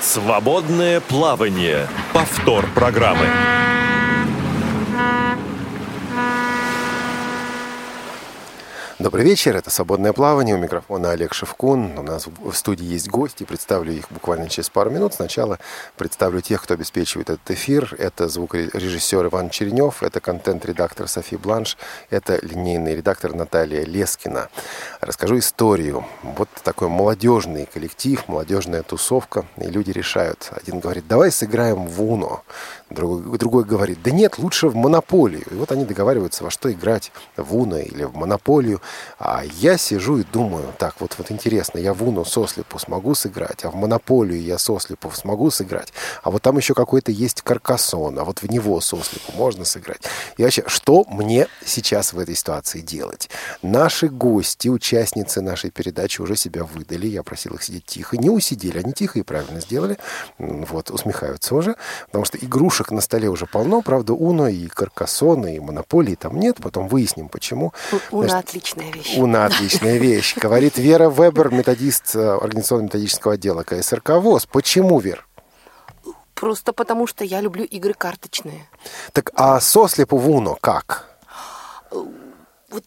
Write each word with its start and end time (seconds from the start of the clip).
Свободное 0.00 1.00
плавание. 1.00 1.86
Повтор 2.12 2.66
программы. 2.74 3.26
Добрый 9.00 9.24
вечер, 9.24 9.56
это 9.56 9.70
«Свободное 9.70 10.12
плавание», 10.12 10.54
у 10.54 10.58
микрофона 10.58 11.12
Олег 11.12 11.32
Шевкун. 11.32 11.98
У 11.98 12.02
нас 12.02 12.26
в 12.26 12.52
студии 12.52 12.84
есть 12.84 13.08
гости, 13.08 13.44
представлю 13.44 13.94
их 13.94 14.04
буквально 14.10 14.50
через 14.50 14.68
пару 14.68 14.90
минут. 14.90 15.14
Сначала 15.14 15.58
представлю 15.96 16.42
тех, 16.42 16.62
кто 16.62 16.74
обеспечивает 16.74 17.30
этот 17.30 17.50
эфир. 17.50 17.96
Это 17.98 18.28
звукорежиссер 18.28 19.28
Иван 19.28 19.48
Черенев, 19.48 20.02
это 20.02 20.20
контент-редактор 20.20 21.08
Софи 21.08 21.36
Бланш, 21.36 21.78
это 22.10 22.44
линейный 22.44 22.94
редактор 22.94 23.34
Наталья 23.34 23.86
Лескина. 23.86 24.50
Расскажу 25.00 25.38
историю. 25.38 26.04
Вот 26.22 26.50
такой 26.62 26.88
молодежный 26.88 27.64
коллектив, 27.72 28.22
молодежная 28.28 28.82
тусовка, 28.82 29.46
и 29.56 29.64
люди 29.64 29.92
решают. 29.92 30.50
Один 30.50 30.78
говорит, 30.78 31.08
давай 31.08 31.32
сыграем 31.32 31.86
в 31.86 32.02
УНО. 32.02 32.42
Другой, 32.90 33.38
другой 33.38 33.64
говорит, 33.64 34.02
да 34.02 34.10
нет, 34.10 34.38
лучше 34.38 34.68
в 34.68 34.74
монополию. 34.74 35.44
И 35.50 35.54
вот 35.54 35.70
они 35.70 35.84
договариваются, 35.84 36.42
во 36.42 36.50
что 36.50 36.72
играть, 36.72 37.12
в 37.36 37.56
Уно 37.56 37.78
или 37.78 38.02
в 38.02 38.16
монополию. 38.16 38.80
А 39.18 39.44
я 39.44 39.78
сижу 39.78 40.18
и 40.18 40.24
думаю, 40.24 40.74
так, 40.76 40.96
вот, 41.00 41.14
вот 41.16 41.30
интересно, 41.30 41.78
я 41.78 41.94
в 41.94 42.02
Уно 42.02 42.24
сослепу 42.24 42.78
смогу 42.78 43.14
сыграть, 43.14 43.64
а 43.64 43.70
в 43.70 43.76
монополию 43.76 44.42
я 44.42 44.58
сослепу 44.58 45.10
смогу 45.12 45.50
сыграть. 45.50 45.92
А 46.22 46.30
вот 46.30 46.42
там 46.42 46.56
еще 46.56 46.74
какой-то 46.74 47.12
есть 47.12 47.42
каркасон, 47.42 48.18
а 48.18 48.24
вот 48.24 48.42
в 48.42 48.50
него 48.50 48.80
сослепу 48.80 49.32
можно 49.36 49.64
сыграть. 49.64 50.02
И 50.36 50.42
вообще, 50.42 50.64
что 50.66 51.04
мне 51.08 51.46
сейчас 51.64 52.12
в 52.12 52.18
этой 52.18 52.34
ситуации 52.34 52.80
делать? 52.80 53.30
Наши 53.62 54.08
гости, 54.08 54.68
участницы 54.68 55.42
нашей 55.42 55.70
передачи 55.70 56.20
уже 56.20 56.34
себя 56.34 56.64
выдали. 56.64 57.06
Я 57.06 57.22
просил 57.22 57.54
их 57.54 57.62
сидеть 57.62 57.84
тихо. 57.84 58.16
Не 58.16 58.30
усидели, 58.30 58.78
они 58.78 58.92
тихо 58.92 59.18
и 59.18 59.22
правильно 59.22 59.60
сделали. 59.60 59.96
Вот, 60.38 60.90
усмехаются 60.90 61.54
уже. 61.54 61.76
Потому 62.06 62.24
что 62.24 62.38
игрушек 62.38 62.79
игрушек 62.80 62.90
на 62.90 63.00
столе 63.00 63.28
уже 63.28 63.46
полно, 63.46 63.82
правда, 63.82 64.12
Уно 64.12 64.48
и 64.48 64.66
Каркасона, 64.66 65.54
и 65.54 65.58
Монополии 65.60 66.14
там 66.14 66.38
нет, 66.38 66.56
потом 66.62 66.88
выясним, 66.88 67.28
почему. 67.28 67.72
Уна 68.10 68.38
отличная 68.38 68.90
вещь. 68.92 69.16
Уна 69.18 69.46
отличная 69.46 69.98
вещь, 69.98 70.36
говорит 70.40 70.78
Вера 70.78 71.10
Вебер, 71.10 71.52
методист 71.52 72.16
э, 72.16 72.38
организационно-методического 72.40 73.34
отдела 73.34 73.62
КСРК 73.62 74.10
ВОЗ. 74.20 74.46
Почему, 74.46 74.98
Вер? 75.00 75.26
Просто 76.34 76.72
потому, 76.72 77.06
что 77.06 77.24
я 77.24 77.40
люблю 77.40 77.64
игры 77.64 77.92
карточные. 77.92 78.66
Так, 79.12 79.30
а 79.34 79.60
сослепу 79.60 80.16
в 80.16 80.30
Уно 80.30 80.56
как? 80.60 81.04
Вот, 81.90 82.84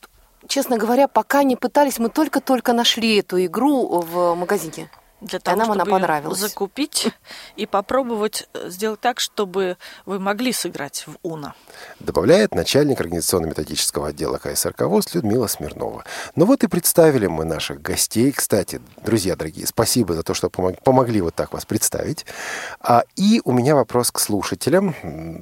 честно 0.47 0.77
говоря, 0.77 1.07
пока 1.07 1.43
не 1.43 1.55
пытались, 1.55 1.99
мы 1.99 2.09
только-только 2.09 2.73
нашли 2.73 3.19
эту 3.19 3.37
игру 3.45 4.01
в 4.01 4.35
магазине 4.35 4.89
для 5.23 5.39
того, 5.39 5.57
нам 5.57 5.65
чтобы 5.67 5.81
она 5.81 5.91
понравилась. 5.91 6.39
закупить 6.39 7.11
и 7.55 7.65
попробовать 7.65 8.47
э, 8.53 8.69
сделать 8.69 8.99
так, 8.99 9.19
чтобы 9.19 9.77
вы 10.05 10.19
могли 10.19 10.53
сыграть 10.53 11.05
в 11.07 11.17
УНО. 11.23 11.53
Добавляет 11.99 12.53
начальник 12.53 12.99
организационно-методического 12.99 14.09
отдела 14.09 14.37
КСРК 14.37 14.81
ВОЗ 14.81 15.13
Людмила 15.15 15.47
Смирнова. 15.47 16.03
Ну 16.35 16.45
вот 16.45 16.63
и 16.63 16.67
представили 16.67 17.27
мы 17.27 17.45
наших 17.45 17.81
гостей. 17.81 18.31
Кстати, 18.31 18.81
друзья 19.03 19.35
дорогие, 19.35 19.65
спасибо 19.65 20.13
за 20.13 20.23
то, 20.23 20.33
что 20.33 20.49
помогли 20.49 21.21
вот 21.21 21.35
так 21.35 21.53
вас 21.53 21.65
представить. 21.65 22.25
А, 22.79 23.03
и 23.15 23.41
у 23.45 23.51
меня 23.51 23.75
вопрос 23.75 24.11
к 24.11 24.19
слушателям. 24.19 24.95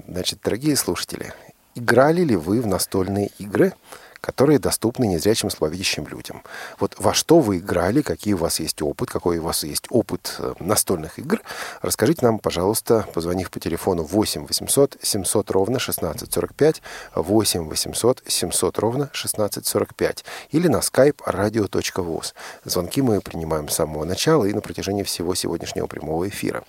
Значит, 0.08 0.40
дорогие 0.44 0.76
слушатели, 0.76 1.34
играли 1.76 2.22
ли 2.24 2.36
вы 2.36 2.62
в 2.62 2.68
настольные 2.68 3.32
игры? 3.40 3.74
Которые 4.22 4.60
доступны 4.60 5.06
незрячим 5.06 5.50
слабовидящим 5.50 6.08
людям. 6.08 6.44
Вот 6.80 6.96
во 7.00 7.14
что 7.14 7.40
вы 7.40 7.58
играли, 7.58 8.02
какие 8.02 8.36
у 8.36 8.38
вас 8.38 8.60
есть 8.60 8.82
опыт, 8.82 9.10
какой 9.10 9.40
у 9.40 9.44
вас 9.44 9.64
есть 9.64 9.88
опыт 9.90 10.36
э, 10.38 10.54
настольных 10.60 11.18
игр, 11.18 11.42
расскажите 11.82 12.24
нам, 12.24 12.38
пожалуйста, 12.38 13.08
позвонив 13.14 13.50
по 13.50 13.60
телефону 13.60 14.04
8 14.04 14.46
800 14.46 14.98
700 15.02 15.52
ровно 15.52 15.78
1645, 15.78 16.82
8 17.16 17.70
800 17.70 18.24
700 18.28 18.80
ровно 18.80 19.04
1645 19.06 20.24
или 20.52 20.68
на 20.68 20.78
skype 20.78 21.18
radio.voz. 21.26 22.34
Звонки 22.64 23.02
мы 23.02 23.22
принимаем 23.22 23.70
с 23.70 23.76
самого 23.76 24.06
начала 24.06 24.46
и 24.46 24.54
на 24.54 24.62
протяжении 24.62 25.04
всего 25.04 25.34
сегодняшнего 25.34 25.88
прямого 25.88 26.30
эфира. 26.30 26.64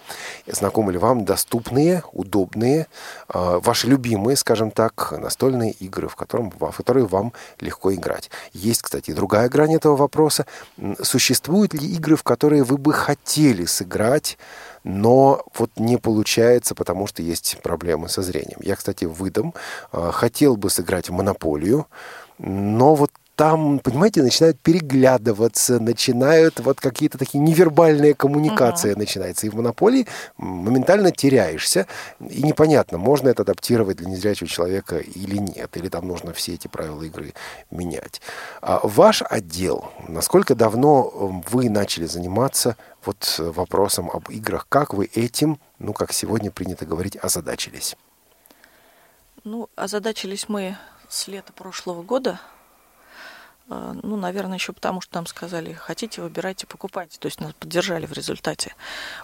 Знакомы 0.47 0.93
ли 0.93 0.99
вам 0.99 1.27
доступные, 1.27 2.03
удобные, 2.12 2.87
э, 3.29 3.61
ваши 3.62 3.89
любимые, 3.89 4.37
скажем 4.37 4.71
так, 4.71 5.12
настольные 5.12 5.73
игры, 5.73 6.09
в, 6.09 6.17
котором, 6.17 6.51
в 6.51 6.73
которые 6.73 7.07
вам 7.07 7.35
легко 7.61 7.95
играть. 7.95 8.31
Есть, 8.53 8.83
кстати, 8.83 9.13
другая 9.13 9.49
грань 9.49 9.75
этого 9.75 9.97
вопроса. 9.97 10.47
Существуют 11.01 11.75
ли 11.75 11.87
игры, 11.95 12.17
в 12.17 12.23
которые 12.23 12.65
вы 12.65 12.79
бы 12.79 12.93
хотели 12.93 13.65
сыграть, 13.65 14.39
но 14.85 15.45
вот 15.57 15.71
не 15.77 15.97
получается, 15.97 16.75
потому 16.75 17.07
что 17.07 17.23
есть 17.23 17.59
проблемы 17.63 18.09
со 18.09 18.23
зрением. 18.23 18.59
Я, 18.63 18.77
кстати, 18.77 19.05
выдам. 19.05 19.55
А, 19.93 20.11
хотел 20.11 20.57
бы 20.57 20.71
сыграть 20.71 21.09
в 21.09 21.13
монополию, 21.13 21.87
но 22.39 22.95
вот 22.95 23.11
там, 23.34 23.78
понимаете, 23.78 24.22
начинают 24.22 24.60
переглядываться, 24.60 25.81
начинают 25.81 26.60
вот 26.60 26.81
какие-то 26.81 27.16
такие 27.16 27.41
невербальные 27.41 28.15
коммуникации 28.15 28.93
uh-huh. 28.93 28.98
начинаются. 28.98 29.47
И 29.47 29.50
в 29.50 29.54
монополии 29.54 30.06
моментально 30.37 31.12
теряешься. 31.12 31.87
И 32.20 32.43
непонятно, 32.43 32.98
можно 32.98 33.31
это 33.31 33.43
адаптировать 33.43 33.97
для 33.97 34.10
незрячего 34.10 34.48
человека 34.48 34.98
или 34.98 35.38
нет. 35.38 35.75
Или 35.76 35.88
там 35.88 36.06
нужно 36.06 36.34
все 36.34 36.54
эти 36.54 36.69
правила 36.69 37.03
игры 37.03 37.32
менять. 37.70 38.20
А 38.60 38.81
ваш 38.82 39.22
отдел, 39.22 39.91
насколько 40.09 40.54
давно 40.54 41.10
эм, 41.14 41.44
вы 41.50 41.70
начали 41.70 42.04
заниматься 42.04 42.76
вот 43.04 43.37
вопросом 43.38 44.10
об 44.10 44.28
играх? 44.28 44.66
Как 44.69 44.93
вы 44.93 45.06
этим, 45.06 45.59
ну, 45.78 45.94
как 45.94 46.12
сегодня 46.12 46.50
принято 46.50 46.84
говорить, 46.84 47.16
озадачились? 47.16 47.97
Ну, 49.44 49.70
озадачились 49.75 50.50
мы 50.50 50.76
с 51.09 51.28
лета 51.28 51.54
прошлого 51.54 52.03
года– 52.03 52.38
ну, 53.69 54.17
наверное, 54.17 54.59
еще 54.59 54.73
потому, 54.73 55.00
что 55.00 55.17
нам 55.17 55.27
сказали, 55.27 55.73
хотите, 55.73 56.21
выбирайте, 56.23 56.67
покупайте. 56.67 57.19
То 57.19 57.27
есть 57.27 57.41
нас 57.41 57.53
поддержали 57.55 58.06
в 58.06 58.12
результате. 58.12 58.75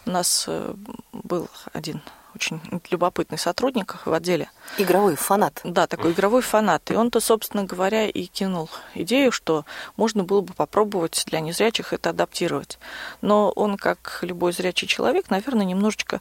У 0.06 0.10
нас 0.10 0.44
э, 0.48 0.74
был 1.12 1.48
один 1.72 2.00
очень 2.34 2.60
любопытный 2.90 3.38
сотрудник 3.38 3.96
в 4.04 4.12
отделе. 4.12 4.50
Игровой 4.76 5.16
фанат. 5.16 5.60
Да, 5.64 5.86
такой 5.86 6.12
игровой 6.12 6.42
фанат. 6.42 6.90
И 6.90 6.94
он-то, 6.94 7.20
собственно 7.20 7.64
говоря, 7.64 8.06
и 8.06 8.26
кинул 8.26 8.70
идею, 8.94 9.32
что 9.32 9.64
можно 9.96 10.24
было 10.24 10.42
бы 10.42 10.54
попробовать 10.54 11.24
для 11.26 11.40
незрячих 11.40 11.92
это 11.92 12.10
адаптировать. 12.10 12.78
Но 13.22 13.50
он, 13.50 13.76
как 13.76 14.20
любой 14.22 14.52
зрячий 14.52 14.86
человек, 14.86 15.30
наверное, 15.30 15.66
немножечко 15.66 16.20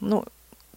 ну, 0.00 0.24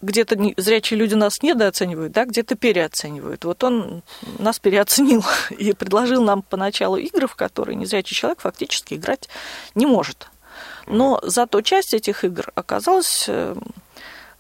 где-то 0.02 0.38
зрячие 0.58 1.00
люди 1.00 1.14
нас 1.14 1.42
недооценивают, 1.42 2.12
да, 2.12 2.26
где-то 2.26 2.56
переоценивают. 2.56 3.46
Вот 3.46 3.64
он 3.64 4.04
нас 4.40 4.60
переоценил 4.60 5.24
и 5.50 5.74
предложил 5.74 6.24
нам 6.24 6.42
поначалу 6.42 6.98
игры, 6.98 7.28
в 7.28 7.36
которые 7.36 7.76
незрячий 7.76 8.16
человек 8.16 8.40
фактически 8.42 8.96
играть 8.96 9.30
не 9.76 9.86
может. 9.86 10.30
Но 10.88 11.20
зато 11.24 11.62
часть 11.62 11.94
этих 11.94 12.24
игр 12.24 12.52
оказалась 12.56 13.26
э, 13.28 13.56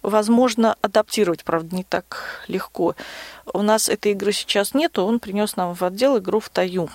возможно 0.01 0.75
адаптировать, 0.81 1.43
правда, 1.43 1.75
не 1.75 1.83
так 1.83 2.43
легко. 2.47 2.95
У 3.53 3.61
нас 3.61 3.89
этой 3.89 4.13
игры 4.13 4.31
сейчас 4.31 4.73
нету, 4.73 5.03
он 5.05 5.19
принес 5.19 5.55
нам 5.55 5.73
в 5.73 5.81
отдел 5.83 6.17
игру 6.17 6.39
в 6.39 6.49
Таю. 6.49 6.89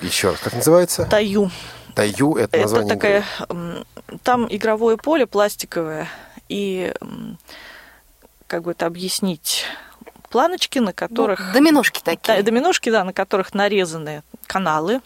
Еще 0.00 0.30
раз, 0.30 0.38
как 0.38 0.54
называется? 0.54 1.06
Таю. 1.06 1.50
Таю 1.94 2.36
это 2.36 2.58
название 2.58 2.94
это 2.94 2.94
такая, 2.94 3.24
игры. 3.50 3.84
Там 4.22 4.46
игровое 4.48 4.96
поле 4.96 5.26
пластиковое, 5.26 6.08
и 6.48 6.92
как 8.46 8.62
бы 8.62 8.72
это 8.72 8.86
объяснить 8.86 9.64
планочки, 10.30 10.78
на 10.78 10.92
которых... 10.92 11.40
Ну, 11.40 11.52
доминошки 11.52 12.00
такие. 12.02 12.36
Да, 12.36 12.42
доминошки, 12.42 12.90
да, 12.90 13.04
на 13.04 13.12
которых 13.12 13.54
нарезаны 13.54 14.22
каналы, 14.46 15.00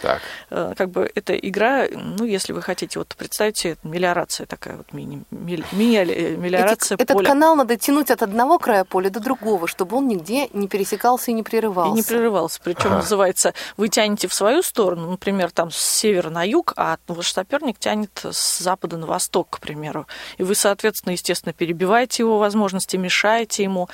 так. 0.00 0.22
Э, 0.50 0.74
как 0.76 0.90
бы 0.90 1.10
эта 1.14 1.36
игра, 1.36 1.86
ну, 1.90 2.24
если 2.24 2.52
вы 2.52 2.62
хотите, 2.62 2.98
вот 2.98 3.14
представьте, 3.16 3.70
это 3.70 3.86
мелиорация 3.86 4.46
такая 4.46 4.76
вот 4.76 4.92
мини, 4.92 5.24
мили, 5.30 5.64
мелиорация 5.72 6.96
Эти, 6.96 7.06
поля. 7.06 7.20
Этот 7.20 7.26
канал 7.26 7.56
надо 7.56 7.76
тянуть 7.76 8.10
от 8.10 8.22
одного 8.22 8.58
края 8.58 8.84
поля 8.84 9.10
до 9.10 9.20
другого, 9.20 9.66
чтобы 9.68 9.96
он 9.96 10.08
нигде 10.08 10.48
не 10.52 10.68
пересекался 10.68 11.30
и 11.30 11.34
не 11.34 11.42
прерывался. 11.42 11.92
И 11.92 11.96
не 11.96 12.02
прерывался. 12.02 12.60
Причем 12.62 12.86
ага. 12.86 12.96
называется, 12.96 13.54
вы 13.76 13.88
тянете 13.88 14.28
в 14.28 14.34
свою 14.34 14.62
сторону, 14.62 15.10
например, 15.10 15.50
там 15.50 15.70
с 15.70 15.76
севера 15.76 16.30
на 16.30 16.44
юг, 16.46 16.72
а 16.76 16.98
ваш 17.08 17.32
соперник 17.32 17.78
тянет 17.78 18.10
с 18.24 18.58
запада 18.58 18.96
на 18.96 19.06
восток, 19.06 19.48
к 19.50 19.60
примеру. 19.60 20.06
И 20.38 20.42
вы, 20.42 20.54
соответственно, 20.54 21.12
естественно, 21.12 21.52
перебиваете 21.52 22.22
его 22.22 22.38
возможности, 22.38 22.96
мешаете 22.96 23.62
ему. 23.62 23.88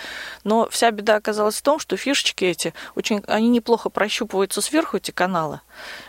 Но 0.45 0.69
вся 0.71 0.91
беда 0.91 1.17
оказалась 1.17 1.57
в 1.57 1.63
том, 1.63 1.79
что 1.79 1.97
фишечки 1.97 2.45
эти, 2.45 2.75
очень, 2.95 3.23
они 3.27 3.49
неплохо 3.49 3.91
прощупываются 3.91 4.61
сверху, 4.61 4.97
эти 4.97 5.11
каналы. 5.11 5.61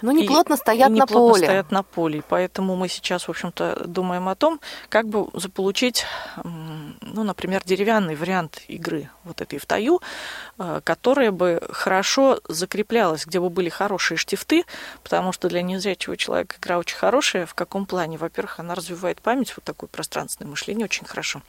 Но 0.01 0.11
не 0.11 0.27
плотно 0.27 0.55
стоят 0.57 0.89
и 0.89 0.93
не 0.93 0.99
на 0.99 1.07
плотно 1.07 1.33
поле. 1.33 1.43
стоят 1.45 1.71
на 1.71 1.83
поле. 1.83 2.23
Поэтому 2.27 2.75
мы 2.75 2.87
сейчас, 2.87 3.27
в 3.27 3.29
общем-то, 3.29 3.83
думаем 3.87 4.27
о 4.29 4.35
том, 4.35 4.59
как 4.89 5.07
бы 5.07 5.27
заполучить 5.33 6.05
ну, 7.13 7.23
например, 7.23 7.61
деревянный 7.65 8.15
вариант 8.15 8.61
игры 8.67 9.09
вот 9.23 9.41
этой 9.41 9.59
в 9.59 9.65
таю, 9.65 10.01
э, 10.57 10.81
которая 10.83 11.31
бы 11.31 11.61
хорошо 11.69 12.39
закреплялась, 12.47 13.25
где 13.25 13.39
бы 13.39 13.49
были 13.49 13.69
хорошие 13.69 14.17
штифты, 14.17 14.65
потому 15.03 15.31
что 15.31 15.47
для 15.47 15.61
незрячего 15.61 16.17
человека 16.17 16.55
игра 16.59 16.77
очень 16.77 16.97
хорошая. 16.97 17.45
В 17.45 17.53
каком 17.53 17.85
плане? 17.85 18.17
Во-первых, 18.17 18.59
она 18.59 18.75
развивает 18.75 19.21
память, 19.21 19.53
вот 19.55 19.63
такое 19.63 19.87
пространственное 19.87 20.49
мышление 20.49 20.85
очень 20.85 21.05
хорошо. 21.05 21.41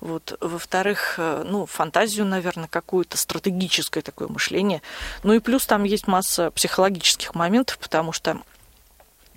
Вот. 0.00 0.36
Во-вторых, 0.40 1.16
э, 1.18 1.44
ну, 1.46 1.66
фантазию, 1.66 2.24
наверное, 2.24 2.68
какую-то, 2.68 3.18
стратегическое 3.18 4.00
такое 4.00 4.28
мышление. 4.28 4.80
Ну 5.22 5.34
и 5.34 5.40
плюс 5.40 5.66
там 5.66 5.84
есть 5.84 6.06
масса 6.06 6.50
психологических 6.50 7.34
моментов, 7.34 7.78
потому 7.78 8.12
что, 8.12 8.38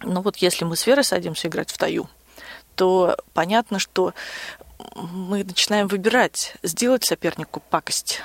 ну 0.01 0.21
вот 0.21 0.37
если 0.37 0.63
мы 0.63 0.77
с 0.77 0.87
Верой 0.87 1.03
садимся 1.03 1.49
играть 1.49 1.69
в 1.69 1.77
таю, 1.77 2.09
то 2.75 3.17
понятно, 3.33 3.77
что 3.77 4.13
мы 4.95 5.43
начинаем 5.43 5.87
выбирать, 5.87 6.55
сделать 6.63 7.03
сопернику 7.03 7.61
пакость 7.69 8.21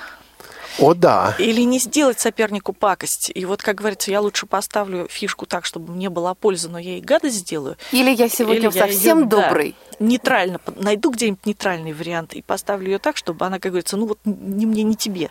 о, 0.79 0.93
да. 0.93 1.35
Или 1.37 1.61
не 1.61 1.79
сделать 1.79 2.19
сопернику 2.19 2.73
пакость. 2.73 3.31
И 3.33 3.45
вот, 3.45 3.61
как 3.61 3.75
говорится, 3.75 4.11
я 4.11 4.21
лучше 4.21 4.45
поставлю 4.45 5.07
фишку 5.09 5.45
так, 5.45 5.65
чтобы 5.65 5.93
мне 5.93 6.09
была 6.09 6.33
польза, 6.33 6.69
но 6.69 6.79
я 6.79 6.97
и 6.97 7.01
гадость 7.01 7.37
сделаю. 7.37 7.77
Или 7.91 8.11
я 8.11 8.29
сегодня 8.29 8.69
Или 8.69 8.79
совсем 8.79 9.19
я 9.19 9.23
ее, 9.23 9.29
добрый. 9.29 9.75
Да, 9.99 10.05
нейтрально. 10.05 10.59
Найду 10.75 11.11
где-нибудь 11.11 11.45
нейтральный 11.45 11.93
вариант 11.93 12.33
и 12.33 12.41
поставлю 12.41 12.91
ее 12.91 12.99
так, 12.99 13.17
чтобы 13.17 13.45
она, 13.45 13.59
как 13.59 13.71
говорится, 13.71 13.97
ну 13.97 14.07
вот 14.07 14.19
ни 14.25 14.65
мне, 14.65 14.83
ни 14.83 14.93
тебе. 14.93 15.29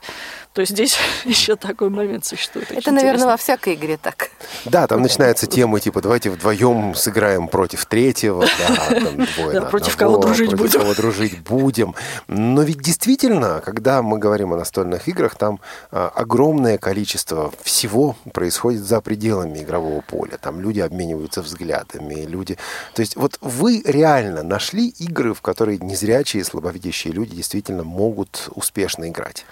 То 0.53 0.61
есть 0.61 0.73
здесь 0.73 0.99
еще 1.25 1.57
такой 1.57 1.91
момент 1.91 2.25
существует. 2.25 2.71
Это, 2.71 2.91
наверное, 2.91 3.11
интересно. 3.11 3.27
во 3.27 3.37
всякой 3.37 3.75
игре 3.75 3.97
так. 3.97 4.31
Да, 4.65 4.87
там 4.87 5.03
начинаются 5.03 5.47
темы 5.47 5.81
типа 5.81 6.01
давайте 6.01 6.31
вдвоем 6.31 6.95
сыграем 6.95 7.49
против 7.49 7.87
третьего, 7.87 8.45
да, 8.45 9.01
там 9.01 9.27
двое 9.37 9.63
Против 9.63 9.97
кого 9.97 10.19
дружить 10.19 10.51
будем. 10.51 10.59
Против 10.59 10.81
кого 10.81 10.95
дружить 10.95 11.39
будем. 11.41 11.95
Но 12.27 12.63
ведь 12.63 12.81
действительно, 12.81 13.61
когда 13.65 14.03
мы 14.03 14.19
говорим 14.19 14.53
о 14.53 14.57
настольных 14.57 15.09
играх, 15.09 15.35
там 15.39 15.61
а, 15.91 16.09
огромное 16.09 16.77
количество 16.79 17.53
всего 17.63 18.17
происходит 18.33 18.83
за 18.83 19.01
пределами 19.01 19.61
игрового 19.61 20.01
поля. 20.03 20.37
Там 20.39 20.61
люди 20.61 20.81
обмениваются 20.81 21.43
взглядами, 21.43 22.27
люди... 22.27 22.59
То 22.95 23.01
есть 23.01 23.17
вот 23.17 23.39
вы 23.41 23.83
реально 23.85 24.43
нашли 24.43 24.89
игры, 24.89 25.33
в 25.35 25.41
которые 25.41 25.79
незрячие 25.79 26.43
и 26.43 26.45
слабовидящие 26.45 27.13
люди 27.13 27.35
действительно 27.35 27.85
могут 27.85 28.49
успешно 28.55 29.09
играть? 29.09 29.47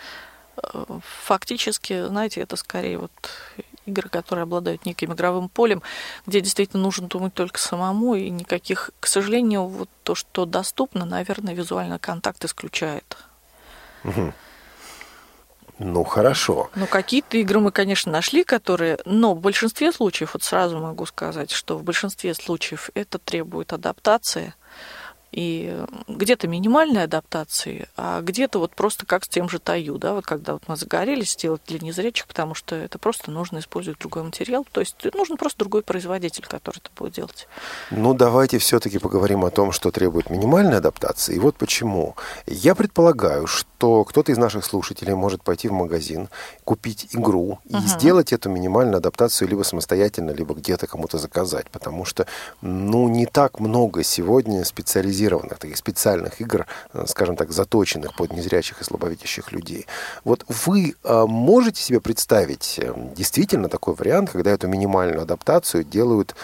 Фактически, 1.25 2.07
знаете, 2.07 2.41
это 2.41 2.57
скорее 2.57 2.99
вот 2.99 3.13
игры, 3.87 4.09
которые 4.09 4.45
обладают 4.45 4.85
неким 4.85 5.13
игровым 5.13 5.49
полем, 5.49 5.83
где 6.27 6.41
действительно 6.41 6.83
нужно 6.83 7.09
думать 7.09 7.35
только 7.35 7.59
самому, 7.59 8.15
и 8.15 8.31
никаких, 8.31 8.91
к 9.01 9.07
сожалению, 9.07 9.67
вот 9.67 9.89
то, 10.03 10.15
что 10.15 10.45
доступно, 10.45 11.05
наверное, 11.05 11.55
визуальный 11.55 11.99
контакт 11.99 12.45
исключает. 12.45 13.17
Угу. 14.05 14.33
Ну, 15.79 16.05
хорошо. 16.05 16.71
Ну, 16.75 16.87
какие-то 16.87 17.37
игры 17.37 17.61
мы, 17.61 17.71
конечно, 17.71 18.11
нашли, 18.11 18.45
которые... 18.45 18.99
Но 19.05 19.35
в 19.35 19.41
большинстве 19.41 19.93
случаев, 19.93 20.33
вот 20.33 20.43
сразу 20.43 20.79
могу 20.79 21.05
сказать, 21.07 21.51
что 21.51 21.77
в 21.77 21.83
большинстве 21.83 22.35
случаев 22.35 22.91
это 22.95 23.19
требует 23.19 23.73
адаптации– 23.73 24.55
и 25.37 25.85
где-то 26.09 26.49
минимальной 26.49 27.05
адаптации, 27.05 27.89
а 27.95 28.23
где-то 28.23 28.59
вот 28.59 28.75
просто 28.75 29.05
как 29.05 29.25
с 29.25 29.29
тем 29.29 29.51
же 29.51 29.59
Таю, 29.59 29.99
да, 29.99 30.15
вот 30.15 30.25
когда 30.25 30.55
вот 30.55 30.63
мы 30.67 30.77
загорелись 30.77 31.33
сделать 31.33 31.61
для 31.67 31.79
незрячих, 31.79 32.27
потому 32.27 32.55
что 32.55 32.75
это 32.75 32.99
просто 32.99 33.31
нужно 33.31 33.59
использовать 33.59 34.01
другой 34.01 34.23
материал, 34.23 34.67
то 34.73 34.81
есть 34.81 34.97
нужно 35.13 35.37
просто 35.37 35.59
другой 35.59 35.83
производитель, 35.83 36.47
который 36.47 36.79
это 36.79 36.89
будет 36.97 37.13
делать. 37.13 37.49
Ну, 37.91 38.15
давайте 38.15 38.57
все-таки 38.57 38.99
поговорим 38.99 39.45
о 39.45 39.51
том, 39.51 39.73
что 39.73 39.91
требует 39.91 40.31
минимальной 40.31 40.79
адаптации, 40.79 41.37
и 41.37 41.39
вот 41.39 41.57
почему. 41.57 42.17
Я 42.47 42.75
предполагаю, 42.75 43.47
что 43.47 44.05
кто-то 44.05 44.33
из 44.33 44.39
наших 44.39 44.65
слушателей 44.65 45.13
может 45.13 45.43
пойти 45.43 45.69
в 45.69 45.73
магазин, 45.73 46.31
купить 46.65 47.09
игру 47.13 47.59
и 47.67 47.75
угу. 47.75 47.87
сделать 47.87 48.33
эту 48.33 48.49
минимальную 48.49 48.97
адаптацию 48.97 49.49
либо 49.49 49.65
самостоятельно, 49.65 50.31
либо 50.31 50.55
где-то 50.55 50.87
кому-то 50.87 51.19
заказать, 51.19 51.71
потому 51.71 52.07
что, 52.07 52.27
ну, 52.63 53.07
не 53.11 53.27
так 53.27 53.61
много 53.61 54.03
сегодня 54.03 54.65
специализированных 54.65 55.26
специализированных, 55.27 55.59
таких 55.59 55.77
специальных 55.77 56.41
игр, 56.41 56.67
э, 56.93 57.05
скажем 57.07 57.37
так, 57.37 57.53
заточенных 57.53 58.15
под 58.17 58.33
незрячих 58.33 58.81
и 58.81 58.85
слабовидящих 58.85 59.53
людей. 59.53 59.87
Вот 60.25 60.45
вы 60.49 60.95
э, 61.05 61.25
можете 61.27 61.83
себе 61.83 62.01
представить 62.01 62.79
э, 62.79 62.93
действительно 63.17 63.69
такой 63.69 63.95
вариант, 63.95 64.31
когда 64.31 64.51
эту 64.51 64.69
минимальную 64.69 65.23
адаптацию 65.23 65.85
делают 65.85 66.35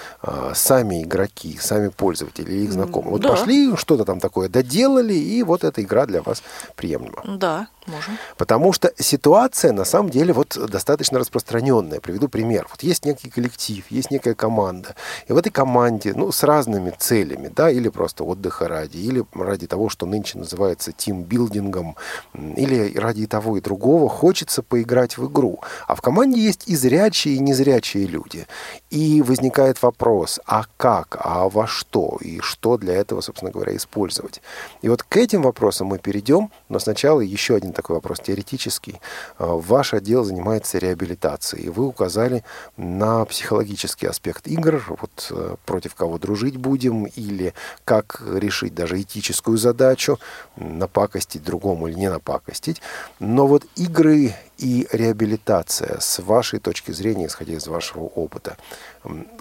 сами 0.55 1.03
игроки, 1.03 1.59
сами 1.61 1.89
пользователи 1.89 2.53
или 2.53 2.65
их 2.65 2.73
знакомые? 2.73 3.13
Вот 3.13 3.21
да. 3.23 3.29
пошли, 3.29 3.77
что-то 3.77 4.05
там 4.05 4.21
такое 4.21 4.49
доделали, 4.49 5.15
и 5.15 5.43
вот 5.43 5.65
эта 5.65 5.83
игра 5.83 6.07
для 6.07 6.23
вас 6.23 6.43
приемлема. 6.77 7.23
Да, 7.25 7.67
можем. 7.87 8.19
Потому 8.37 8.73
что 8.73 8.93
ситуация, 8.99 9.73
на 9.73 9.85
самом 9.85 10.11
деле, 10.11 10.33
вот 10.33 10.59
достаточно 10.71 11.19
распространенная. 11.19 12.01
Приведу 12.01 12.29
пример. 12.29 12.67
Вот 12.71 12.83
есть 12.83 13.05
некий 13.05 13.31
коллектив, 13.31 13.85
есть 13.91 14.11
некая 14.11 14.35
команда. 14.35 14.95
И 15.29 15.33
в 15.33 15.37
этой 15.37 15.51
команде, 15.51 16.13
ну, 16.15 16.33
с 16.33 16.43
разными 16.43 16.93
целями, 16.99 17.51
да, 17.55 17.71
или 17.71 17.89
просто 17.89 18.25
отдыха 18.25 18.69
ради, 18.73 18.97
или 18.97 19.25
ради 19.35 19.67
того, 19.67 19.89
что 19.89 20.07
нынче 20.07 20.39
называется 20.39 20.93
тимбилдингом, 20.93 21.97
или 22.35 22.97
ради 22.97 23.27
того 23.27 23.57
и 23.59 23.61
другого, 23.61 24.09
хочется 24.09 24.63
поиграть 24.63 25.19
в 25.19 25.31
игру. 25.31 25.61
А 25.87 25.95
в 25.95 26.01
команде 26.01 26.41
есть 26.41 26.69
и 26.69 26.77
зрячие, 26.77 27.35
и 27.35 27.39
незрячие 27.39 28.07
люди. 28.07 28.47
И 28.91 29.23
возникает 29.23 29.83
вопрос, 29.83 30.41
а 30.47 30.65
как, 30.77 31.17
а 31.21 31.49
во 31.49 31.67
что, 31.67 32.19
и 32.21 32.41
что 32.41 32.77
для 32.77 32.95
этого, 32.95 33.21
собственно 33.21 33.51
говоря, 33.51 33.77
использовать. 33.77 34.41
И 34.83 34.89
вот 34.89 35.03
к 35.03 35.17
этим 35.17 35.43
вопросам 35.43 35.89
мы 35.89 35.99
перейдем, 35.99 36.51
но 36.69 36.79
сначала 36.79 37.21
еще 37.21 37.55
один 37.55 37.73
такой 37.73 37.97
вопрос 37.97 38.21
теоретический. 38.21 39.01
А, 39.39 39.55
ваш 39.57 39.95
отдел 39.95 40.25
занимается 40.25 40.79
реабилитацией, 40.79 41.67
и 41.67 41.71
вы 41.71 41.87
указали 41.87 42.45
на 42.77 43.25
психологический 43.25 44.07
аспект 44.07 44.47
игр, 44.47 44.83
вот 44.89 45.27
э, 45.31 45.57
против 45.67 45.95
кого 45.95 46.19
дружить 46.19 46.57
будем, 46.57 47.05
или 47.05 47.55
как 47.85 48.23
решить 48.27 48.52
даже 48.61 49.01
этическую 49.01 49.59
задачу, 49.59 50.19
напакостить 50.57 51.43
другому 51.43 51.89
или 51.89 51.95
не 51.95 52.11
напакостить. 52.11 52.81
Но 53.19 53.47
вот 53.47 53.65
игры 53.77 54.35
и 54.59 54.87
реабилитация, 54.93 55.99
с 56.01 56.21
вашей 56.23 56.59
точки 56.59 56.93
зрения, 56.93 57.27
исходя 57.27 57.55
из 57.55 57.67
вашего 57.67 58.05
опыта, 58.05 58.57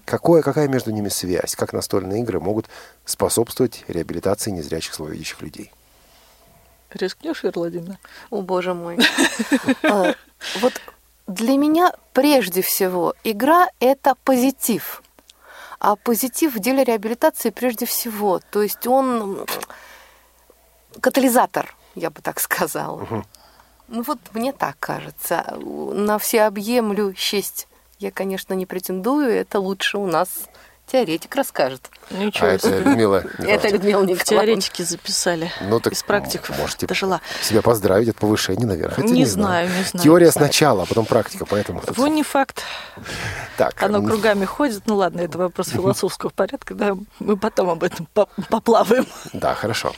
какое, 0.06 0.42
какая 0.42 0.68
между 0.68 0.92
ними 0.92 1.10
связь? 1.10 1.56
Как 1.56 1.74
настольные 1.74 2.22
игры 2.22 2.40
могут 2.40 2.68
способствовать 3.06 3.84
реабилитации 3.88 4.52
незрячих 4.52 4.94
слабовидящих 4.94 5.42
людей? 5.42 5.72
Рискнешь, 6.94 7.44
Вера 7.44 7.54
Владимировна? 7.56 8.00
О, 8.30 8.42
боже 8.42 8.74
мой. 8.74 8.98
А, 9.84 10.14
вот 10.60 10.74
для 11.28 11.58
меня 11.58 11.94
прежде 12.14 12.62
всего 12.62 13.14
игра– 13.24 13.70
это 13.80 14.16
позитив. 14.24 15.02
А 15.82 15.96
позитив 15.96 16.54
в 16.54 16.60
деле 16.60 16.84
реабилитации 16.84 17.50
прежде 17.50 17.88
всего. 17.88 18.40
То 18.52 18.62
есть 18.62 18.86
он 18.86 19.48
катализатор, 21.00 21.76
я 21.96 22.12
бы 22.12 22.22
так 22.22 22.40
сказала. 22.40 23.08
Ну 23.88 24.04
вот 24.04 24.20
мне 24.34 24.54
так 24.54 24.76
кажется. 24.80 25.58
На 25.60 26.20
всеобъемлющесть 26.20 27.68
я, 27.98 28.12
конечно, 28.12 28.54
не 28.54 28.68
претендую. 28.68 29.32
Это 29.32 29.60
лучше 29.60 29.98
у 29.98 30.06
нас 30.06 30.48
Теоретик 30.92 31.34
расскажет. 31.36 31.90
Ничего 32.10 32.48
а 32.48 32.50
это 32.50 32.68
Людмила 32.68 33.24
Это 33.40 33.70
Людмила 33.70 34.02
Николаевна. 34.02 34.26
Теоретики 34.26 34.82
записали. 34.82 35.50
Ну, 35.62 35.80
так 35.80 35.94
из 35.94 36.04
практиков 36.04 36.58
можете 36.60 36.86
дожила. 36.86 37.22
себя 37.42 37.62
поздравить 37.62 38.10
от 38.10 38.18
повышения, 38.18 38.66
наверное. 38.66 38.96
Хотя, 38.96 39.08
не, 39.08 39.20
не 39.20 39.26
знаю, 39.26 39.70
не 39.70 39.84
знаю. 39.84 40.04
Теория 40.04 40.32
сначала, 40.32 40.84
а 40.84 40.86
потом 40.86 41.06
практика, 41.06 41.46
поэтому... 41.46 41.82
Во 41.88 42.08
не 42.10 42.24
факт. 42.24 42.64
Так. 43.56 43.82
Оно 43.82 44.04
кругами 44.04 44.44
ходит. 44.44 44.84
Ну 44.86 44.98
ладно, 44.98 45.22
это 45.22 45.38
вопрос 45.38 45.70
философского 45.70 46.30
порядка, 46.30 46.76
да, 46.76 46.98
мы 47.20 47.38
потом 47.38 47.70
об 47.70 47.84
этом 47.84 48.06
поплаваем. 48.50 49.08
Да, 49.32 49.56
хорошо. 49.56 49.94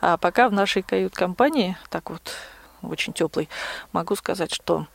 А 0.00 0.16
пока 0.16 0.48
в 0.48 0.52
нашей 0.52 0.82
кают-компании, 0.82 1.76
так 1.88 2.10
вот, 2.10 2.32
очень 2.82 3.12
теплый, 3.12 3.48
могу 3.92 4.16
сказать, 4.16 4.52
что 4.52 4.88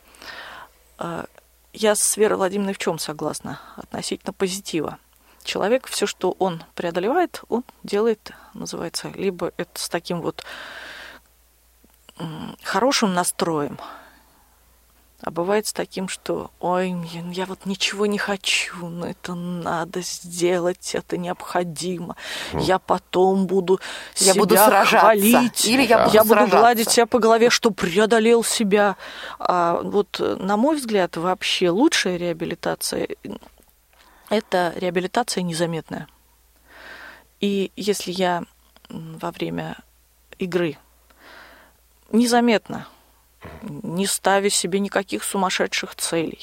а, 0.98 1.24
я 1.72 1.94
с 1.94 2.18
Верой 2.18 2.36
Владимировной 2.36 2.74
в 2.74 2.78
чем 2.78 2.98
согласна 2.98 3.60
относительно 3.76 4.34
позитива 4.34 4.98
человек 5.46 5.86
все, 5.86 6.06
что 6.06 6.36
он 6.38 6.62
преодолевает, 6.74 7.42
он 7.48 7.64
делает, 7.82 8.32
называется, 8.52 9.10
либо 9.14 9.52
это 9.56 9.80
с 9.80 9.88
таким 9.88 10.20
вот 10.20 10.44
хорошим 12.62 13.14
настроем, 13.14 13.78
а 15.22 15.30
бывает 15.30 15.66
с 15.66 15.72
таким, 15.72 16.08
что 16.08 16.50
ой, 16.60 16.94
я 17.32 17.46
вот 17.46 17.64
ничего 17.64 18.04
не 18.04 18.18
хочу, 18.18 18.86
но 18.86 19.08
это 19.08 19.34
надо 19.34 20.02
сделать, 20.02 20.94
это 20.94 21.16
необходимо. 21.16 22.16
Я 22.52 22.78
потом 22.78 23.46
буду 23.46 23.80
я 24.16 24.32
себя 24.32 24.40
буду 24.42 24.56
сражаться. 24.56 24.98
хвалить. 24.98 25.66
Или 25.66 25.86
я 25.86 26.04
буду, 26.04 26.14
я 26.14 26.24
буду 26.24 26.46
гладить 26.46 26.90
себя 26.90 27.06
по 27.06 27.18
голове, 27.18 27.48
что 27.48 27.70
преодолел 27.70 28.44
себя. 28.44 28.96
А 29.38 29.80
вот, 29.82 30.20
на 30.20 30.58
мой 30.58 30.76
взгляд, 30.76 31.16
вообще 31.16 31.70
лучшая 31.70 32.18
реабилитация 32.18 33.08
это 34.30 34.72
реабилитация 34.76 35.42
незаметная. 35.42 36.08
И 37.40 37.70
если 37.76 38.12
я 38.12 38.44
во 38.88 39.30
время 39.30 39.76
игры 40.38 40.78
незаметно, 42.12 42.86
не 43.62 44.06
ставя 44.06 44.50
себе 44.50 44.80
никаких 44.80 45.24
сумасшедших 45.24 45.94
целей, 45.94 46.40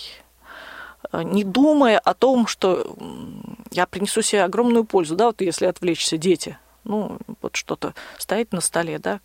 э, 1.11 1.23
не 1.23 1.43
думая 1.43 1.99
о 1.99 2.13
том, 2.13 2.47
что 2.47 2.95
я 3.71 3.85
принесу 3.85 4.21
себе 4.21 4.43
огромную 4.43 4.83
пользу, 4.83 5.15
да, 5.15 5.27
вот 5.27 5.41
если 5.41 5.65
отвлечься 5.65 6.17
дети, 6.17 6.57
ну, 6.83 7.17
вот 7.41 7.55
что-то 7.55 7.93
стоит 8.17 8.51
на 8.51 8.61
столе, 8.61 8.99
да, 8.99 9.19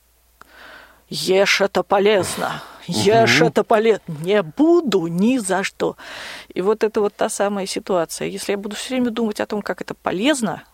ешь 1.08 1.60
это 1.60 1.82
полезно, 1.82 2.62
ешь 2.88 3.40
это 3.42 3.64
полезно, 3.64 4.02
не 4.22 4.42
буду 4.42 5.06
ни 5.06 5.38
за 5.38 5.62
что. 5.62 5.96
И 6.52 6.60
вот 6.60 6.84
это 6.84 7.00
вот 7.00 7.14
та 7.14 7.28
самая 7.28 7.66
ситуация. 7.66 8.28
Если 8.28 8.52
я 8.52 8.58
буду 8.58 8.76
все 8.76 8.94
время 8.94 9.10
думать 9.10 9.40
о 9.40 9.46
том, 9.46 9.62
как 9.62 9.80
это 9.80 9.94
полезно, 9.94 10.64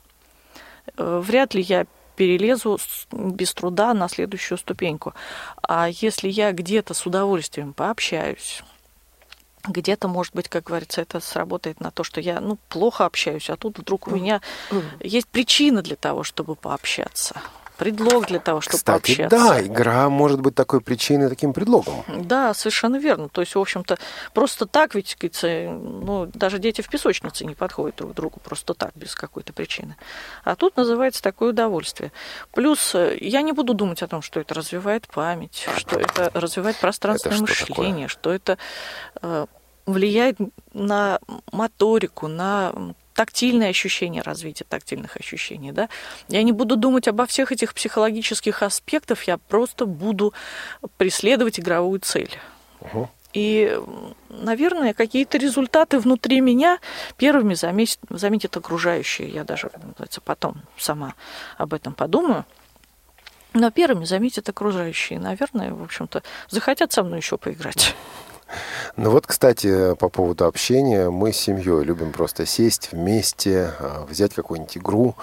э, 0.97 1.21
вряд 1.23 1.55
ли 1.55 1.63
я 1.63 1.87
перелезу 2.17 2.79
без 3.11 3.53
труда 3.53 3.93
на 3.93 4.09
следующую 4.09 4.59
ступеньку. 4.59 5.15
А 5.63 5.89
если 5.89 6.29
я 6.29 6.53
где-то 6.53 6.95
с 6.95 7.07
удовольствием 7.07 7.73
пообщаюсь, 7.73 8.63
где-то, 9.67 10.09
может 10.09 10.35
быть, 10.35 10.49
как 10.49 10.65
говорится, 10.65 11.01
это 11.01 11.21
сработает 11.21 11.81
на 11.81 11.91
то, 11.91 12.05
что 12.05 12.21
я 12.21 12.41
ну, 12.41 12.59
плохо 12.69 13.07
общаюсь, 13.07 13.51
а 13.51 13.57
тут 13.57 13.79
вдруг 13.79 14.07
у 14.07 14.11
меня 14.11 14.41
есть 15.01 15.27
причина 15.27 15.83
для 15.83 15.97
того, 15.97 16.23
чтобы 16.23 16.55
пообщаться 16.55 17.41
предлог 17.77 18.27
для 18.27 18.39
того, 18.39 18.61
чтобы 18.61 18.79
Кстати, 18.79 19.17
пообщаться. 19.17 19.37
да, 19.37 19.63
игра 19.63 20.09
может 20.09 20.41
быть 20.41 20.55
такой 20.55 20.81
причиной, 20.81 21.29
таким 21.29 21.53
предлогом. 21.53 22.05
Да, 22.09 22.55
совершенно 22.55 22.97
верно. 22.97 23.29
То 23.29 23.41
есть, 23.41 23.55
в 23.55 23.59
общем-то, 23.59 23.99
просто 24.33 24.67
так 24.67 24.95
ведь, 24.95 25.17
ну, 25.43 26.31
даже 26.33 26.59
дети 26.59 26.81
в 26.83 26.89
песочнице 26.89 27.45
не 27.45 27.55
подходят 27.55 27.97
друг 27.97 28.13
к 28.13 28.15
другу 28.15 28.41
просто 28.41 28.75
так, 28.75 28.93
без 28.95 29.15
какой-то 29.15 29.53
причины. 29.53 29.97
А 30.45 30.57
тут 30.57 30.77
называется 30.77 31.23
такое 31.23 31.51
удовольствие. 31.51 32.13
Плюс 32.53 32.95
э, 32.95 33.17
я 33.21 33.43
не 33.43 33.53
буду 33.53 33.75
думать 33.75 34.03
о 34.03 34.09
том, 34.09 34.23
что 34.23 34.41
это 34.41 34.55
развивает 34.55 35.07
память, 35.09 35.67
что 35.77 35.99
это 35.99 36.31
развивает 36.35 36.77
пространственное 36.77 37.43
Это 37.43 37.55
что 37.55 37.67
мышление, 37.69 38.09
что 38.09 38.33
это 38.33 38.59
э, 39.23 39.47
влияет 39.87 40.39
на 40.73 41.19
моторику, 41.53 42.29
на 42.29 42.73
тактильные 43.15 43.71
ощущения, 43.71 44.23
развитие 44.23 44.67
тактильных 44.69 45.17
ощущений, 45.17 45.73
да. 45.73 45.89
Я 46.29 46.43
не 46.43 46.53
буду 46.53 46.77
думать 46.77 47.09
обо 47.09 47.27
всех 47.27 47.53
этих 47.53 47.75
психологических 47.75 48.63
аспектах, 48.63 49.23
я 49.25 49.39
просто 49.39 49.87
буду 49.87 50.35
преследовать 50.97 51.59
игровую 51.61 52.01
цель. 52.01 52.31
Угу. 52.81 53.09
И, 53.35 53.77
наверное, 54.29 54.95
какие-то 54.95 55.39
результаты 55.39 55.99
внутри 55.99 56.41
меня 56.41 56.79
первыми 57.17 57.55
заметят, 57.55 57.99
заметят 58.09 58.57
окружающие. 58.57 59.29
Я 59.29 59.43
даже, 59.43 59.71
называется, 59.75 60.21
потом 60.21 60.63
сама 60.77 61.15
об 61.59 61.75
этом 61.75 61.95
подумаю. 61.95 62.45
Но 63.55 63.71
первыми 63.73 64.05
заметят 64.05 64.49
окружающие. 64.49 65.19
Наверное, 65.19 65.73
в 65.73 65.83
общем-то, 65.83 66.23
захотят 66.49 66.93
со 66.93 67.03
мной 67.03 67.19
еще 67.19 67.37
поиграть. 67.37 67.97
Ну 68.97 69.11
вот, 69.11 69.27
кстати, 69.27 69.95
по 69.95 70.09
поводу 70.09 70.47
общения, 70.47 71.11
мы 71.11 71.33
с 71.33 71.37
семьей 71.37 71.85
любим 71.85 72.13
просто 72.13 72.47
сесть 72.47 72.91
вместе, 72.93 73.71
а, 73.79 74.07
взять 74.09 74.35
какую-нибудь 74.35 74.77
игру. 74.77 75.15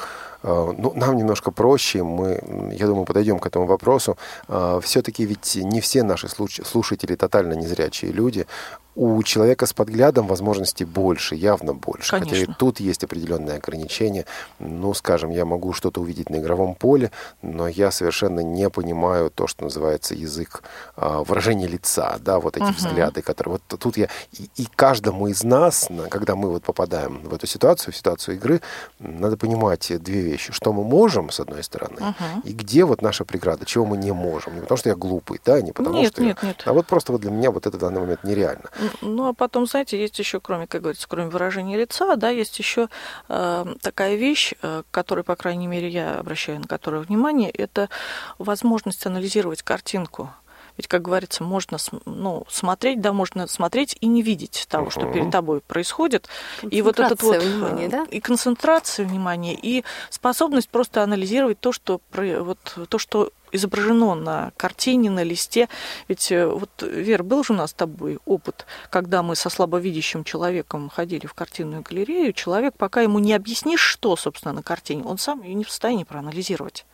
А, 0.44 0.74
ну, 0.78 0.94
нам 0.96 1.18
немножко 1.18 1.52
проще, 1.52 2.04
мы, 2.04 2.42
я 2.74 2.88
думаю, 2.88 3.06
подойдем 3.06 3.40
к 3.40 3.46
этому 3.46 3.66
вопросу. 3.66 4.18
А, 4.48 4.80
Все-таки 4.82 5.26
ведь 5.26 5.56
не 5.56 5.82
все 5.82 6.04
наши 6.04 6.28
слушатели 6.30 7.16
тотально 7.16 7.54
незрячие 7.54 8.12
люди 8.12 8.48
у 8.96 9.24
человека 9.24 9.66
с 9.66 9.74
подглядом 9.74 10.28
возможностей 10.28 10.84
больше, 10.86 11.36
явно 11.36 11.74
больше. 11.74 12.12
Конечно. 12.12 12.38
Хотя 12.38 12.52
и 12.52 12.56
тут 12.56 12.80
есть 12.80 13.04
определенные 13.04 13.58
ограничения. 13.58 14.26
Ну, 14.60 14.94
скажем, 14.94 15.30
я 15.32 15.46
могу 15.46 15.74
что-то 15.74 16.02
увидеть 16.02 16.30
на 16.30 16.38
игровом 16.38 16.76
поле, 16.76 17.12
но 17.42 17.68
я 17.68 17.92
совершенно 17.92 18.42
не 18.42 18.70
понимаю 18.70 19.30
то, 19.30 19.48
что 19.48 19.64
называется 19.64 20.14
язык 20.14 20.64
а, 20.98 21.24
выражения 21.24 21.68
лица, 21.68 22.18
да, 22.20 22.40
вот 22.40 22.58
эти 22.58 22.64
Угу. 22.64 22.74
взгляды, 22.74 23.22
которые... 23.22 23.54
Вот 23.54 23.80
тут 23.80 23.98
я... 23.98 24.08
И, 24.38 24.50
и 24.58 24.68
каждому 24.76 25.28
из 25.28 25.44
нас, 25.44 25.90
на- 25.90 26.08
когда 26.10 26.36
мы 26.36 26.50
вот 26.50 26.64
попадаем 26.64 27.22
в 27.24 27.34
эту 27.34 27.48
ситуацию, 27.48 27.94
в 27.94 27.98
ситуацию 27.98 28.36
игры, 28.36 28.62
надо 29.00 29.38
понимать 29.38 29.92
две 30.04 30.22
вещи. 30.22 30.52
Что 30.52 30.74
мы 30.74 30.84
можем, 30.84 31.30
с 31.32 31.40
одной 31.40 31.64
стороны, 31.64 31.96
Мгм. 32.00 32.42
и 32.44 32.52
где 32.54 32.84
вот 32.84 33.02
наша 33.02 33.24
преграда, 33.26 33.66
чего 33.66 33.86
мы 33.86 33.98
не 33.98 34.12
можем. 34.12 34.56
Не 34.56 34.62
потому 34.62 34.78
что 34.78 34.90
я 34.90 34.96
глупый, 34.96 35.40
да, 35.46 35.62
не 35.62 35.72
потому 35.72 35.96
Нет, 35.98 36.12
что... 36.14 36.22
я- 36.22 36.28
нет, 36.30 36.44
нет. 36.44 36.64
А 36.66 36.74
вот 36.74 36.88
просто 36.88 37.12
вот 37.14 37.22
для 37.22 37.32
меня 37.32 37.52
вот 37.52 37.66
это 37.68 37.78
в 37.78 37.80
данный 37.80 38.02
момент 38.02 38.24
нереально. 38.24 38.66
Ну, 39.02 39.28
а 39.28 39.34
потом, 39.34 39.66
знаете, 39.66 40.00
есть 40.00 40.18
еще, 40.20 40.40
кроме, 40.40 40.68
как 40.68 40.82
говорится, 40.82 41.08
кроме 41.08 41.30
выражения 41.30 41.78
лица, 41.78 42.16
да, 42.16 42.30
есть 42.30 42.58
еще 42.60 42.90
э, 43.30 43.66
такая 43.82 44.16
вещь, 44.16 44.54
э, 44.62 44.84
к 44.90 44.94
которой, 44.94 45.24
по 45.24 45.36
крайней 45.36 45.68
мере, 45.68 45.90
я 45.90 46.20
обращаю 46.20 46.60
на 46.60 46.68
которую 46.68 47.04
внимание, 47.04 47.50
это 47.50 47.90
возможность 48.38 49.06
анализировать 49.06 49.62
картинку. 49.62 50.32
Ведь, 50.78 50.88
как 50.88 51.02
говорится, 51.02 51.44
можно 51.44 51.78
ну, 52.06 52.46
смотреть, 52.50 53.02
да, 53.02 53.14
можно 53.14 53.48
смотреть 53.48 53.98
и 54.00 54.08
не 54.08 54.22
видеть 54.22 54.66
того, 54.70 54.90
что 54.90 55.06
перед 55.12 55.32
тобой 55.32 55.62
происходит. 55.62 56.30
И 56.64 56.82
вот 56.82 57.00
этот 57.00 57.22
вот 57.22 57.44
внимания, 57.44 57.86
э, 57.86 57.90
да? 57.90 58.06
и 58.10 58.20
концентрация 58.20 59.06
внимания, 59.06 59.54
и 59.54 59.84
способность 60.10 60.70
просто 60.70 61.04
анализировать 61.04 61.60
то, 61.60 61.72
что 61.72 62.02
вот 62.14 62.58
то, 62.90 62.98
что 62.98 63.32
изображено 63.52 64.16
на 64.16 64.52
картине, 64.58 65.10
на 65.10 65.24
листе. 65.24 65.70
Ведь 66.08 66.32
э, 66.32 66.46
вот, 66.46 66.70
Вер, 66.82 67.24
был 67.24 67.44
же 67.44 67.54
у 67.54 67.56
нас 67.56 67.72
с 67.72 67.74
тобой 67.74 68.20
опыт, 68.26 68.66
когда 68.90 69.24
мы 69.24 69.36
со 69.36 69.50
слабовидящим 69.50 70.24
человеком 70.24 70.90
ходили 70.90 71.26
в 71.26 71.34
картинную 71.34 71.82
галерею, 71.82 72.34
человек, 72.34 72.76
пока 72.78 73.02
ему 73.02 73.20
не 73.20 73.34
объяснишь, 73.34 73.82
что, 73.82 74.16
собственно, 74.16 74.54
на 74.54 74.64
картине, 74.64 75.04
он 75.04 75.18
сам 75.18 75.44
ее 75.44 75.54
не 75.54 75.64
в 75.64 75.70
состоянии 75.70 76.04
проанализировать. 76.04 76.86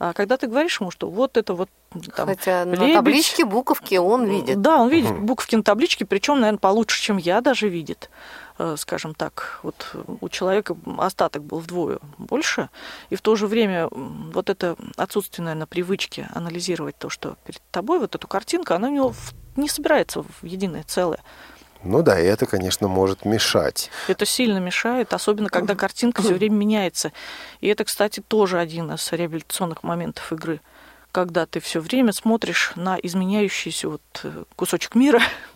А 0.00 0.14
когда 0.14 0.38
ты 0.38 0.46
говоришь 0.46 0.80
ему, 0.80 0.90
что 0.90 1.10
вот 1.10 1.36
это 1.36 1.52
вот 1.52 1.68
там, 2.16 2.28
Хотя 2.28 2.64
на 2.64 2.74
лебедь. 2.74 2.94
табличке 2.94 3.44
буковки 3.44 3.96
он 3.96 4.24
видит. 4.24 4.58
Да, 4.62 4.78
он 4.78 4.88
видит 4.88 5.18
буковки 5.18 5.56
на 5.56 5.62
табличке, 5.62 6.06
причем, 6.06 6.40
наверное, 6.40 6.58
получше, 6.58 7.02
чем 7.02 7.18
я 7.18 7.42
даже 7.42 7.68
видит. 7.68 8.08
Э, 8.62 8.76
Скажем 8.76 9.14
так, 9.14 9.58
вот 9.62 9.96
у 10.20 10.28
человека 10.28 10.76
остаток 10.98 11.42
был 11.42 11.60
вдвое 11.60 11.98
больше, 12.18 12.68
и 13.08 13.16
в 13.16 13.22
то 13.22 13.34
же 13.34 13.46
время 13.46 13.88
вот 13.90 14.50
это 14.50 14.76
отсутствие, 14.98 15.46
наверное, 15.46 15.66
привычки 15.66 16.28
анализировать 16.34 16.94
то, 16.98 17.08
что 17.08 17.38
перед 17.46 17.62
тобой, 17.70 18.00
вот 18.00 18.14
эту 18.14 18.28
картинку, 18.28 18.74
она 18.74 18.88
у 18.88 18.92
него 18.92 19.14
не 19.56 19.66
собирается 19.66 20.22
в 20.22 20.44
единое 20.44 20.82
целое. 20.82 21.20
Ну 21.82 22.02
да, 22.02 22.20
и 22.20 22.26
это, 22.26 22.44
конечно, 22.44 22.86
может 22.86 23.24
мешать. 23.24 23.90
Это 24.08 24.26
сильно 24.26 24.58
мешает, 24.58 25.14
особенно 25.14 25.48
когда 25.48 25.74
картинка 25.74 26.20
все 26.20 26.34
время 26.34 26.56
меняется. 26.56 27.12
И 27.62 27.68
это, 27.68 27.84
кстати, 27.84 28.20
тоже 28.20 28.58
один 28.58 28.92
из 28.92 29.10
реабилитационных 29.10 29.82
моментов 29.82 30.30
игры. 30.34 30.60
Когда 31.12 31.46
ты 31.46 31.60
все 31.60 31.80
время 31.80 32.12
смотришь 32.12 32.72
на 32.76 32.96
изменяющийся 32.96 33.88
вот 33.88 34.02
э, 34.22 34.44
кусочек 34.54 34.94
мира, 34.94 35.20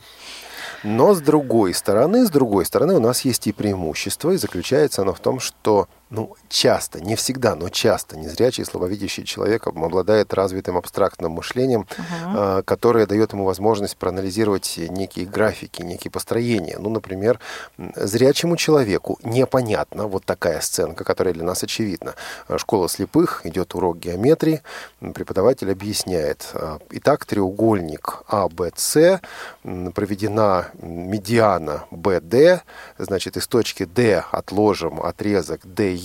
Но 0.85 1.15
с 1.15 1.21
другой 1.23 1.73
стороны, 1.73 2.27
с 2.27 2.31
другой 2.31 2.67
стороны, 2.67 2.95
у 2.95 3.01
нас 3.01 3.23
есть 3.23 3.47
и 3.47 3.53
преимущество, 3.53 4.33
и 4.33 4.37
заключается 4.37 5.01
оно 5.03 5.15
в 5.15 5.19
том, 5.21 5.41
что 5.41 5.89
ну, 6.11 6.37
часто, 6.49 7.01
не 7.01 7.17
всегда, 7.17 7.57
но 7.57 7.69
часто 7.71 8.17
незрячий, 8.17 8.65
слабовидящий 8.65 9.25
человек 9.25 9.67
обладает 9.67 10.33
развитым 10.35 10.77
абстрактным 10.77 11.33
мышлением, 11.33 11.87
э, 12.35 12.63
которое 12.65 13.07
дает 13.07 13.33
ему 13.33 13.45
возможность 13.45 13.97
проанализировать 13.97 14.79
некие 14.91 15.27
графики, 15.27 15.83
некие 15.83 16.11
построения. 16.11 16.77
Ну, 16.79 16.91
например, 16.91 17.41
зрячему 17.97 18.57
человеку 18.57 19.19
непонятно 19.25 20.07
вот 20.07 20.25
такая 20.25 20.61
сценка, 20.61 21.05
которая 21.05 21.35
для 21.35 21.45
нас 21.45 21.63
очевидна. 21.63 22.15
Э, 22.49 22.59
Школа 22.59 22.89
слепых, 22.89 23.45
идет 23.45 23.75
урок 23.75 23.99
геометрии, 23.99 24.63
преподаватель 25.01 25.71
объясняет. 25.71 26.51
э, 26.53 26.79
Итак, 26.91 27.25
треугольник 27.25 28.23
АБС, 28.29 28.97
проведена 29.95 30.67
медиана 30.81 31.85
БД, 31.91 32.63
значит, 32.99 33.37
из 33.37 33.47
точки 33.49 33.85
D 33.85 34.23
отложим 34.31 35.01
отрезок 35.01 35.65
DE, 35.65 36.04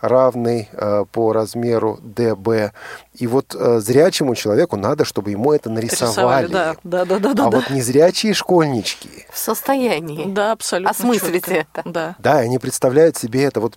равный 0.00 0.68
э, 0.72 1.04
по 1.10 1.32
размеру 1.32 1.98
DB. 2.02 2.72
И 3.14 3.26
вот 3.26 3.54
э, 3.58 3.80
зрячему 3.80 4.34
человеку 4.34 4.76
надо, 4.76 5.04
чтобы 5.04 5.30
ему 5.30 5.52
это 5.52 5.70
нарисовали. 5.70 6.46
да, 6.46 6.76
да, 6.84 7.04
да, 7.04 7.18
да, 7.18 7.34
да. 7.34 7.46
а 7.46 7.50
да. 7.50 7.56
вот 7.58 7.70
незрячие 7.70 8.32
школьнички, 8.32 9.26
В 9.32 9.38
состоянии. 9.38 10.26
Да, 10.32 10.52
абсолютно. 10.52 10.90
Осмыслите 10.90 11.40
чётко. 11.40 11.80
это. 11.80 11.82
Да. 11.90 12.16
да, 12.18 12.38
они 12.38 12.58
представляют 12.58 13.16
себе 13.16 13.42
это, 13.44 13.60
вот, 13.60 13.74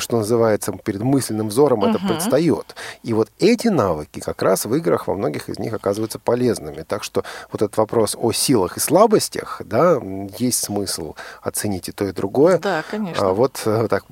что 0.00 0.18
называется, 0.18 0.72
перед 0.72 1.02
мысленным 1.02 1.48
взором 1.48 1.84
это 1.84 1.98
Мгм. 1.98 2.08
предстает. 2.08 2.74
И 3.02 3.12
вот 3.12 3.30
эти 3.38 3.68
навыки 3.68 4.20
как 4.20 4.42
раз 4.42 4.64
в 4.64 4.74
играх 4.74 5.08
во 5.08 5.14
многих 5.14 5.48
из 5.48 5.58
них 5.58 5.72
оказываются 5.72 6.18
полезными. 6.18 6.82
Так 6.82 7.02
что 7.02 7.24
вот 7.50 7.62
этот 7.62 7.76
вопрос 7.76 8.16
о 8.20 8.32
силах 8.32 8.76
и 8.76 8.80
слабостях, 8.80 9.60
да, 9.64 10.00
есть 10.38 10.62
смысл 10.64 11.14
оценить 11.42 11.88
и 11.88 11.92
то, 11.92 12.04
и 12.04 12.12
другое. 12.12 12.58
Да, 12.58 12.84
конечно. 12.88 13.28
А 13.28 13.32
вот 13.32 13.60
э, 13.66 13.88
так 13.90 14.04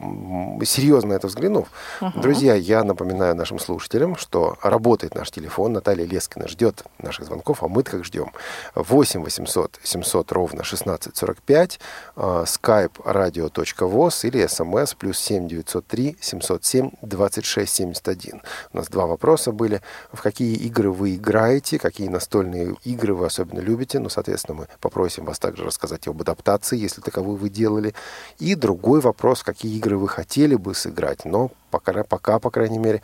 серьезно 0.64 0.91
серьезно 0.92 1.14
это 1.14 1.26
взглянув. 1.26 1.68
Друзья, 2.16 2.54
я 2.54 2.84
напоминаю 2.84 3.34
нашим 3.34 3.58
слушателям, 3.58 4.16
что 4.16 4.58
работает 4.60 5.14
наш 5.14 5.30
телефон. 5.30 5.72
Наталья 5.72 6.04
Лескина 6.04 6.48
ждет 6.48 6.84
наших 6.98 7.24
звонков, 7.24 7.62
а 7.62 7.68
мы 7.68 7.82
как 7.82 8.04
ждем. 8.04 8.32
8 8.74 9.22
800 9.22 9.80
700 9.82 10.32
ровно 10.32 10.60
1645, 10.60 11.80
skype 12.16 12.92
radio.voz 13.04 14.26
или 14.26 14.46
смс 14.46 14.94
плюс 14.94 15.18
7 15.18 15.48
903 15.48 16.16
707 16.20 16.90
26 17.00 17.74
71. 17.74 18.42
У 18.72 18.76
нас 18.76 18.88
два 18.88 19.06
вопроса 19.06 19.52
были. 19.52 19.80
В 20.12 20.20
какие 20.20 20.56
игры 20.56 20.90
вы 20.90 21.14
играете, 21.14 21.78
какие 21.78 22.08
настольные 22.08 22.76
игры 22.84 23.14
вы 23.14 23.24
особенно 23.24 23.60
любите? 23.60 23.98
Ну, 23.98 24.10
соответственно, 24.10 24.58
мы 24.58 24.68
попросим 24.80 25.24
вас 25.24 25.38
также 25.38 25.64
рассказать 25.64 26.06
об 26.06 26.20
адаптации, 26.20 26.76
если 26.76 27.00
таковую 27.00 27.38
вы 27.38 27.48
делали. 27.48 27.94
И 28.38 28.54
другой 28.54 29.00
вопрос, 29.00 29.42
какие 29.42 29.74
игры 29.78 29.96
вы 29.96 30.08
хотели 30.08 30.54
бы 30.54 30.74
сыграть, 30.82 31.24
но 31.24 31.50
пока, 31.70 32.04
пока 32.04 32.38
по 32.38 32.50
крайней 32.50 32.78
мере, 32.78 33.02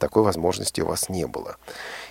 такой 0.00 0.22
возможности 0.22 0.80
у 0.80 0.86
вас 0.86 1.08
не 1.08 1.26
было. 1.26 1.56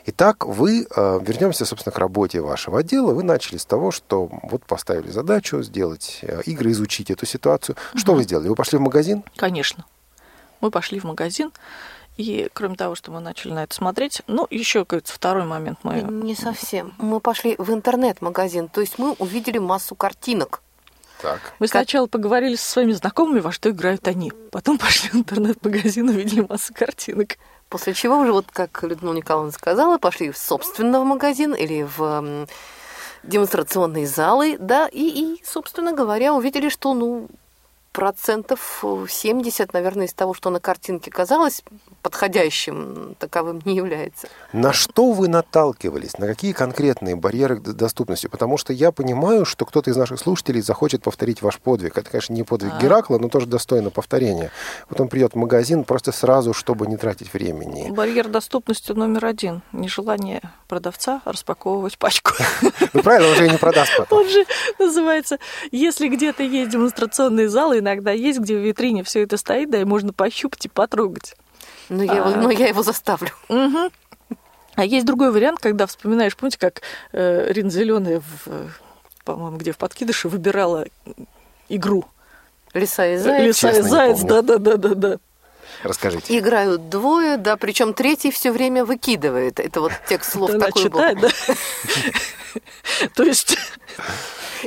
Итак, 0.06 0.46
вы, 0.46 0.88
э, 0.90 1.20
вернемся, 1.22 1.66
собственно, 1.66 1.94
к 1.94 2.00
работе 2.00 2.42
вашего 2.42 2.80
отдела. 2.80 3.14
Вы 3.14 3.24
начали 3.24 3.58
с 3.58 3.66
того, 3.66 3.92
что 3.92 4.30
вот 4.44 4.64
поставили 4.66 5.12
задачу 5.12 5.62
сделать 5.62 6.20
э, 6.22 6.42
игры, 6.46 6.72
изучить 6.72 7.12
эту 7.12 7.26
ситуацию. 7.26 7.76
Угу. 7.94 8.00
Что 8.00 8.14
вы 8.14 8.24
сделали? 8.24 8.48
Вы 8.48 8.56
пошли 8.56 8.78
в 8.78 8.82
магазин? 8.82 9.24
Конечно. 9.36 9.86
Мы 10.62 10.72
пошли 10.72 11.00
в 11.00 11.06
магазин, 11.06 11.52
и 12.18 12.50
кроме 12.54 12.76
того, 12.76 12.96
что 12.96 13.12
мы 13.12 13.22
начали 13.22 13.54
на 13.54 13.64
это 13.64 13.74
смотреть, 13.74 14.22
ну, 14.28 14.46
еще, 14.50 14.84
говорится, 14.84 15.14
второй 15.14 15.46
момент 15.46 15.80
мы... 15.84 16.02
Не 16.02 16.36
совсем. 16.36 16.94
Мы 16.98 17.22
пошли 17.22 17.56
в 17.58 17.72
интернет-магазин, 17.72 18.68
то 18.68 18.82
есть 18.82 19.00
мы 19.00 19.14
увидели 19.14 19.58
массу 19.58 19.96
картинок. 19.96 20.62
Так. 21.22 21.54
Мы 21.60 21.68
как... 21.68 21.72
сначала 21.72 22.08
поговорили 22.08 22.56
со 22.56 22.72
своими 22.72 22.94
знакомыми, 22.94 23.40
во 23.40 23.52
что 23.52 23.70
играют 23.70 24.08
они. 24.08 24.32
Потом 24.52 24.78
пошли 24.80 25.10
в 25.10 25.16
интернет-магазин, 25.16 26.10
увидели 26.10 26.46
массу 26.48 26.74
картинок. 26.74 27.38
После 27.70 27.94
чего 27.94 28.18
уже, 28.18 28.32
вот 28.32 28.48
как 28.52 28.82
Людмила 28.84 29.14
Николаевна 29.14 29.52
сказала, 29.52 29.98
пошли 29.98 30.32
собственно 30.34 31.00
в 31.02 31.06
магазин 31.06 31.54
или 31.54 31.84
в 31.84 32.48
демонстрационные 33.24 34.08
залы, 34.08 34.58
да, 34.60 34.88
и, 34.88 35.36
и, 35.36 35.44
собственно 35.46 35.92
говоря, 35.92 36.34
увидели, 36.34 36.70
что, 36.70 36.94
ну, 36.94 37.28
процентов 37.92 38.84
70, 39.10 39.74
наверное, 39.74 40.06
из 40.06 40.14
того, 40.14 40.34
что 40.34 40.50
на 40.50 40.60
картинке 40.60 41.12
казалось 41.12 41.64
подходящим, 42.02 43.16
таковым 43.20 43.62
не 43.66 43.76
является. 43.76 44.28
На 44.54 44.74
что 44.74 45.12
вы 45.12 45.28
наталкивались? 45.28 46.18
На 46.18 46.28
какие 46.28 46.54
конкретные 46.54 47.16
барьеры 47.16 47.60
доступности? 47.60 48.28
Потому 48.28 48.58
что 48.58 48.74
я 48.74 48.92
понимаю, 48.92 49.46
что 49.46 49.66
кто-то 49.66 49.90
из 49.90 49.98
наших 49.98 50.20
слушателей 50.20 50.62
захочет 50.62 51.04
повторить 51.04 51.42
ваш 51.42 51.58
подвиг. 51.58 51.98
Это, 51.98 52.10
конечно, 52.10 52.34
не 52.34 52.44
подвиг 52.44 52.74
а. 52.78 52.82
Геракла, 52.82 53.18
но 53.18 53.30
тоже 53.30 53.48
достойно 53.48 53.90
повторения. 53.90 54.52
Вот 54.90 55.00
он 55.02 55.08
придет 55.08 55.34
в 55.34 55.36
магазин 55.36 55.84
просто 55.84 56.12
сразу, 56.12 56.54
чтобы 56.54 56.88
не 56.88 56.98
тратить 56.98 57.34
времени. 57.34 57.90
Барьер 57.90 58.28
доступности 58.28 58.92
номер 58.92 59.26
один. 59.26 59.62
Нежелание 59.72 60.42
продавца 60.68 61.22
распаковывать 61.26 61.98
пачку. 61.98 62.32
Ну, 62.94 63.04
правильно, 63.04 63.30
он 63.30 63.36
же 63.36 63.48
и 63.48 63.50
не 63.50 63.58
продаст 63.58 63.92
потом. 63.98 64.20
Он 64.20 64.30
же 64.30 64.46
называется, 64.80 65.38
если 65.72 66.08
где-то 66.08 66.44
есть 66.44 66.72
демонстрационные 66.72 67.50
залы, 67.50 67.79
иногда 67.80 68.12
есть, 68.12 68.40
где 68.40 68.56
в 68.56 68.60
витрине 68.60 69.04
все 69.04 69.24
это 69.24 69.38
стоит, 69.38 69.70
да, 69.70 69.82
и 69.82 69.86
можно 69.86 70.14
пощупать 70.14 70.66
и 70.66 70.70
потрогать. 70.70 71.36
Но 71.90 72.04
я, 72.04 72.24
а... 72.24 72.30
его, 72.30 72.42
но 72.42 72.52
я 72.52 72.68
его 72.68 72.84
заставлю. 72.84 73.32
Угу. 73.50 73.92
А 74.76 74.86
есть 74.86 75.06
другой 75.06 75.32
вариант, 75.32 75.60
когда 75.60 75.88
вспоминаешь, 75.88 76.38
помните, 76.38 76.58
как 76.58 76.82
э, 77.12 77.52
Рин 77.52 77.70
Зеленая, 77.70 78.22
в, 78.22 78.72
по-моему, 79.26 79.58
где 79.58 79.72
в 79.72 79.78
подкидыше 79.78 80.30
выбирала 80.30 80.86
игру. 81.68 82.06
Лиса 82.74 83.08
и 83.08 83.18
заяц. 83.18 83.48
Лиса 83.48 83.72
и 83.72 83.82
заяц, 83.82 84.22
да, 84.22 84.42
да, 84.42 84.58
да, 84.58 84.78
да, 84.78 84.96
да. 84.96 85.18
Расскажите. 85.84 86.38
Играют 86.38 86.90
двое, 86.90 87.38
да, 87.38 87.56
причем 87.58 87.94
третий 87.94 88.32
все 88.32 88.52
время 88.52 88.86
выкидывает. 88.86 89.60
Это 89.60 89.82
вот 89.82 89.92
текст 90.08 90.34
слов 90.34 90.52
такой 90.52 90.90
был. 90.90 91.00
да? 91.00 91.30
То 93.16 93.24
есть... 93.24 93.58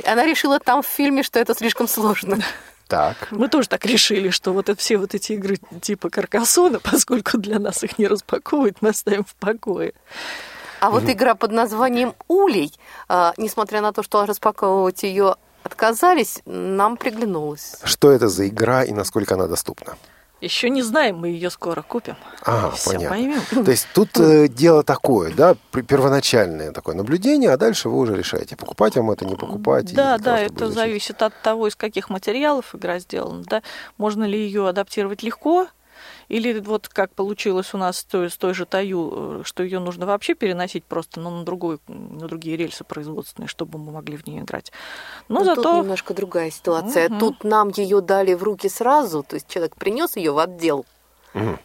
Она 0.05 0.25
решила 0.25 0.59
там 0.59 0.81
в 0.81 0.87
фильме, 0.87 1.23
что 1.23 1.39
это 1.39 1.53
слишком 1.53 1.87
сложно. 1.87 2.39
Так. 2.87 3.29
Мы 3.31 3.47
тоже 3.47 3.67
так 3.67 3.85
решили, 3.85 4.29
что 4.29 4.53
вот 4.53 4.69
это, 4.69 4.79
все 4.79 4.97
вот 4.97 5.15
эти 5.15 5.33
игры 5.33 5.57
типа 5.81 6.09
Каркасона, 6.09 6.79
поскольку 6.79 7.37
для 7.37 7.59
нас 7.59 7.83
их 7.83 7.97
не 7.97 8.07
распаковывают, 8.07 8.77
мы 8.81 8.89
оставим 8.89 9.23
в 9.23 9.35
покое. 9.35 9.93
А 10.79 10.89
вот 10.89 11.09
игра 11.09 11.33
под 11.33 11.53
названием 11.53 12.13
«Улей», 12.27 12.73
а, 13.07 13.33
несмотря 13.37 13.79
на 13.79 13.93
то, 13.93 14.03
что 14.03 14.25
распаковывать 14.25 15.03
ее 15.03 15.37
отказались, 15.63 16.41
нам 16.45 16.97
приглянулась. 16.97 17.77
Что 17.85 18.11
это 18.11 18.27
за 18.27 18.49
игра 18.49 18.83
и 18.83 18.91
насколько 18.91 19.35
она 19.35 19.47
доступна? 19.47 19.95
Еще 20.43 20.69
не 20.69 20.81
знаем, 20.81 21.19
мы 21.19 21.29
ее 21.29 21.49
скоро 21.49 21.81
купим. 21.81 22.17
Ага, 22.41 22.71
Все 22.71 22.91
понятно. 22.91 23.09
Поймем. 23.09 23.63
То 23.63 23.71
есть 23.71 23.87
тут 23.93 24.09
э, 24.19 24.49
дело 24.49 24.83
такое, 24.83 25.33
да, 25.33 25.55
первоначальное 25.71 26.73
такое 26.73 26.95
наблюдение, 26.95 27.49
а 27.51 27.55
дальше 27.55 27.87
вы 27.87 27.97
уже 27.97 28.17
решаете, 28.17 28.57
покупать 28.57 28.97
вам 28.97 29.09
это, 29.11 29.25
не 29.25 29.37
покупать. 29.37 29.93
Да, 29.93 30.17
да, 30.17 30.35
того, 30.35 30.37
это 30.37 30.69
зависит 30.69 31.21
от 31.21 31.33
того, 31.41 31.69
из 31.69 31.77
каких 31.77 32.09
материалов 32.09 32.75
игра 32.75 32.99
сделана, 32.99 33.43
да. 33.45 33.63
Можно 33.97 34.25
ли 34.25 34.37
ее 34.37 34.67
адаптировать 34.67 35.23
легко, 35.23 35.67
или 36.33 36.59
вот 36.59 36.89
как 36.89 37.13
получилось 37.13 37.73
у 37.73 37.77
нас 37.77 37.99
с 37.99 38.03
той, 38.03 38.29
с 38.29 38.37
той 38.37 38.55
же 38.55 38.65
Таю, 38.65 39.41
э, 39.41 39.41
что 39.45 39.61
ее 39.61 39.79
нужно 39.79 40.07
вообще 40.07 40.33
переносить 40.33 40.83
просто 40.83 41.19
ну, 41.19 41.29
на, 41.29 41.43
другой, 41.43 41.77
на 41.87 42.27
другие 42.27 42.57
рельсы 42.57 42.83
производственные, 42.83 43.47
чтобы 43.47 43.77
мы 43.77 43.91
могли 43.91 44.17
в 44.17 44.25
нее 44.25 44.41
играть. 44.41 44.71
Но, 45.29 45.39
Но 45.39 45.45
зато... 45.45 45.61
Тут 45.61 45.83
немножко 45.83 46.13
другая 46.15 46.49
ситуация. 46.49 47.09
Угу. 47.09 47.19
Тут 47.19 47.43
нам 47.43 47.69
ее 47.69 48.01
дали 48.01 48.33
в 48.33 48.41
руки 48.41 48.67
сразу, 48.67 49.21
то 49.21 49.35
есть 49.35 49.47
человек 49.47 49.75
принес 49.75 50.15
ее 50.15 50.31
в 50.31 50.39
отдел, 50.39 50.85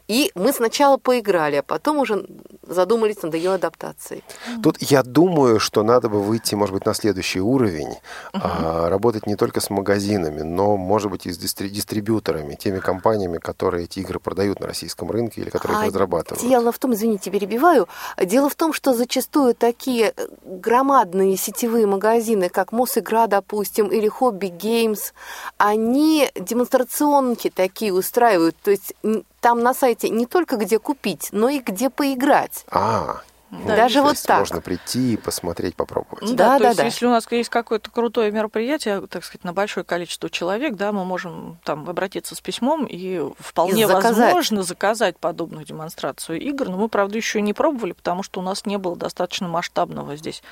и 0.09 0.31
мы 0.35 0.53
сначала 0.53 0.97
поиграли, 0.97 1.57
а 1.57 1.63
потом 1.63 1.99
уже 1.99 2.27
задумались 2.67 3.23
над 3.23 3.35
ее 3.35 3.55
адаптацией. 3.55 4.25
Тут 4.63 4.81
я 4.81 5.03
думаю, 5.03 5.61
что 5.61 5.83
надо 5.83 6.09
бы 6.09 6.23
выйти, 6.23 6.55
может 6.55 6.75
быть, 6.75 6.87
на 6.87 6.95
следующий 6.95 7.41
уровень, 7.41 7.89
угу. 7.89 7.99
а, 8.43 8.89
работать 8.89 9.27
не 9.27 9.37
только 9.37 9.61
с 9.61 9.71
магазинами, 9.71 10.43
но, 10.43 10.77
может 10.77 11.11
быть, 11.11 11.27
и 11.27 11.33
с 11.33 11.39
дистри- 11.39 11.69
дистрибьюторами, 11.69 12.55
теми 12.55 12.81
компаниями, 12.81 13.39
которые 13.39 13.85
эти 13.85 14.01
игры 14.01 14.19
продают 14.21 14.61
на 14.61 14.67
российском 14.67 15.11
рынке 15.11 15.41
или 15.41 15.51
которые 15.51 15.79
а 15.79 15.83
их 15.83 15.89
разрабатывают. 15.89 16.47
Дело 16.49 16.73
в 16.73 16.79
том, 16.79 16.95
извините, 16.95 17.31
перебиваю, 17.31 17.89
дело 18.23 18.49
в 18.49 18.55
том, 18.55 18.73
что 18.73 18.95
зачастую 18.95 19.55
такие 19.55 20.13
э, 20.17 20.29
громадные 20.45 21.37
сетевые 21.37 21.87
магазины, 21.87 22.49
как 22.49 22.73
Мосигра, 22.73 23.27
допустим, 23.27 23.89
или 23.89 24.09
Хобби 24.09 24.47
Геймс, 24.47 25.13
они 25.59 26.31
демонстрационки 26.35 27.51
такие 27.51 27.93
устраивают, 27.93 28.57
то 28.63 28.71
есть 28.71 28.95
там 29.49 29.61
на 29.61 29.73
сайте 29.73 30.11
не 30.11 30.27
только 30.27 30.57
где 30.57 30.79
купить, 30.79 31.31
но 31.33 31.49
и 31.49 31.61
где 31.61 31.89
поиграть. 31.89 32.67
А, 32.71 33.23
да, 33.51 33.77
Даже 33.77 34.03
вот 34.03 34.21
так. 34.23 34.41
Можно 34.41 34.61
прийти 34.61 35.15
и 35.15 35.17
посмотреть, 35.17 35.75
попробовать. 35.75 36.37
Да, 36.37 36.51
да, 36.51 36.57
то 36.59 36.63
да, 36.63 36.69
есть, 36.69 36.79
да. 36.79 36.85
Если 36.85 37.07
у 37.07 37.09
нас 37.09 37.27
есть 37.33 37.49
какое-то 37.49 37.91
крутое 37.91 38.31
мероприятие, 38.31 39.07
так 39.07 39.25
сказать, 39.25 39.45
на 39.45 39.55
большое 39.55 39.85
количество 39.85 40.29
человек, 40.29 40.75
да, 40.75 40.93
мы 40.93 41.07
можем 41.07 41.57
там 41.65 41.89
обратиться 41.89 42.35
с 42.35 42.43
письмом 42.43 42.85
и 42.85 43.23
вполне 43.39 43.85
и 43.85 43.87
заказать. 43.87 44.27
возможно 44.27 44.63
заказать 44.63 45.17
подобную 45.17 45.65
демонстрацию 45.65 46.39
игр. 46.39 46.69
Но 46.69 46.77
мы, 46.77 46.91
правда, 46.91 47.17
еще 47.17 47.41
не 47.41 47.55
пробовали, 47.55 47.93
потому 47.93 48.23
что 48.23 48.41
у 48.41 48.43
нас 48.43 48.67
не 48.67 48.77
было 48.77 48.97
достаточно 48.97 49.49
масштабного 49.49 50.15
здесь 50.17 50.43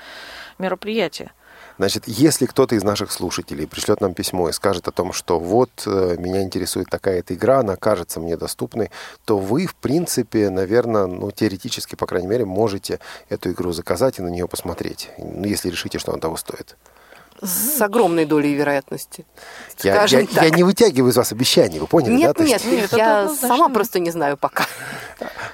мероприятия. 0.59 1.33
Значит, 1.79 2.05
если 2.07 2.47
кто-то 2.47 2.75
из 2.75 2.85
наших 2.85 3.13
слушателей 3.13 3.67
пришлет 3.67 4.01
нам 4.01 4.15
письмо 4.15 4.49
и 4.49 4.53
скажет 4.53 4.89
о 4.89 4.93
том, 4.93 5.13
что 5.13 5.39
вот 5.39 5.71
э, 5.87 6.17
меня 6.19 6.43
интересует 6.43 6.89
такая-то 6.89 7.35
игра, 7.35 7.61
она 7.61 7.77
кажется 7.77 8.19
мне 8.19 8.37
доступной, 8.37 8.91
то 9.25 9.39
вы, 9.39 9.67
в 9.67 9.75
принципе, 9.75 10.49
наверное, 10.49 11.07
ну, 11.07 11.31
теоретически, 11.31 11.95
по 11.95 12.07
крайней 12.07 12.29
мере, 12.29 12.45
можете 12.45 12.99
эту 13.29 13.51
игру 13.51 13.73
заказать 13.73 14.19
и 14.19 14.23
на 14.23 14.29
нее 14.29 14.49
посмотреть, 14.49 15.11
ну, 15.19 15.45
если 15.45 15.69
решите, 15.69 15.99
что 15.99 16.13
она 16.13 16.21
того 16.21 16.37
стоит 16.37 16.77
с 17.43 17.81
огромной 17.81 18.25
долей 18.25 18.55
вероятности. 18.55 19.27
Я, 19.83 20.05
я, 20.05 20.21
я 20.21 20.51
не 20.51 20.63
вытягиваю 20.63 21.11
из 21.11 21.17
вас 21.17 21.33
обещаний, 21.33 21.79
вы 21.79 21.87
поняли? 21.87 22.15
Нет, 22.15 22.37
да? 22.37 22.45
нет, 22.45 22.65
нет, 22.65 22.93
я 22.93 23.29
сама 23.29 23.69
просто 23.69 23.99
не 23.99 24.11
знаю 24.11 24.37
пока. 24.37 24.67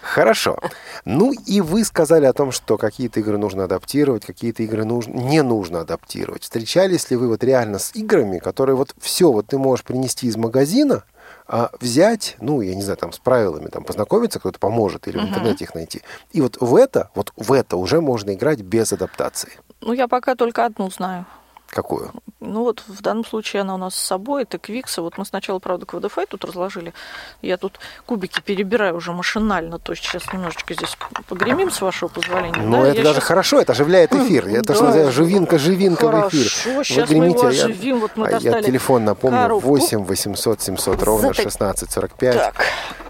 Хорошо. 0.02 0.58
Ну 1.04 1.32
и 1.32 1.60
вы 1.60 1.84
сказали 1.84 2.26
о 2.26 2.32
том, 2.32 2.52
что 2.52 2.78
какие-то 2.78 3.20
игры 3.20 3.38
нужно 3.38 3.64
адаптировать, 3.64 4.24
какие-то 4.24 4.62
игры 4.62 4.84
нужно, 4.84 5.12
не 5.12 5.42
нужно 5.42 5.80
адаптировать. 5.80 6.42
Встречались 6.42 7.10
ли 7.10 7.16
вы 7.16 7.28
вот 7.28 7.42
реально 7.42 7.78
с 7.78 7.94
играми, 7.94 8.38
которые 8.38 8.76
вот 8.76 8.94
все, 9.00 9.32
вот 9.32 9.46
ты 9.48 9.58
можешь 9.58 9.84
принести 9.84 10.26
из 10.26 10.36
магазина, 10.36 11.04
а 11.46 11.70
взять, 11.80 12.36
ну, 12.40 12.60
я 12.60 12.74
не 12.74 12.82
знаю, 12.82 12.96
там 12.96 13.12
с 13.12 13.18
правилами 13.18 13.68
там 13.68 13.84
познакомиться, 13.84 14.38
кто-то 14.38 14.58
поможет 14.58 15.08
или 15.08 15.18
uh-huh. 15.18 15.26
в 15.26 15.28
интернете 15.28 15.64
их 15.64 15.74
найти. 15.74 16.02
И 16.32 16.40
вот 16.40 16.56
в 16.60 16.76
это, 16.76 17.10
вот 17.14 17.32
в 17.36 17.52
это 17.52 17.76
уже 17.76 18.00
можно 18.00 18.32
играть 18.32 18.60
без 18.60 18.92
адаптации. 18.92 19.52
Ну, 19.80 19.92
я 19.92 20.08
пока 20.08 20.34
только 20.34 20.64
одну 20.64 20.90
знаю. 20.90 21.26
Какую? 21.72 22.12
Ну 22.40 22.64
вот 22.64 22.82
в 22.86 23.00
данном 23.00 23.24
случае 23.24 23.62
она 23.62 23.74
у 23.74 23.78
нас 23.78 23.94
с 23.94 23.98
собой, 24.06 24.42
это 24.42 24.58
Квикса. 24.58 25.00
Вот 25.00 25.16
мы 25.16 25.24
сначала, 25.24 25.58
правда, 25.58 25.86
КВДФ 25.86 26.18
тут 26.28 26.44
разложили. 26.44 26.92
Я 27.40 27.56
тут 27.56 27.80
кубики 28.04 28.40
перебираю 28.42 28.94
уже 28.96 29.12
машинально, 29.12 29.78
то 29.78 29.92
есть 29.92 30.04
сейчас 30.04 30.30
немножечко 30.34 30.74
здесь 30.74 30.94
погремим, 31.28 31.70
с 31.70 31.80
вашего 31.80 32.08
позволения. 32.10 32.60
Ну, 32.60 32.82
да? 32.82 32.88
это 32.88 32.98
Я 32.98 33.02
даже 33.04 33.20
щас- 33.20 33.24
хорошо, 33.24 33.58
это 33.62 33.72
оживляет 33.72 34.12
эфир. 34.14 34.48
Это 34.48 34.74
что 34.74 34.82
Да. 34.82 34.88
называется 34.88 35.12
живинка, 35.12 35.58
живинка 35.58 36.08
в 36.08 36.28
эфире. 36.28 36.50
Хорошо, 36.50 36.76
Вы 36.76 36.84
щас 36.84 36.96
мы 36.96 37.02
его 37.02 37.34
гремите, 37.34 37.56
я- 37.58 37.64
оживим. 37.64 38.00
Вот 38.00 38.10
мы 38.16 38.26
а 38.26 38.30
я 38.32 38.38
достали 38.40 38.62
телефон 38.66 39.04
напомню, 39.06 39.38
коробку. 39.38 39.68
8 39.68 40.04
800 40.04 40.60
700 40.60 41.02
ровно 41.02 41.28
Зато- 41.28 41.42
1645 41.42 42.34
Так, 42.36 42.66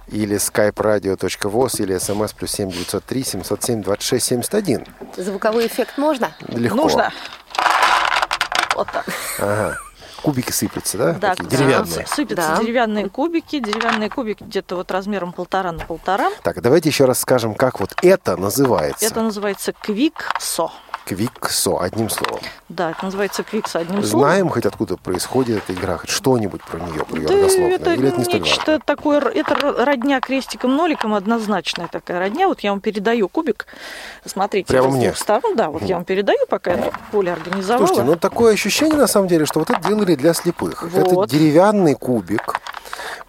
или 0.09 0.37
skype-radio.voz 0.37 1.81
или 1.83 1.99
смс 1.99 2.33
плюс 2.33 2.53
7 2.53 2.71
903 2.71 3.25
707 3.25 3.83
26 3.83 4.25
71. 4.27 4.87
Звуковой 5.17 5.67
эффект 5.67 5.99
можно? 5.99 6.33
Легко. 6.47 6.77
нужно. 6.77 7.13
Вот 8.83 8.91
так. 8.93 9.05
Ага. 9.39 9.79
Кубики 10.23 10.53
сыплются, 10.53 10.99
да? 10.99 11.13
Да, 11.15 11.35
Такие 11.35 11.49
деревянные. 11.51 12.07
Сыпятся 12.07 12.55
Да. 12.57 12.63
деревянные 12.63 13.09
кубики. 13.09 13.59
Деревянные 13.59 14.09
кубики 14.09 14.45
где-то 14.45 14.77
вот 14.77 14.91
размером 14.93 15.33
полтора 15.33 15.73
на 15.73 15.85
полтора. 15.85 16.31
Так, 16.43 16.61
давайте 16.63 16.89
еще 16.89 17.07
раз 17.07 17.19
скажем, 17.21 17.55
как 17.55 17.81
вот 17.81 17.93
это 18.03 18.37
называется. 18.37 19.05
Это 19.05 19.23
называется 19.23 19.73
квиксо. 19.73 20.71
Квиксо, 21.05 21.79
одним 21.81 22.09
словом. 22.09 22.41
Да, 22.69 22.93
это 22.93 23.05
называется 23.05 23.43
квиксо 23.43 23.81
одним 23.81 24.03
словом. 24.03 24.27
Знаем 24.29 24.49
хоть 24.49 24.65
откуда 24.67 24.97
происходит 24.97 25.59
эта 25.59 25.73
игра, 25.79 25.99
хоть 25.99 26.11
что-нибудь 26.11 26.63
про 26.63 26.79
нее, 26.79 27.05
про 27.05 27.17
ее 27.19 27.29
Да 27.29 27.35
родословную? 27.35 27.75
это 27.75 27.93
Или 27.95 28.09
это 28.09 28.21
не 28.21 28.39
нечто 28.41 28.79
такое, 28.85 29.21
это 29.21 29.55
родня 29.85 30.21
крестиком-ноликом, 30.21 31.15
однозначная 31.15 31.89
такая 31.89 32.19
родня. 32.21 32.49
Вот 32.49 32.61
я 32.61 32.71
вам 32.71 32.81
передаю 32.81 33.29
кубик. 33.29 33.67
Смотрите, 34.25 34.67
Прямо 34.69 34.91
мне? 34.91 35.13
сторон. 35.15 35.57
Да, 35.57 35.71
вот 35.71 35.83
я 35.83 35.97
вам 35.97 36.05
передаю, 36.05 36.47
пока 36.49 36.73
я 36.73 36.93
поле 37.11 37.33
организовала. 37.33 37.87
Слушайте, 37.87 38.11
ну 38.11 38.17
такое 38.17 38.55
ощущение 38.55 38.97
на 38.97 39.07
самом 39.09 39.29
деле, 39.29 39.45
что 39.45 39.59
вот 39.59 39.71
это 39.71 39.81
делали 39.87 40.15
для 40.15 40.33
слепых. 40.35 40.83
Вот. 40.83 40.95
Это 41.13 41.27
деревянный 41.27 41.95
кубик. 41.95 42.61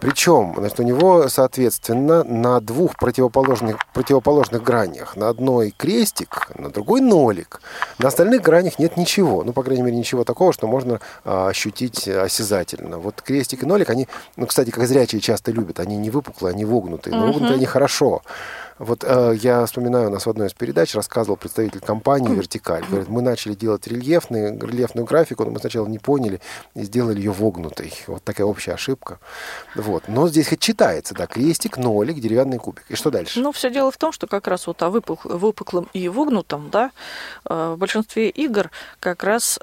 Причем, 0.00 0.54
значит, 0.56 0.80
у 0.80 0.82
него, 0.82 1.28
соответственно, 1.28 2.24
на 2.24 2.60
двух 2.60 2.96
противоположных, 2.96 3.78
противоположных 3.92 4.62
гранях. 4.62 5.16
На 5.16 5.28
одной 5.28 5.74
крестик, 5.76 6.50
на 6.56 6.70
другой 6.70 7.00
нолик. 7.00 7.60
На 7.98 8.08
остальных 8.08 8.42
гранях 8.42 8.78
нет 8.78 8.96
ничего. 8.96 9.44
Ну, 9.44 9.52
по 9.52 9.62
крайней 9.62 9.82
мере, 9.82 9.96
ничего 9.96 10.24
такого, 10.24 10.52
что 10.52 10.66
можно 10.66 11.00
а, 11.24 11.48
ощутить 11.48 12.08
осязательно. 12.08 12.98
Вот 12.98 13.22
крестик 13.22 13.62
и 13.62 13.66
нолик, 13.66 13.90
они, 13.90 14.08
ну, 14.36 14.46
кстати, 14.46 14.70
как 14.70 14.86
зрячие 14.86 15.20
часто 15.20 15.52
любят, 15.52 15.80
они 15.80 15.96
не 15.96 16.10
выпуклые, 16.10 16.52
они 16.52 16.64
вогнутые. 16.64 17.16
Но 17.16 17.26
вогнутые 17.26 17.54
они 17.54 17.66
хорошо. 17.66 18.22
Вот 18.78 19.04
э, 19.06 19.34
я 19.40 19.64
вспоминаю, 19.66 20.08
у 20.08 20.10
нас 20.12 20.26
в 20.26 20.30
одной 20.30 20.48
из 20.48 20.52
передач 20.52 20.94
рассказывал 20.96 21.36
представитель 21.36 21.80
компании 21.80 22.34
«Вертикаль». 22.34 22.84
Говорит, 22.88 23.08
мы 23.08 23.22
начали 23.22 23.54
делать 23.54 23.86
рельефный, 23.86 24.58
рельефную 24.58 25.06
графику, 25.06 25.44
но 25.44 25.52
мы 25.52 25.60
сначала 25.60 25.86
не 25.86 26.00
поняли 26.00 26.40
и 26.74 26.82
сделали 26.82 27.18
ее 27.18 27.30
вогнутой. 27.30 27.92
Вот 28.08 28.24
такая 28.24 28.46
общая 28.46 28.72
ошибка. 28.72 29.20
Вот. 29.76 30.04
Но 30.08 30.26
здесь 30.28 30.48
хоть 30.48 30.58
читается, 30.58 31.14
да, 31.14 31.26
крестик, 31.26 31.76
нолик, 31.76 32.16
деревянный 32.18 32.58
кубик. 32.58 32.84
И 32.88 32.96
что 32.96 33.10
дальше? 33.12 33.38
Ну, 33.40 33.52
все 33.52 33.70
дело 33.70 33.92
в 33.92 33.96
том, 33.96 34.10
что 34.10 34.26
как 34.26 34.48
раз 34.48 34.66
вот 34.66 34.82
о 34.82 34.88
выпух- 34.90 35.24
выпуклом 35.24 35.88
и 35.92 36.08
вогнутом, 36.08 36.70
да, 36.70 36.90
э, 37.48 37.74
в 37.74 37.78
большинстве 37.78 38.28
игр 38.30 38.70
как 38.98 39.22
раз 39.22 39.60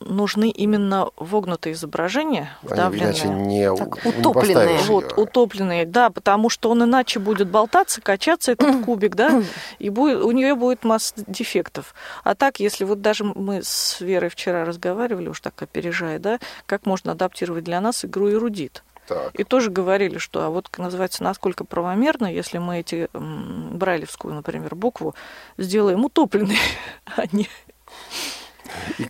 нужны 0.00 0.50
именно 0.50 1.10
вогнутые 1.16 1.74
изображения, 1.74 2.50
Они 2.62 2.72
вдавленные. 2.72 3.06
иначе 3.12 3.28
не, 3.28 3.72
Так, 3.74 4.04
не 4.04 4.10
утопленные. 4.10 4.34
поставишь 4.56 4.86
Вот, 4.88 5.14
утопленные, 5.16 5.86
да, 5.86 6.10
потому 6.10 6.50
что 6.50 6.70
он 6.70 6.82
иначе 6.82 7.20
будет 7.20 7.48
болтаться, 7.48 8.00
качаться 8.00 8.47
этот 8.48 8.76
кубик, 8.84 9.14
да, 9.14 9.42
и 9.78 9.90
будет, 9.90 10.22
у 10.22 10.30
нее 10.30 10.54
будет 10.54 10.84
масса 10.84 11.14
дефектов. 11.26 11.94
А 12.24 12.34
так, 12.34 12.60
если 12.60 12.84
вот 12.84 13.00
даже 13.00 13.24
мы 13.24 13.62
с 13.62 14.00
Верой 14.00 14.30
вчера 14.30 14.64
разговаривали, 14.64 15.28
уж 15.28 15.40
так 15.40 15.60
опережая, 15.62 16.18
да, 16.18 16.38
как 16.66 16.86
можно 16.86 17.12
адаптировать 17.12 17.64
для 17.64 17.80
нас 17.80 18.04
игру 18.04 18.30
эрудит. 18.30 18.82
Так. 19.08 19.30
И 19.34 19.42
тоже 19.42 19.70
говорили, 19.70 20.18
что, 20.18 20.42
а 20.42 20.50
вот 20.50 20.68
называется, 20.76 21.24
насколько 21.24 21.64
правомерно, 21.64 22.26
если 22.26 22.58
мы 22.58 22.80
эти 22.80 23.08
м, 23.14 23.70
брайлевскую, 23.78 24.34
например, 24.34 24.74
букву 24.74 25.14
сделаем 25.56 26.04
утопленной, 26.04 26.58
а 27.16 27.24
не, 27.32 27.48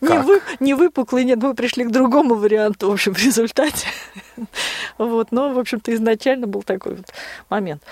не, 0.00 0.18
вы, 0.20 0.40
не 0.60 0.74
выпуклой, 0.74 1.24
нет, 1.24 1.38
мы 1.42 1.54
пришли 1.54 1.84
к 1.84 1.90
другому 1.90 2.34
варианту, 2.34 2.88
в 2.88 2.92
общем, 2.92 3.14
в 3.14 3.18
результате. 3.18 3.86
Вот, 4.98 5.32
но, 5.32 5.52
в 5.52 5.58
общем-то, 5.58 5.94
изначально 5.94 6.46
был 6.46 6.62
такой 6.62 6.96
вот 6.96 7.06
момент. 7.48 7.82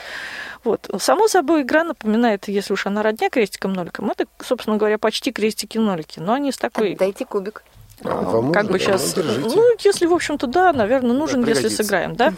Вот. 0.64 0.88
Само 0.98 1.28
собой, 1.28 1.62
игра 1.62 1.84
напоминает, 1.84 2.48
если 2.48 2.72
уж 2.72 2.86
она 2.86 3.02
родня 3.02 3.30
крестиком-ноликом, 3.30 4.10
это, 4.10 4.26
собственно 4.42 4.76
говоря, 4.76 4.98
почти 4.98 5.32
крестики-нолики, 5.32 6.18
но 6.18 6.32
они 6.34 6.50
с 6.52 6.56
такой... 6.58 6.96
Дайте 6.96 7.24
кубик. 7.24 7.62
А, 8.04 8.20
вам 8.22 8.52
как 8.52 8.66
бы 8.66 8.74
Да, 8.74 8.78
сейчас, 8.78 9.16
ну, 9.16 9.22
держите. 9.22 9.56
ну, 9.56 9.76
если, 9.82 10.06
в 10.06 10.12
общем-то, 10.12 10.46
да, 10.46 10.72
наверное, 10.74 11.14
нужен, 11.14 11.40
если 11.40 11.54
пригодится. 11.62 11.82
сыграем, 11.82 12.14
да. 12.14 12.34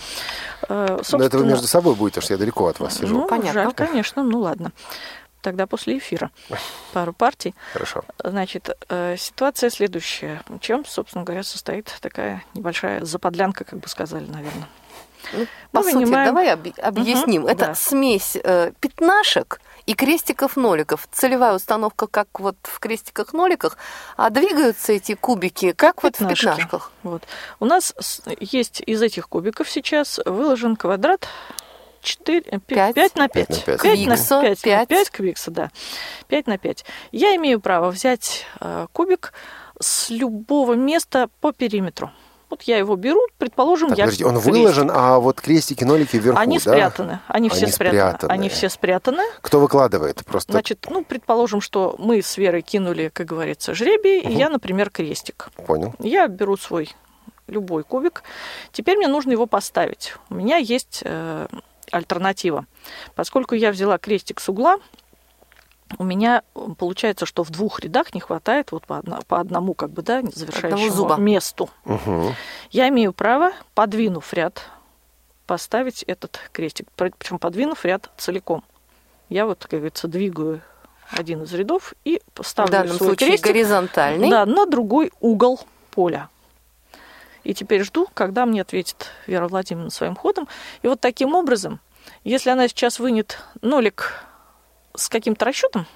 Э, 0.68 0.68
Но 0.68 0.84
это 0.84 0.94
вы 0.98 1.04
собственно, 1.04 1.44
между 1.44 1.66
собой 1.66 1.94
будете, 1.96 2.14
потому 2.20 2.24
что 2.24 2.34
я 2.34 2.38
далеко 2.38 2.66
от 2.68 2.78
вас 2.78 2.98
сижу. 2.98 3.14
Ну, 3.18 3.26
Понятно. 3.26 3.64
жаль, 3.64 3.72
конечно, 3.72 4.22
ну 4.22 4.38
ладно. 4.40 4.70
Тогда 5.48 5.66
после 5.66 5.96
эфира 5.96 6.30
пару 6.92 7.14
партий. 7.14 7.54
Хорошо. 7.72 8.04
Значит, 8.22 8.68
э, 8.90 9.16
ситуация 9.16 9.70
следующая. 9.70 10.42
Чем, 10.60 10.84
собственно 10.84 11.24
говоря, 11.24 11.42
состоит 11.42 11.90
такая 12.02 12.44
небольшая 12.52 13.02
заподлянка, 13.06 13.64
как 13.64 13.78
бы 13.78 13.88
сказали, 13.88 14.26
наверное. 14.26 14.68
Ну, 15.32 15.46
По 15.72 15.82
сути, 15.82 16.04
давай 16.04 16.52
объ- 16.54 16.78
объясним. 16.80 17.42
Мгм, 17.42 17.50
Это 17.50 17.66
да. 17.68 17.74
смесь 17.74 18.36
э, 18.36 18.72
пятнашек 18.78 19.62
и 19.86 19.94
крестиков-ноликов. 19.94 21.08
Целевая 21.12 21.54
установка, 21.54 22.06
как 22.08 22.28
вот 22.40 22.56
в 22.64 22.78
крестиках-ноликах, 22.78 23.78
а 24.18 24.28
двигаются 24.28 24.92
эти 24.92 25.14
кубики, 25.14 25.72
как 25.72 26.02
вот 26.02 26.16
в 26.16 26.28
пятнашках. 26.28 26.92
Вот. 27.04 27.22
У 27.58 27.64
нас 27.64 27.94
есть 28.38 28.82
из 28.84 29.00
этих 29.00 29.30
кубиков 29.30 29.70
сейчас 29.70 30.20
выложен 30.26 30.76
квадрат 30.76 31.26
4, 32.02 32.40
5, 32.66 32.94
Пять. 32.94 33.16
на 33.16 33.28
5. 33.28 33.64
Пять 33.64 33.66
на 33.66 33.76
пять. 33.76 33.80
Квикса, 33.80 34.40
5, 34.42 34.60
пять. 34.62 34.88
5 34.88 35.10
квикса, 35.10 35.50
да. 35.50 35.70
5 36.28 36.46
на 36.46 36.58
5. 36.58 36.84
Я 37.12 37.36
имею 37.36 37.60
право 37.60 37.90
взять 37.90 38.44
э, 38.60 38.86
кубик 38.92 39.32
с 39.80 40.10
любого 40.10 40.74
места 40.74 41.28
по 41.40 41.52
периметру. 41.52 42.10
Вот 42.50 42.62
я 42.62 42.78
его 42.78 42.96
беру, 42.96 43.20
предположим, 43.36 43.90
Так, 43.90 43.98
я 43.98 44.04
подождите, 44.04 44.24
он 44.26 44.34
крестик. 44.36 44.52
выложен, 44.54 44.90
а 44.90 45.18
вот 45.18 45.38
крестики, 45.38 45.84
нолики 45.84 46.16
вверху, 46.16 46.38
Они 46.40 46.56
да? 46.56 46.62
спрятаны, 46.62 47.20
они 47.28 47.50
все 47.50 47.64
Они 47.64 47.72
спрятаны. 47.72 47.98
спрятаны. 48.10 48.32
Они 48.32 48.48
все 48.48 48.68
спрятаны. 48.70 49.22
Кто 49.42 49.60
выкладывает? 49.60 50.24
Просто 50.24 50.52
Значит, 50.52 50.86
ну, 50.88 51.04
предположим, 51.04 51.60
что 51.60 51.94
мы 51.98 52.22
с 52.22 52.38
Верой 52.38 52.62
кинули, 52.62 53.10
как 53.12 53.26
говорится, 53.26 53.74
жребий, 53.74 54.20
и 54.20 54.32
я, 54.32 54.48
например, 54.48 54.88
крестик. 54.88 55.50
понял. 55.66 55.94
Я 55.98 56.26
беру 56.26 56.56
свой 56.56 56.90
любой 57.48 57.82
кубик. 57.84 58.22
Теперь 58.72 58.96
мне 58.96 59.08
нужно 59.08 59.32
его 59.32 59.44
поставить. 59.46 60.14
У 60.30 60.34
меня 60.34 60.56
есть 60.56 61.02
э, 61.04 61.46
альтернатива. 61.92 62.66
Поскольку 63.14 63.54
я 63.54 63.70
взяла 63.72 63.98
крестик 63.98 64.40
с 64.40 64.48
угла, 64.48 64.78
у 65.98 66.04
меня 66.04 66.42
получается, 66.78 67.24
что 67.26 67.42
в 67.42 67.50
двух 67.50 67.80
рядах 67.80 68.14
не 68.14 68.20
хватает 68.20 68.72
вот 68.72 68.86
по, 68.86 68.98
одно- 68.98 69.22
по 69.26 69.40
одному 69.40 69.72
как 69.74 69.90
бы, 69.90 70.02
да, 70.02 70.22
завершающему 70.22 70.90
зуба. 70.90 71.16
месту. 71.16 71.70
Мгм. 71.84 72.34
Я 72.70 72.88
имею 72.90 73.12
право, 73.14 73.52
подвинув 73.74 74.32
ряд, 74.34 74.62
поставить 75.46 76.02
этот 76.02 76.40
крестик. 76.52 76.88
Причем 76.94 77.38
подвинув 77.38 77.84
ряд 77.86 78.10
целиком. 78.18 78.62
Я 79.30 79.46
вот, 79.46 79.62
как 79.62 79.80
говорится, 79.80 80.08
двигаю 80.08 80.60
один 81.10 81.42
из 81.44 81.54
рядов 81.54 81.94
и 82.04 82.20
В 82.28 82.32
поставлю 82.32 82.70
данном 82.72 82.96
свой 82.96 83.08
случае 83.10 83.28
крестик 83.30 83.46
горизонтальный. 83.46 84.30
да, 84.30 84.44
на 84.44 84.66
другой 84.66 85.10
угол 85.20 85.58
поля. 85.90 86.28
И 87.44 87.54
теперь 87.54 87.82
жду, 87.84 88.06
когда 88.14 88.46
мне 88.46 88.62
ответит 88.62 89.06
Вера 89.26 89.48
Владимировна 89.48 89.90
своим 89.90 90.16
ходом. 90.16 90.48
И 90.82 90.88
вот 90.88 91.00
таким 91.00 91.34
образом, 91.34 91.80
если 92.24 92.50
она 92.50 92.68
сейчас 92.68 92.98
вынет 92.98 93.38
нолик 93.62 94.24
с 94.94 95.08
каким-то 95.08 95.44
расчетом, 95.44 95.86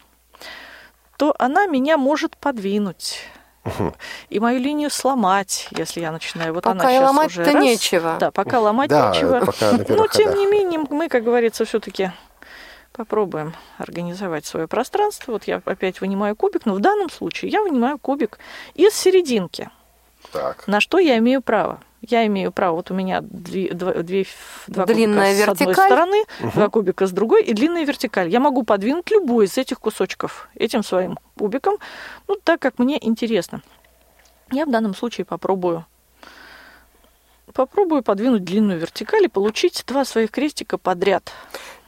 то 1.18 1.35
она 1.38 1.66
меня 1.66 1.98
может 1.98 2.37
подвинуть. 2.37 3.20
И 4.28 4.40
мою 4.40 4.59
линию 4.59 4.90
сломать, 4.90 5.68
если 5.70 6.00
я 6.00 6.11
начинаю. 6.11 6.52
Вот 6.52 6.66
она 6.66 6.74
Пока 6.74 6.90
и 6.90 6.94
сейчас 6.94 7.07
ломать-то 7.11 7.40
уже 7.42 7.52
раз. 7.52 7.62
нечего. 7.64 8.16
Да, 8.18 8.31
пока 8.33 8.59
ломать 8.59 8.90
Да, 8.90 9.11
нечего. 9.11 9.38
пока 9.44 9.72
Но 9.72 10.07
тем 10.09 10.26
ходах. 10.31 10.37
не 10.37 10.46
менее, 10.46 10.81
мы, 10.90 11.09
как 11.09 11.22
говорится, 11.22 11.64
все-таки 11.64 12.11
попробуем 12.92 13.55
организовать 13.78 14.44
свое 14.46 14.66
пространство. 14.66 15.33
Вот 15.33 15.44
я 15.44 15.62
опять 15.64 16.00
вынимаю 16.00 16.35
кубик, 16.35 16.66
но 16.66 16.74
в 16.74 16.81
данном 16.81 17.09
случае 17.09 17.52
я 17.52 17.62
вынимаю 17.62 17.98
кубик 17.98 18.38
из 18.74 18.94
серединки. 18.94 19.70
Так. 20.30 20.66
На 20.68 20.80
что 20.80 20.98
я 20.98 21.18
имею 21.18 21.42
право? 21.42 21.80
Я 22.00 22.26
имею 22.26 22.50
право, 22.50 22.76
вот 22.76 22.90
у 22.90 22.94
меня 22.94 23.20
две, 23.22 23.72
два, 23.72 23.94
две- 23.94 24.26
два 24.66 24.87
Длинная 24.87 25.32
кубика 25.35 25.46
с 25.46 25.48
одной 25.50 25.66
вертикаль. 25.68 25.87
стороны, 25.87 26.24
два 26.54 26.68
кубика 26.68 27.06
с 27.06 27.12
другой 27.12 27.44
и 27.44 27.52
длинная 27.52 27.85
вертикаль. 27.85 28.28
Я 28.28 28.40
могу 28.40 28.64
подвинуть 28.64 29.11
любой 29.11 29.44
из 29.46 29.56
этих 29.56 29.78
кусочков 29.78 30.48
этим 30.56 30.82
своим 30.82 31.18
кубиком, 31.38 31.76
ну, 32.26 32.37
так 32.42 32.61
как 32.61 32.78
мне 32.78 32.98
интересно. 33.06 33.62
Я 34.50 34.66
в 34.66 34.70
данном 34.70 34.94
случае 34.94 35.24
попробую 35.24 35.87
попробую 37.54 38.02
подвинуть 38.02 38.44
длинную 38.44 38.78
вертикаль 38.80 39.24
и 39.24 39.28
получить 39.28 39.85
два 39.87 40.04
своих 40.04 40.30
крестика 40.30 40.78
подряд. 40.78 41.30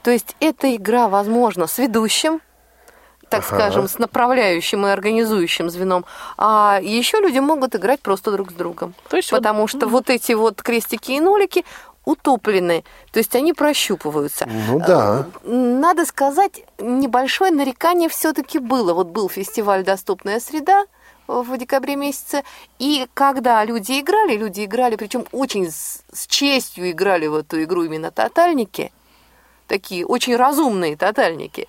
То 0.03 0.11
есть 0.11 0.35
эта 0.39 0.75
игра 0.75 1.09
возможна 1.09 1.65
с 1.67 1.77
ведущим 1.79 2.39
так 3.29 3.43
Ага. 3.47 3.55
скажем, 3.55 3.87
с 3.87 3.99
направляющим 3.99 4.85
и 4.85 4.89
организующим 4.89 5.69
звеном. 5.69 6.05
А 6.37 6.79
еще 6.81 7.19
люди 7.19 7.39
могут 7.39 7.75
играть 7.75 8.01
просто 8.01 8.31
друг 8.31 8.51
с 8.51 8.53
другом. 8.53 8.93
То 9.09 9.17
есть 9.17 9.31
вот- 9.31 9.37
Потому 9.39 9.67
что 9.67 9.87
вот 9.87 10.09
эти 10.09 10.33
вот 10.33 10.61
крестики 10.61 11.11
и 11.13 11.19
нолики 11.19 11.65
утоплены, 12.05 12.83
то 13.11 13.19
есть 13.19 13.35
они 13.35 13.53
прощупываются. 13.53 14.47
Ну 14.67 14.79
да. 14.79 15.25
Надо 15.43 16.05
сказать, 16.05 16.63
небольшое 16.77 17.51
нарекание 17.51 18.09
все-таки 18.09 18.59
было. 18.59 18.93
Вот 18.93 19.07
был 19.07 19.27
фестиваль 19.29 19.83
«Доступная 19.83 20.39
среда», 20.39 20.85
в 21.27 21.57
декабре 21.57 21.95
месяце. 21.95 22.43
И 22.77 23.07
когда 23.15 23.65
люди 23.65 23.99
играли, 23.99 24.37
люди 24.37 24.63
играли, 24.63 24.95
причем 24.95 25.25
очень 25.31 25.71
с, 25.71 26.03
с 26.13 26.27
честью 26.27 26.91
играли 26.91 27.25
в 27.25 27.33
эту 27.33 27.63
игру 27.63 27.81
именно 27.83 28.11
тотальники, 28.11 28.91
такие 29.67 30.05
очень 30.05 30.35
разумные 30.35 30.95
тотальники. 30.95 31.67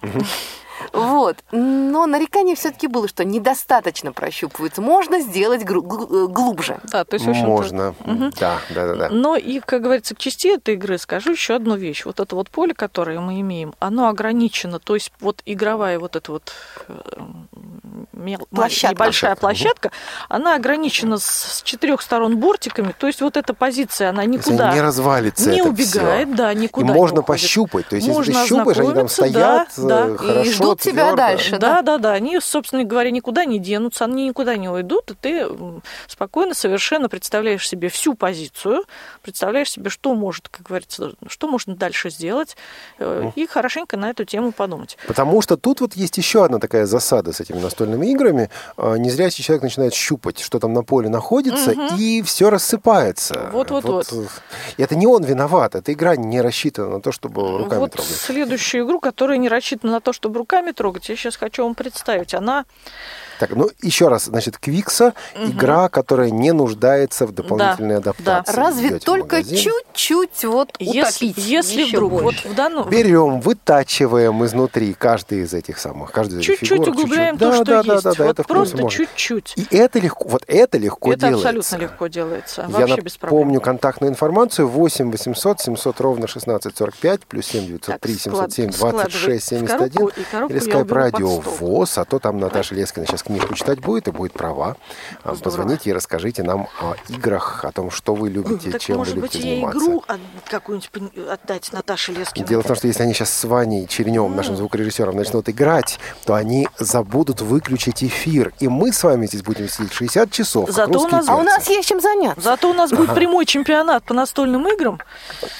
Вот. 0.92 1.36
Но 1.52 2.06
нарекание 2.06 2.54
все-таки 2.56 2.86
было, 2.86 3.08
что 3.08 3.24
недостаточно 3.24 4.12
прощупывается. 4.12 4.80
Можно 4.80 5.20
сделать 5.20 5.64
гру- 5.64 5.82
гл- 5.82 6.28
глубже. 6.28 6.78
Да, 6.84 7.04
то 7.04 7.14
есть, 7.14 7.26
в 7.26 7.30
общем-то, 7.30 7.48
Можно. 7.48 7.94
Да, 8.38 8.58
да, 8.70 8.86
да, 8.88 8.94
да. 8.94 9.08
Но 9.10 9.36
и, 9.36 9.60
как 9.60 9.82
говорится, 9.82 10.14
к 10.14 10.18
части 10.18 10.48
этой 10.48 10.74
игры 10.74 10.98
скажу 10.98 11.32
еще 11.32 11.54
одну 11.56 11.76
вещь. 11.76 12.04
Вот 12.04 12.20
это 12.20 12.34
вот 12.36 12.50
поле, 12.50 12.74
которое 12.74 13.20
мы 13.20 13.40
имеем, 13.40 13.74
оно 13.78 14.08
ограничено. 14.08 14.78
То 14.78 14.94
есть 14.94 15.12
вот 15.20 15.42
игровая 15.46 15.98
вот 15.98 16.16
эта 16.16 16.32
вот 16.32 16.52
э, 16.88 16.94
мел- 18.12 18.46
Площадка. 18.50 18.94
небольшая 18.94 19.36
площадка, 19.36 19.90
она 20.28 20.54
ограничена 20.54 21.18
с, 21.18 21.24
с 21.24 21.62
четырех 21.62 22.02
сторон 22.02 22.36
бортиками. 22.38 22.94
То 22.98 23.06
есть 23.06 23.20
вот 23.20 23.36
эта 23.36 23.54
позиция, 23.54 24.10
она 24.10 24.24
никуда 24.24 24.72
не 24.72 24.80
развалится 24.80 25.50
не 25.50 25.62
убегает, 25.62 26.28
всё. 26.28 26.36
да, 26.36 26.52
И 26.52 26.56
никуда 26.56 26.86
не 26.86 26.92
можно 26.92 27.20
уходит. 27.20 27.26
пощупать. 27.42 27.88
То 27.88 27.96
есть, 27.96 28.06
если 28.08 28.16
Можно 28.16 28.42
ты 28.42 28.48
щупаешь, 28.48 28.78
они 28.78 28.92
там 28.94 29.08
стоят, 29.08 29.68
да, 29.76 29.82
да. 29.86 30.06
э, 30.06 30.14
И 30.14 30.16
хорошо, 30.16 30.65
ждут 30.66 30.80
тебя 30.80 31.14
дальше. 31.14 31.58
Да, 31.58 31.82
да, 31.82 31.98
да. 31.98 32.12
Они, 32.12 32.38
собственно 32.40 32.84
говоря, 32.84 33.10
никуда 33.10 33.44
не 33.44 33.58
денутся, 33.58 34.04
они 34.04 34.28
никуда 34.28 34.56
не 34.56 34.68
уйдут, 34.68 35.10
и 35.10 35.14
ты 35.14 35.46
спокойно 36.06 36.54
совершенно 36.54 37.08
представляешь 37.08 37.66
себе 37.68 37.88
всю 37.88 38.14
позицию, 38.14 38.84
представляешь 39.22 39.70
себе, 39.70 39.90
что 39.90 40.14
может, 40.14 40.48
как 40.48 40.66
говорится, 40.66 41.12
что 41.28 41.48
можно 41.48 41.76
дальше 41.76 42.10
сделать, 42.10 42.56
э, 42.98 43.30
и 43.34 43.46
хорошенько 43.46 43.96
на 43.96 44.10
эту 44.10 44.24
тему 44.24 44.52
подумать. 44.52 44.96
Потому 45.06 45.42
что 45.42 45.56
тут 45.56 45.80
вот 45.80 45.94
есть 45.94 46.16
еще 46.16 46.44
одна 46.44 46.58
такая 46.58 46.86
засада 46.86 47.32
с 47.32 47.40
этими 47.40 47.58
настольными 47.58 48.06
играми. 48.06 48.50
А, 48.76 48.96
Незрячий 48.96 49.44
человек 49.44 49.62
начинает 49.62 49.94
щупать, 49.94 50.40
что 50.40 50.58
там 50.58 50.72
на 50.72 50.82
поле 50.82 51.08
находится, 51.08 51.72
и 51.96 52.22
все 52.22 52.50
рассыпается. 52.50 53.50
Вот-вот-вот. 53.52 54.12
э, 54.12 54.26
И 54.78 54.82
это 54.82 54.96
не 54.96 55.06
он 55.06 55.22
виноват, 55.24 55.74
эта 55.74 55.92
игра 55.92 56.16
не 56.16 56.40
рассчитана 56.40 56.88
на 56.88 57.00
то, 57.00 57.12
чтобы 57.12 57.58
руками 57.58 57.80
вот 57.80 57.92
трогать. 57.92 58.10
следующую 58.12 58.86
игру, 58.86 59.00
которая 59.00 59.38
не 59.38 59.48
рассчитана 59.48 59.92
на 59.94 60.00
то, 60.00 60.12
чтобы 60.12 60.38
руками 60.38 60.55
трогать, 60.72 61.08
я 61.08 61.16
сейчас 61.16 61.36
хочу 61.36 61.64
вам 61.64 61.74
представить. 61.74 62.34
Она 62.34 62.64
Так, 63.38 63.50
ну 63.50 63.68
еще 63.82 64.08
раз, 64.08 64.24
значит, 64.24 64.58
Квикса 64.58 65.12
игра, 65.36 65.88
которая 65.88 66.30
не 66.30 66.52
нуждается 66.52 67.26
в 67.26 67.32
дополнительной 67.32 67.96
Да, 68.00 68.10
адаптации. 68.10 68.52
Разве 68.56 68.88
Идёте 68.88 69.00
в 69.02 69.04
только 69.04 69.42
чуть-чуть 69.44 70.44
вот 70.44 70.70
если, 70.78 71.26
утопить 71.28 71.44
если 71.46 71.84
вдруг, 71.84 72.12
вот 72.22 72.34
в 72.36 72.54
данном... 72.54 72.88
Берем, 72.88 73.40
вытачиваем 73.40 74.44
изнутри 74.44 74.94
каждый 74.94 75.40
из 75.42 75.52
этих 75.54 75.78
самых, 75.78 76.12
каждый 76.12 76.34
из 76.34 76.38
этих 76.40 76.58
Чуть-чуть 76.60 76.68
фигур, 76.84 76.88
углубляем 76.90 77.38
чуть-чуть. 77.38 77.40
то, 77.40 77.50
Да, 77.50 77.56
что 77.56 77.64
да, 77.64 77.82
да, 77.82 77.92
есть. 77.94 78.04
да, 78.04 78.12
да, 78.14 78.24
вот 78.24 78.30
это 78.38 78.42
просто 78.44 78.88
чуть-чуть. 78.88 79.54
И 79.56 79.66
это 79.76 79.98
легко, 79.98 80.28
вот 80.28 80.44
это 80.46 80.78
легко 80.78 81.12
Это 81.12 81.28
делается. 81.28 81.48
абсолютно 81.50 81.76
легко 81.84 82.06
делается. 82.06 82.62
Я 82.62 82.68
Вообще 82.78 83.00
без 83.02 83.16
проблем. 83.16 83.38
напомню 83.40 83.60
контактную 83.60 84.10
информацию 84.12 84.68
8 84.68 85.10
800 85.10 85.60
700 85.60 86.00
ровно 86.00 86.24
1645 86.26 87.20
плюс 87.26 87.46
7 87.46 87.66
903 87.66 88.14
Так, 88.14 88.20
склад- 88.20 88.52
707 88.52 88.72
складывай 88.72 89.02
26 89.04 89.44
в 89.44 89.48
71 89.48 89.88
коробку, 89.90 90.20
и 90.20 90.24
коробку 90.24 90.54
или 90.56 90.64
я 90.64 90.72
skype 90.80 90.92
радио. 90.94 91.28
ВОЗ, 91.40 91.98
а 91.98 92.04
то 92.04 92.18
там 92.18 92.38
Наташа 92.38 92.74
Лескина 92.74 93.06
сейчас 93.06 93.22
книжку 93.26 93.54
читать 93.54 93.80
будет 93.80 94.08
и 94.08 94.10
будет 94.10 94.32
права. 94.32 94.76
А, 95.22 95.34
Здорово. 95.34 95.42
Позвоните 95.44 95.90
и 95.90 95.92
расскажите 95.92 96.42
нам 96.42 96.68
о 96.80 96.94
играх, 97.08 97.64
о 97.64 97.72
том, 97.72 97.90
что 97.90 98.14
вы 98.14 98.28
любите, 98.30 98.70
Так, 98.70 98.80
чем 98.80 98.96
может 98.98 99.14
вы 99.14 99.20
быть, 99.22 99.34
любите 99.34 99.48
ей 99.48 99.56
заниматься. 99.60 99.78
игру 99.86 100.04
от- 100.06 100.20
какую-нибудь 100.48 100.90
пон- 100.92 101.30
отдать 101.30 101.72
Наташе 101.72 102.12
Лескиной? 102.12 102.46
Дело 102.48 102.62
в 102.62 102.66
том, 102.66 102.76
что 102.76 102.86
если 102.86 103.02
они 103.02 103.12
сейчас 103.14 103.30
с 103.30 103.44
Ваней 103.44 103.86
Череневым, 103.86 104.34
нашим 104.34 104.56
звукорежиссером, 104.56 105.16
начнут 105.16 105.48
играть, 105.48 105.98
то 106.24 106.34
они 106.34 106.68
забудут 106.78 107.40
выключить 107.40 108.02
эфир. 108.04 108.52
И 108.60 108.68
мы 108.68 108.92
с 108.92 109.02
вами 109.04 109.26
здесь 109.26 109.42
будем 109.42 109.68
сидеть 109.68 109.92
60 109.92 110.30
часов. 110.30 110.70
Зато 110.70 110.98
у 111.00 111.08
нас- 111.08 111.28
А 111.28 111.36
у 111.36 111.42
нас 111.42 111.68
есть 111.68 111.88
чем 111.88 112.00
заняться. 112.00 112.40
Зато 112.40 112.70
у 112.70 112.74
нас 112.74 112.90
будет 112.90 113.14
прямой 113.14 113.44
чемпионат 113.46 114.04
по 114.04 114.14
настольным 114.14 114.66
играм, 114.68 114.98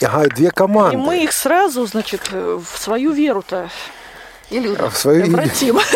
Ага, 0.02 0.28
две 0.34 0.50
команды. 0.50 0.94
и 0.94 0.96
мы 0.96 1.24
их 1.24 1.32
сразу, 1.32 1.86
значит, 1.86 2.28
э, 2.32 2.60
в 2.62 2.78
свою 2.78 3.12
веру-то 3.12 3.68
И 4.50 4.60
люди. 4.60 4.80
В 4.88 4.96
свою 4.96 5.24
обратим. 5.26 5.78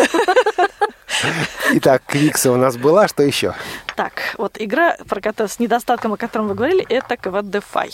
Итак, 1.73 2.01
Квикса 2.07 2.51
у 2.51 2.55
нас 2.57 2.77
была, 2.77 3.07
что 3.07 3.23
еще? 3.23 3.53
Так, 3.95 4.13
вот 4.37 4.55
игра, 4.59 4.97
про 5.07 5.21
с 5.47 5.59
недостатком, 5.59 6.13
о 6.13 6.17
котором 6.17 6.47
вы 6.47 6.55
говорили, 6.55 6.85
это 6.89 7.15
Квадефай. 7.17 7.91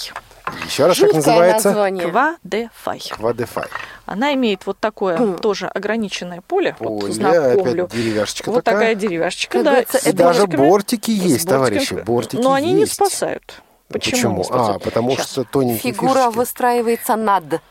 Еще 0.66 0.86
раз, 0.86 0.98
как 0.98 1.14
называется? 1.14 1.70
название. 1.70 2.08
Квадефай. 2.10 3.02
Квадефай. 3.12 3.66
Она 4.06 4.34
имеет 4.34 4.66
вот 4.66 4.80
такое 4.80 5.34
тоже 5.34 5.68
ограниченное 5.68 6.42
поле. 6.42 6.76
Вот 6.80 7.02
Поле, 7.02 7.12
знакомлю. 7.14 7.84
опять 7.86 7.98
деревяшечка 8.00 8.50
Вот 8.52 8.64
такая. 8.64 8.80
такая 8.80 8.96
деревяшечка, 8.96 9.62
да. 9.64 9.80
И 9.80 9.84
это 9.84 10.14
даже 10.14 10.48
бортики 10.48 11.12
есть, 11.12 11.48
товарищи, 11.48 11.94
бортики 11.96 12.40
Но 12.42 12.54
они 12.54 12.72
не 12.74 12.82
есть. 12.82 12.94
спасают. 12.94 13.62
Почему? 13.90 14.44
не 14.44 14.50
А, 14.52 14.80
потому 14.80 15.16
Щас. 15.18 15.32
что 15.32 15.44
тоненькие 15.44 15.94
Фигура 15.94 16.14
фишечки. 16.14 16.38
выстраивается 16.38 17.16
над. 17.16 17.62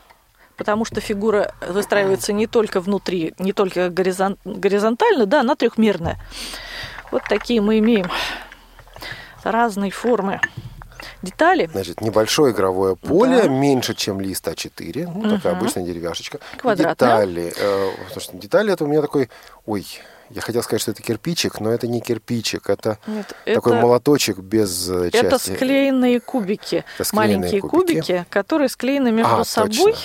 Потому 0.57 0.85
что 0.85 0.99
фигура 1.01 1.53
выстраивается 1.67 2.33
не 2.33 2.47
только 2.47 2.81
внутри, 2.81 3.33
не 3.37 3.53
только 3.53 3.87
горизон- 3.89 4.37
горизонтально, 4.43 5.25
да, 5.27 5.41
она 5.41 5.55
трехмерная. 5.55 6.17
Вот 7.11 7.23
такие 7.29 7.61
мы 7.61 7.77
имеем 7.79 8.07
разной 9.43 9.91
формы 9.91 10.41
детали. 11.21 11.69
Значит, 11.71 12.01
небольшое 12.01 12.53
игровое 12.53 12.95
поле, 12.95 13.43
Да. 13.43 13.47
меньше, 13.47 13.93
чем 13.93 14.19
лист 14.19 14.47
А4. 14.47 15.09
Ну, 15.13 15.37
такая 15.37 15.53
обычная 15.53 15.83
деревяшечка. 15.83 16.39
Квадратная. 16.57 17.25
Детали. 17.25 17.53
э, 17.55 17.91
слушайте, 18.11 18.37
детали 18.39 18.73
это 18.73 18.83
у 18.83 18.87
меня 18.87 19.01
такой... 19.01 19.29
Ой, 19.65 19.85
я 20.29 20.41
хотел 20.41 20.63
сказать, 20.63 20.81
что 20.81 20.91
это 20.91 21.01
кирпичик, 21.03 21.59
но 21.59 21.71
это 21.71 21.87
не 21.87 22.01
кирпичик. 22.01 22.69
Это 22.69 22.97
Нет, 23.07 23.33
такой 23.45 23.73
это- 23.73 23.81
молоточек 23.81 24.39
без 24.39 24.89
э, 24.89 25.11
части. 25.11 25.25
Это 25.25 25.37
склеенные 25.39 26.19
кубики, 26.19 26.83
Это 26.95 27.03
склеенные 27.03 27.37
маленькие 27.37 27.61
кубики. 27.61 27.93
кубики. 28.01 28.25
которые 28.29 28.69
склеены 28.69 29.11
между 29.11 29.35
А, 29.41 29.45
собой. 29.45 29.71
точно. 29.75 30.01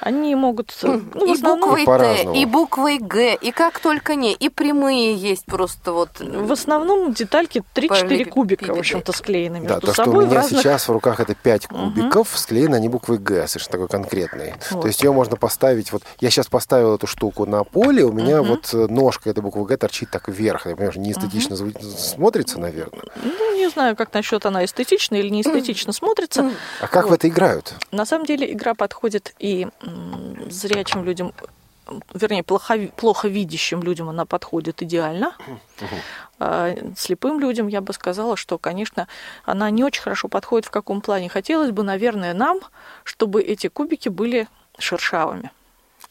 Они 0.00 0.34
могут, 0.34 0.74
э, 0.82 1.00
ну, 1.14 1.34
и 1.34 1.40
буквой 1.42 1.84
Т, 1.84 2.32
и 2.34 2.44
буквой 2.46 2.98
Г, 2.98 3.34
и 3.34 3.50
как 3.52 3.78
только 3.80 4.14
не, 4.14 4.32
и 4.32 4.48
прямые 4.48 5.14
есть 5.14 5.44
просто 5.44 5.92
вот. 5.92 6.20
в 6.20 6.50
основном 6.52 7.12
детальки 7.12 7.62
3-4 7.74 7.88
Параллель- 7.88 8.28
кубика, 8.30 8.74
в 8.74 8.78
общем-то, 8.78 9.12
склеены 9.12 9.60
Да, 9.60 9.74
между 9.74 9.86
то, 9.88 9.92
что 9.92 10.04
собой 10.04 10.24
у 10.24 10.26
в 10.26 10.30
меня 10.30 10.40
разных... 10.42 10.60
сейчас 10.62 10.88
в 10.88 10.92
руках 10.92 11.20
это 11.20 11.34
5 11.34 11.66
кубиков, 11.68 12.28
склеены 12.34 12.76
они 12.76 12.88
буквой 12.88 13.18
Г, 13.18 13.46
совершенно 13.46 13.72
такой 13.72 13.88
конкретный. 13.88 14.54
Вот. 14.70 14.82
То 14.82 14.86
есть 14.88 15.02
ее 15.02 15.12
можно 15.12 15.36
поставить, 15.36 15.92
вот 15.92 16.02
я 16.20 16.30
сейчас 16.30 16.46
поставил 16.48 16.94
эту 16.94 17.06
штуку 17.06 17.44
на 17.46 17.64
поле, 17.64 18.04
у 18.04 18.12
меня 18.12 18.42
вот 18.42 18.70
э, 18.72 18.86
ножка 18.88 19.28
этой 19.30 19.40
буквы 19.42 19.59
Г 19.64 19.76
торчит 19.76 20.10
так 20.10 20.28
вверх. 20.28 20.66
Я 20.66 20.72
понимаю, 20.74 20.92
что 20.92 21.00
неэстетично 21.00 21.54
зву- 21.54 21.80
смотрится, 21.80 22.58
наверное. 22.60 23.02
Ну, 23.22 23.56
не 23.56 23.68
знаю, 23.68 23.96
как 23.96 24.12
насчет 24.14 24.44
она 24.46 24.64
эстетично 24.64 25.14
или 25.16 25.28
не 25.28 25.42
эстетично 25.42 25.92
смотрится. 25.92 26.50
А 26.80 26.86
как 26.88 27.08
в 27.08 27.12
это 27.12 27.28
играют? 27.28 27.74
На 27.92 28.04
самом 28.06 28.26
деле 28.26 28.50
игра 28.52 28.74
подходит 28.74 29.34
и 29.38 29.68
зрячим 30.48 31.04
людям, 31.04 31.32
вернее, 32.14 32.42
плохо, 32.42 32.78
плохо 32.96 33.28
видящим 33.28 33.82
людям 33.82 34.08
она 34.08 34.24
подходит 34.26 34.82
идеально. 34.82 35.34
А 36.38 36.74
слепым 36.96 37.38
людям 37.40 37.68
я 37.68 37.80
бы 37.80 37.92
сказала, 37.92 38.36
что, 38.36 38.58
конечно, 38.58 39.08
она 39.44 39.70
не 39.70 39.84
очень 39.84 40.02
хорошо 40.02 40.28
подходит 40.28 40.66
в 40.66 40.70
каком 40.70 41.00
плане. 41.00 41.28
Хотелось 41.28 41.70
бы, 41.70 41.82
наверное, 41.82 42.32
нам, 42.32 42.60
чтобы 43.04 43.42
эти 43.42 43.66
кубики 43.68 44.08
были 44.08 44.48
шершавыми. 44.78 45.50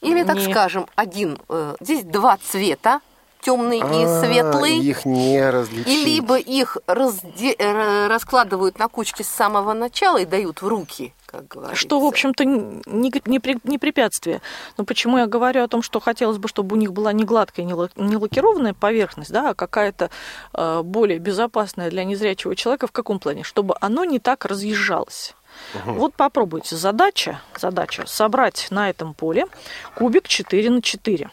Или, 0.02 0.24
так 0.24 0.38
Не- 0.38 0.52
скажем, 0.52 0.88
один. 0.96 1.40
э, 1.50 1.76
здесь 1.80 2.04
два 2.04 2.38
цвета, 2.38 3.02
темный 3.42 3.80
и 3.80 4.04
А, 4.06 4.22
светлый. 4.22 4.78
Их 4.80 5.06
не 5.06 5.50
различить. 5.50 5.88
И 5.88 6.06
либо 6.06 6.38
их 6.38 6.78
разде- 6.88 7.56
э, 7.58 8.08
раскладывают 8.08 8.80
на 8.80 8.88
кучки 8.88 9.24
с 9.24 9.28
самого 9.30 9.74
начала 9.74 10.18
и 10.18 10.26
дают 10.26 10.62
в 10.62 10.68
руки, 10.68 11.14
как 11.26 11.48
говорится. 11.48 11.76
Что, 11.76 12.00
в 12.00 12.06
общем-то, 12.06 12.44
не, 12.46 13.12
не 13.26 13.40
при- 13.40 13.60
не 13.64 13.78
препятствие. 13.78 14.42
Но 14.78 14.84
почему 14.86 15.18
я 15.18 15.26
говорю 15.28 15.64
о 15.64 15.68
том, 15.68 15.82
что 15.82 16.00
хотелось 16.00 16.38
бы, 16.38 16.48
чтобы 16.48 16.76
у 16.76 16.80
них 16.80 16.92
была 16.94 17.14
не 17.14 17.24
гладкая, 17.24 17.66
не 17.66 17.74
ла- 17.74 17.90
не 17.96 18.18
лакированная 18.18 18.74
поверхность, 18.74 19.32
да, 19.32 19.52
а 19.52 19.54
какая-то 19.54 20.10
э, 20.54 20.82
более 20.84 21.20
безопасная 21.20 21.90
для 21.90 22.04
незрячего 22.04 22.56
человека 22.56 22.88
в 22.88 22.92
каком 22.92 23.20
плане? 23.20 23.44
Чтобы 23.44 23.76
оно 23.80 24.04
не 24.06 24.20
так 24.20 24.46
разъезжалось. 24.46 25.34
Вот 25.86 26.14
попробуйте. 26.14 26.76
Задача, 26.76 27.42
задача 27.58 28.04
собрать 28.06 28.68
на 28.70 28.90
этом 28.90 29.14
поле 29.14 29.46
кубик 29.96 30.28
4 30.28 30.70
на 30.70 30.82
4. 30.82 31.32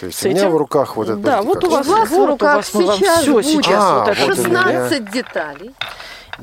То 0.00 0.06
есть 0.06 0.18
с 0.18 0.24
у 0.24 0.28
меня 0.28 0.42
этим- 0.42 0.50
в 0.52 0.56
руках 0.56 0.96
вот 0.96 1.08
это... 1.08 1.16
Да, 1.16 1.42
вот 1.42 1.62
у 1.64 1.70
вас, 1.70 1.86
У 1.86 1.90
вас 1.90 2.08
в 2.08 2.12
вот 2.12 2.20
у 2.20 2.26
руках 2.32 2.56
вас 2.56 2.66
сейчас 2.68 3.20
все 3.22 3.32
будет 3.32 3.46
сейчас 3.46 3.82
А, 3.84 3.98
вот 4.00 4.08
это 4.08 4.20
вот 4.26 4.36
вот 4.36 4.46
у 4.46 4.48
меня. 4.50 4.60
сделаем. 4.62 4.88
16 4.88 5.10
деталей. 5.10 5.74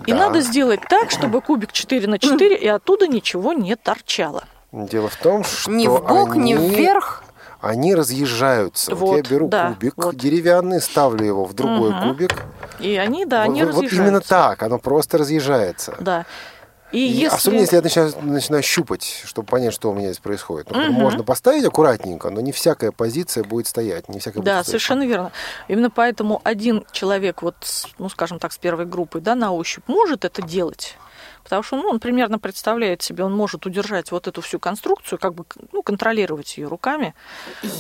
И 0.06 0.12
Да. 0.12 0.18
надо 0.18 0.42
сделать 0.42 0.82
так, 0.90 1.10
чтобы 1.12 1.40
кубик 1.42 1.72
4 1.72 2.08
на 2.08 2.20
4 2.20 2.56
и 2.56 2.68
оттуда 2.68 3.08
ничего 3.08 3.54
не 3.54 3.76
торчало. 3.78 4.44
Дело 4.74 5.08
в 5.08 5.16
том, 5.16 5.44
что 5.46 5.72
Ни 5.72 5.88
в 5.88 6.02
бок, 6.06 6.36
ни 6.36 6.54
они- 6.54 6.68
вверх. 6.76 7.24
они 7.62 7.96
разъезжаются. 7.96 8.94
Вот, 8.94 9.00
Вот, 9.10 9.16
я 9.18 9.22
беру 9.24 9.48
да, 9.48 9.70
кубик 9.70 9.94
вот. 9.98 10.16
деревянный, 10.18 10.82
ставлю 10.82 11.24
его 11.26 11.46
в 11.46 11.54
другой 11.54 11.92
Мгм. 11.92 12.10
кубик. 12.10 12.32
И 12.80 12.98
они, 12.98 13.24
да, 13.26 13.44
они 13.44 13.62
вот, 13.64 13.74
вот 13.74 13.84
разъезжаются. 13.84 14.04
именно 14.04 14.20
так, 14.20 14.64
оно 14.64 14.80
просто 14.80 15.18
разъезжается. 15.18 15.96
Да. 16.02 16.26
И, 16.96 17.00
И 17.00 17.12
если... 17.12 17.36
Особенно 17.36 17.60
если 17.62 17.76
я 17.76 17.82
начинаю, 17.82 18.14
начинаю 18.22 18.64
щупать, 18.64 19.22
чтобы 19.26 19.48
понять, 19.48 19.74
что 19.74 19.92
у 19.92 19.94
меня 19.94 20.08
здесь 20.08 20.20
происходит. 20.20 20.72
Ну, 20.72 20.80
Мгм. 20.80 20.94
Можно 20.94 21.24
поставить 21.24 21.66
аккуратненько, 21.66 22.30
но 22.30 22.40
не 22.42 22.52
всякая 22.54 22.92
позиция 22.92 23.44
будет 23.44 23.68
стоять, 23.68 24.08
не 24.08 24.20
всякая 24.20 24.40
Да, 24.42 24.42
будет 24.42 24.52
стоять. 24.52 24.66
совершенно 24.68 25.04
верно. 25.06 25.32
Именно 25.68 25.90
поэтому 25.90 26.40
один 26.44 26.86
человек, 26.92 27.42
вот, 27.42 27.56
ну, 28.00 28.08
скажем 28.10 28.40
так, 28.40 28.54
с 28.54 28.58
первой 28.58 28.86
группой, 28.86 29.20
да, 29.22 29.36
на 29.36 29.52
ощупь 29.52 29.84
может 29.88 30.24
это 30.26 30.42
делать. 30.42 30.98
Потому 31.44 31.62
что, 31.64 31.76
ну, 31.76 31.90
он 31.90 32.00
примерно 32.00 32.40
представляет 32.40 33.04
себе, 33.04 33.24
он 33.24 33.36
может 33.36 33.66
удержать 33.68 34.12
вот 34.12 34.28
эту 34.28 34.42
всю 34.42 34.58
конструкцию, 34.60 35.20
как 35.20 35.36
бы, 35.36 35.46
ну, 35.74 35.84
контролировать 35.84 36.58
ее 36.58 36.68
руками. 36.68 37.14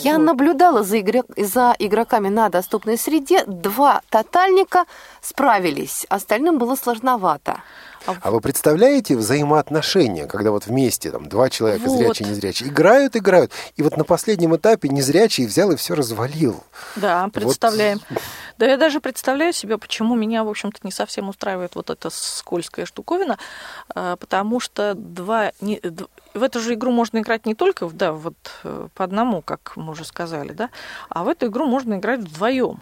Я 0.03 0.17
наблюдала 0.19 0.83
за, 0.83 0.99
игрок- 0.99 1.33
за 1.35 1.75
игроками 1.79 2.29
на 2.29 2.49
доступной 2.49 2.97
среде. 2.97 3.43
Два 3.47 4.01
тотальника 4.09 4.85
справились, 5.21 6.05
остальным 6.09 6.59
было 6.59 6.75
сложновато. 6.75 7.61
А 8.05 8.31
вы 8.31 8.41
представляете 8.41 9.15
взаимоотношения, 9.15 10.27
когда 10.27 10.51
вот 10.51 10.67
вместе 10.67 11.11
там 11.11 11.27
два 11.27 11.49
человека, 11.49 11.85
Вот. 11.87 11.97
зрячий 11.97 12.25
и 12.25 12.29
незрячий, 12.29 12.67
играют, 12.67 13.15
играют, 13.15 13.51
и 13.75 13.81
вот 13.81 13.97
на 13.97 14.03
последнем 14.03 14.55
этапе 14.55 14.89
незрячий 14.89 15.45
взял 15.45 15.71
и 15.71 15.75
все 15.75 15.95
развалил. 15.95 16.63
Да, 16.95 17.29
представляем. 17.33 17.99
Да 18.57 18.65
я 18.65 18.77
даже 18.77 18.99
представляю 19.01 19.53
себе, 19.53 19.77
почему 19.77 20.15
меня, 20.15 20.43
в 20.43 20.49
общем-то, 20.49 20.79
не 20.83 20.91
совсем 20.91 21.29
устраивает 21.29 21.75
вот 21.75 21.89
эта 21.89 22.09
скользкая 22.09 22.85
штуковина, 22.85 23.37
а, 23.93 24.15
потому 24.15 24.59
что 24.59 24.93
два... 24.95 25.51
не- 25.61 25.81
в 26.33 26.43
эту 26.43 26.59
же 26.59 26.73
игру 26.73 26.91
можно 26.91 27.19
играть 27.19 27.45
не 27.45 27.55
только 27.55 27.87
да, 27.87 28.11
вот, 28.11 28.35
э, 28.63 28.87
по 28.93 29.03
одному, 29.03 29.41
как 29.41 29.73
мы 29.75 29.91
уже 29.91 30.05
сказали, 30.05 30.51
да, 30.51 30.69
а 31.09 31.23
в 31.23 31.27
эту 31.29 31.47
игру 31.47 31.65
можно 31.65 31.95
играть 31.95 32.19
вдвоем. 32.21 32.81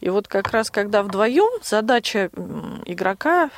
И 0.00 0.08
вот 0.10 0.28
как 0.28 0.50
раз 0.50 0.70
когда 0.70 1.02
вдвоем 1.02 1.50
задача 1.62 2.30
игрока 2.86 3.50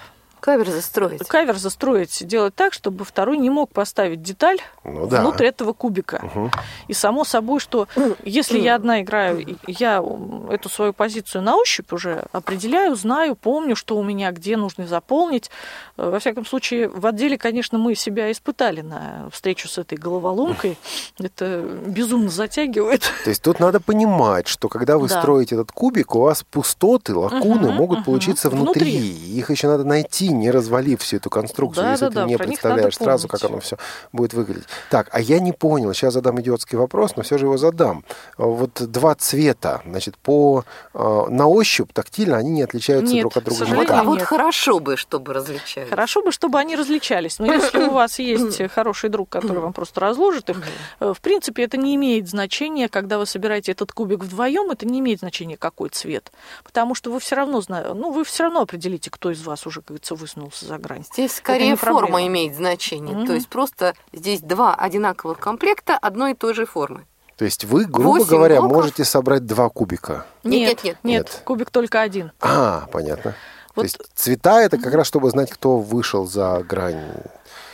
Кавер 0.43 0.69
застроить. 0.69 1.27
кавер 1.29 1.57
застроить, 1.57 2.27
делать 2.27 2.53
так, 2.57 2.73
чтобы 2.73 3.05
второй 3.05 3.39
не 3.39 3.49
мог 3.49 3.71
поставить 3.71 4.23
деталь 4.23 4.59
Ну 4.83 5.07
да. 5.07 5.21
внутрь 5.21 5.47
этого 5.47 5.73
кубика. 5.73 6.21
Мгм. 6.35 6.51
И 6.89 6.95
само 6.95 7.23
собой, 7.25 7.61
что 7.61 7.87
если 8.25 8.59
я 8.59 8.75
одна 8.75 9.03
играю, 9.03 9.57
я 9.69 10.03
эту 10.51 10.69
свою 10.69 10.93
позицию 10.93 11.43
на 11.43 11.55
ощупь 11.57 11.93
уже 11.93 12.25
определяю, 12.33 12.97
знаю, 12.97 13.37
помню, 13.37 13.77
что 13.77 13.97
у 13.97 14.03
меня 14.03 14.33
где 14.33 14.57
нужно 14.57 14.87
заполнить. 14.89 15.49
Э, 15.97 16.11
Во 16.11 16.19
всяком 16.19 16.45
случае, 16.45 16.89
в 16.89 17.07
отделе, 17.07 17.39
конечно, 17.39 17.79
мы 17.79 17.95
себя 17.95 18.33
испытали 18.33 18.81
на 18.81 19.29
встречу 19.31 19.69
с 19.69 19.79
этой 19.79 19.97
головоломкой. 19.97 20.77
Это 21.21 21.61
безумно 21.87 22.31
затягивает. 22.31 23.03
То 23.23 23.31
есть 23.31 23.43
тут 23.43 23.61
надо 23.61 23.79
понимать, 23.79 24.49
что 24.49 24.69
когда 24.69 24.99
вы 24.99 25.07
Да. 25.07 25.21
строите 25.21 25.55
этот 25.55 25.71
кубик, 25.71 26.17
у 26.17 26.21
вас 26.23 26.43
пустоты, 26.43 27.15
лакуны 27.15 27.69
Мгм, 27.69 27.75
могут 27.75 27.99
мгм. 27.99 28.05
получиться 28.07 28.51
внутри. 28.51 28.73
Внутри. 28.99 29.39
Их 29.39 29.51
еще 29.51 29.69
надо 29.69 29.85
найти, 29.85 30.32
не 30.33 30.51
развалив 30.51 31.01
всю 31.01 31.17
эту 31.17 31.31
конструкцию, 31.31 31.91
если 31.91 32.07
Да-да-да, 32.07 32.25
ты 32.25 32.29
не 32.29 32.37
про 32.37 32.47
них 32.47 32.61
представляешь 32.61 32.97
сразу, 32.97 33.29
как 33.29 33.45
оно 33.45 33.61
все 33.61 33.77
будет 34.13 34.35
выглядеть. 34.35 34.67
Так, 34.91 35.09
а 35.13 35.21
я 35.21 35.39
не 35.41 35.53
понял, 35.53 35.93
сейчас 35.95 36.15
задам 36.15 36.41
идиотский 36.41 36.79
вопрос, 36.79 37.17
но 37.17 37.23
все 37.23 37.39
же 37.39 37.47
его 37.47 37.57
задам. 37.57 38.05
Вот 38.37 38.83
два 38.91 39.15
цвета, 39.15 39.83
значит, 39.87 40.17
по 40.19 40.65
э, 40.95 41.25
на 41.29 41.47
ощупь 41.49 41.93
тактильно 41.93 42.37
они 42.37 42.51
не 42.51 42.63
отличаются 42.63 43.13
Нет, 43.13 43.23
друг 43.23 43.37
от 43.37 43.45
друга. 43.45 43.67
никак. 43.67 44.01
а 44.01 44.05
вот 44.05 44.19
нет. 44.19 44.27
хорошо 44.27 44.79
бы, 44.81 44.97
чтобы 44.97 45.33
различались. 45.33 45.89
Хорошо 45.89 46.23
бы, 46.23 46.33
чтобы 46.33 46.59
они 46.59 46.77
различались. 46.77 47.39
Но 47.39 47.53
если 47.53 47.85
у 47.85 47.91
вас 47.91 48.19
есть 48.19 48.71
хороший 48.73 49.11
друг, 49.11 49.29
который 49.29 49.61
вам 49.61 49.73
просто 49.73 50.01
разложит 50.01 50.51
их, 50.51 50.63
э, 51.01 51.13
в 51.15 51.21
принципе, 51.21 51.65
это 51.65 51.77
не 51.77 51.95
имеет 51.97 52.29
значения, 52.29 52.89
когда 52.89 53.19
вы 53.19 53.27
собираете 53.27 53.73
этот 53.73 53.93
кубик 53.93 54.25
вдвоем, 54.25 54.71
это 54.71 54.87
не 54.87 55.01
имеет 55.01 55.21
значения, 55.21 55.57
какой 55.57 55.89
цвет. 55.91 56.33
Потому 56.65 56.95
что 56.95 57.11
вы 57.11 57.21
все 57.21 57.37
равно 57.37 57.61
знаете, 57.61 57.95
ну, 57.95 58.11
вы 58.11 58.25
все 58.25 58.45
равно 58.45 58.61
определите, 58.63 59.11
кто 59.11 59.31
из 59.31 59.43
вас 59.43 59.67
уже, 59.67 59.81
как 59.81 59.89
говорится, 59.89 60.15
высунулся 60.23 60.65
за 60.65 60.79
грань. 60.79 61.05
Здесь 61.13 61.33
скорее 61.35 61.77
форма 61.77 61.99
проблема. 62.01 62.27
имеет 62.29 62.57
значение. 62.57 63.15
Мгм. 63.17 63.27
То 63.27 63.35
есть 63.35 63.49
просто 63.49 63.95
здесь 64.13 64.41
два 64.41 64.75
одинаковых 64.75 65.39
комплекта 65.39 65.99
одной 65.99 66.33
и 66.33 66.35
той 66.35 66.55
же 66.55 66.65
формы. 66.65 67.05
То 67.37 67.45
есть 67.45 67.65
вы, 67.65 67.87
грубо 67.87 68.25
говоря, 68.25 68.61
блоков. 68.61 68.77
можете 68.77 69.05
собрать 69.05 69.45
два 69.47 69.69
кубика. 69.69 70.27
Нет, 70.45 70.69
нет, 70.69 70.85
нет. 70.85 70.97
Нет, 71.03 71.27
Нет. 71.27 71.43
кубик 71.45 71.71
только 71.71 72.01
один. 72.01 72.33
А, 72.41 72.87
понятно. 72.93 73.35
Вот- 73.75 73.83
То 73.83 73.87
есть 73.87 73.99
цвета 74.15 74.61
это 74.61 74.79
как 74.79 74.95
раз 74.95 75.07
чтобы 75.07 75.31
знать, 75.31 75.51
кто 75.51 75.79
вышел 75.79 76.27
за 76.27 76.63
грань. 76.63 77.01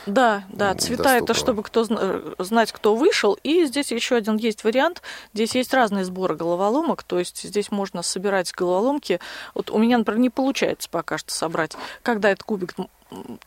Да, 0.05 0.43
да, 0.49 0.73
цвета 0.75 1.17
это 1.17 1.33
чтобы 1.33 1.61
кто 1.63 1.85
э, 1.87 2.33
знать, 2.39 2.71
кто 2.71 2.95
вышел. 2.95 3.37
И 3.43 3.65
здесь 3.65 3.91
еще 3.91 4.15
один 4.15 4.37
есть 4.37 4.63
вариант. 4.63 5.01
Здесь 5.33 5.55
есть 5.55 5.73
разные 5.73 6.05
сборы 6.05 6.35
головоломок. 6.35 7.03
То 7.03 7.19
есть 7.19 7.43
здесь 7.43 7.69
можно 7.69 8.01
собирать 8.01 8.51
головоломки. 8.53 9.19
Вот 9.53 9.69
у 9.69 9.77
меня, 9.77 9.97
например, 9.97 10.19
не 10.19 10.29
получается 10.29 10.89
пока 10.89 11.17
что 11.17 11.33
собрать, 11.33 11.73
когда 12.01 12.29
этот 12.29 12.43
кубик 12.43 12.75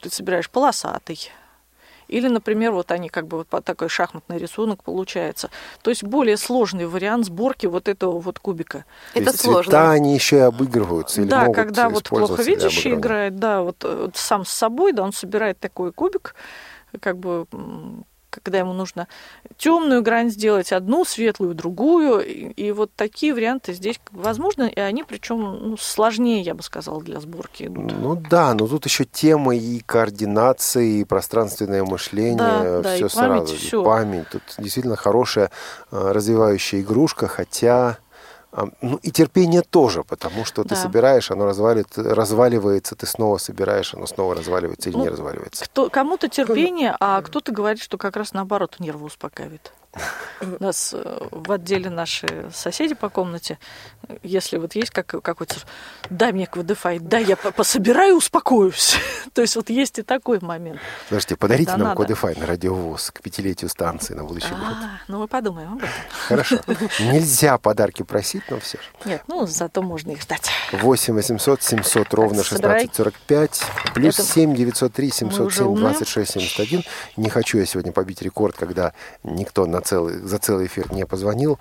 ты 0.01 0.11
собираешь 0.11 0.51
полосатый. 0.51 1.31
Или, 2.13 2.29
например, 2.29 2.73
вот 2.73 2.91
они 2.93 3.09
как 3.09 3.27
бы 3.27 3.39
вот 3.51 3.65
такой 3.65 3.89
шахматный 3.89 4.39
рисунок 4.39 4.83
получается. 4.85 5.51
То 5.83 5.91
есть 5.91 6.05
более 6.05 6.37
сложный 6.37 6.87
вариант 6.87 7.27
сборки 7.27 7.67
вот 7.67 7.89
этого 7.89 8.21
вот 8.21 8.39
кубика. 8.39 8.85
То 9.15 9.21
Это 9.21 9.31
есть 9.31 9.41
сложно. 9.41 9.63
цвета 9.65 9.91
они 9.91 10.15
еще 10.15 10.37
и 10.37 10.41
обыгрываются 10.41 11.23
или 11.23 11.29
да, 11.29 11.41
могут 11.43 11.57
когда 11.57 11.89
вот 11.89 12.09
плохо 12.09 12.43
видящий 12.43 12.95
играет, 12.95 13.37
да, 13.37 13.63
вот, 13.63 13.85
э, 13.85 14.03
вот 14.07 14.17
сам 14.17 14.45
с 14.45 14.51
собой, 14.51 14.93
да, 14.93 15.03
он 15.03 15.13
собирает 15.13 15.59
такой 15.59 15.93
кубик, 15.93 16.35
как 17.01 17.17
бы 17.17 17.47
когда 18.41 18.59
ему 18.59 18.73
нужно 18.73 19.09
темную 19.57 20.03
грань 20.03 20.31
сделать, 20.31 20.73
одну 20.73 21.05
светлую, 21.05 21.55
другую, 21.55 22.21
и, 22.27 22.51
и 22.53 22.73
вот 22.73 22.91
такие 22.95 23.35
варианты 23.35 23.73
здесь 23.73 24.01
возможны, 24.11 24.73
и 24.75 24.81
они 24.81 25.05
причем 25.05 25.41
ну, 25.41 25.77
сложнее, 25.77 26.41
я 26.41 26.55
бы 26.55 26.63
сказала, 26.63 27.03
для 27.03 27.21
сборки 27.21 27.65
идут. 27.65 27.93
Ну 27.93 28.17
да, 28.17 28.55
но 28.55 28.67
тут 28.67 28.87
еще 28.87 29.05
тема 29.05 29.55
и 29.55 29.81
координации, 29.81 31.01
и 31.01 31.05
пространственное 31.05 31.85
мышление, 31.85 32.37
Да, 32.37 32.81
да, 32.81 32.95
все 32.95 33.07
и 33.07 33.09
память, 33.09 33.49
сразу, 33.49 33.57
всё. 33.57 33.83
и 33.83 33.85
память. 33.85 34.29
Тут 34.31 34.43
действительно 34.59 34.97
хорошая 34.97 35.51
э, 35.91 36.13
развивающая 36.13 36.81
игрушка, 36.81 37.29
хотя 37.29 37.73
а, 37.83 37.97
ну 38.81 38.97
и 39.03 39.11
терпение 39.11 39.63
тоже, 39.63 40.05
потому 40.05 40.45
что 40.45 40.63
ты 40.63 40.71
Да. 40.71 40.77
собираешь, 40.77 41.31
оно 41.31 41.47
развалит, 41.47 41.97
разваливается, 41.97 42.95
ты 42.95 43.07
снова 43.07 43.39
собираешь, 43.39 43.95
оно 43.95 44.07
снова 44.07 44.35
разваливается 44.35 44.91
или 44.91 44.97
Ну, 44.97 45.05
не 45.05 45.09
разваливается. 45.09 45.65
Кто, 45.65 45.89
кому-то 45.89 46.29
терпение, 46.29 46.95
а 47.01 47.23
кто-то 47.23 47.51
говорит, 47.53 47.83
что 47.83 47.97
как 47.99 48.17
раз 48.17 48.33
наоборот 48.35 48.77
нервы 48.79 49.07
успокаивает. 49.07 49.73
У 50.41 50.63
нас 50.63 50.95
э, 50.95 51.19
в 51.31 51.53
отделе 51.53 51.91
наши 51.91 52.51
соседи 52.53 52.95
по 52.95 53.11
комнате, 53.11 53.59
если 54.23 54.57
вот 54.57 54.75
есть 54.75 54.91
как, 54.91 55.07
какой-то, 55.07 55.57
дай 56.09 56.33
мне 56.33 56.47
квадефай, 56.47 56.99
дай 56.99 57.25
я 57.25 57.37
по- 57.37 57.53
пособираю, 57.53 58.17
успокоюсь. 58.17 58.97
То 59.35 59.43
есть 59.43 59.55
вот 59.55 59.71
есть 59.71 59.99
и 59.99 60.03
такой 60.03 60.41
момент. 60.41 60.81
Подождите, 61.09 61.37
подарите 61.37 61.73
Да 61.73 61.77
нам 61.77 61.89
надо. 61.89 61.97
Кодифай 61.99 62.35
на 62.37 62.47
радиовоз 62.47 63.11
к 63.11 63.21
пятилетию 63.21 63.69
станции 63.69 64.15
на 64.15 64.25
будущий 64.25 64.49
год. 64.49 64.59
А, 64.61 65.01
ну 65.09 65.19
мы 65.21 65.29
подумаем 65.29 65.75
об 65.75 65.79
этом. 65.79 65.91
Хорошо. 66.27 66.59
Нельзя 67.01 67.59
подарки 67.59 68.03
просить, 68.03 68.43
но 68.51 68.59
все 68.61 68.79
же. 68.79 68.85
Нет, 69.05 69.23
ну 69.29 69.47
зато 69.47 69.83
можно 69.83 70.13
их 70.13 70.23
ждать. 70.23 70.51
8 70.73 71.15
800 71.15 71.63
700 71.63 72.15
ровно 72.15 72.43
собирай. 72.43 72.87
1645 72.87 73.63
плюс 73.95 74.19
Это 74.19 74.27
7 74.27 74.55
903 74.55 75.07
уже 75.07 75.17
707 75.17 75.67
умные. 75.67 75.81
26 75.83 76.33
71. 76.33 76.83
Не 77.17 77.29
хочу 77.29 77.59
я 77.59 77.67
сегодня 77.67 77.93
побить 77.93 78.23
рекорд, 78.23 78.57
когда 78.57 78.95
никто 79.23 79.67
на 79.67 79.82
целый, 79.83 80.19
за 80.21 80.39
целый 80.39 80.67
эфир 80.67 80.93
не 80.93 81.05
позвонил. 81.05 81.59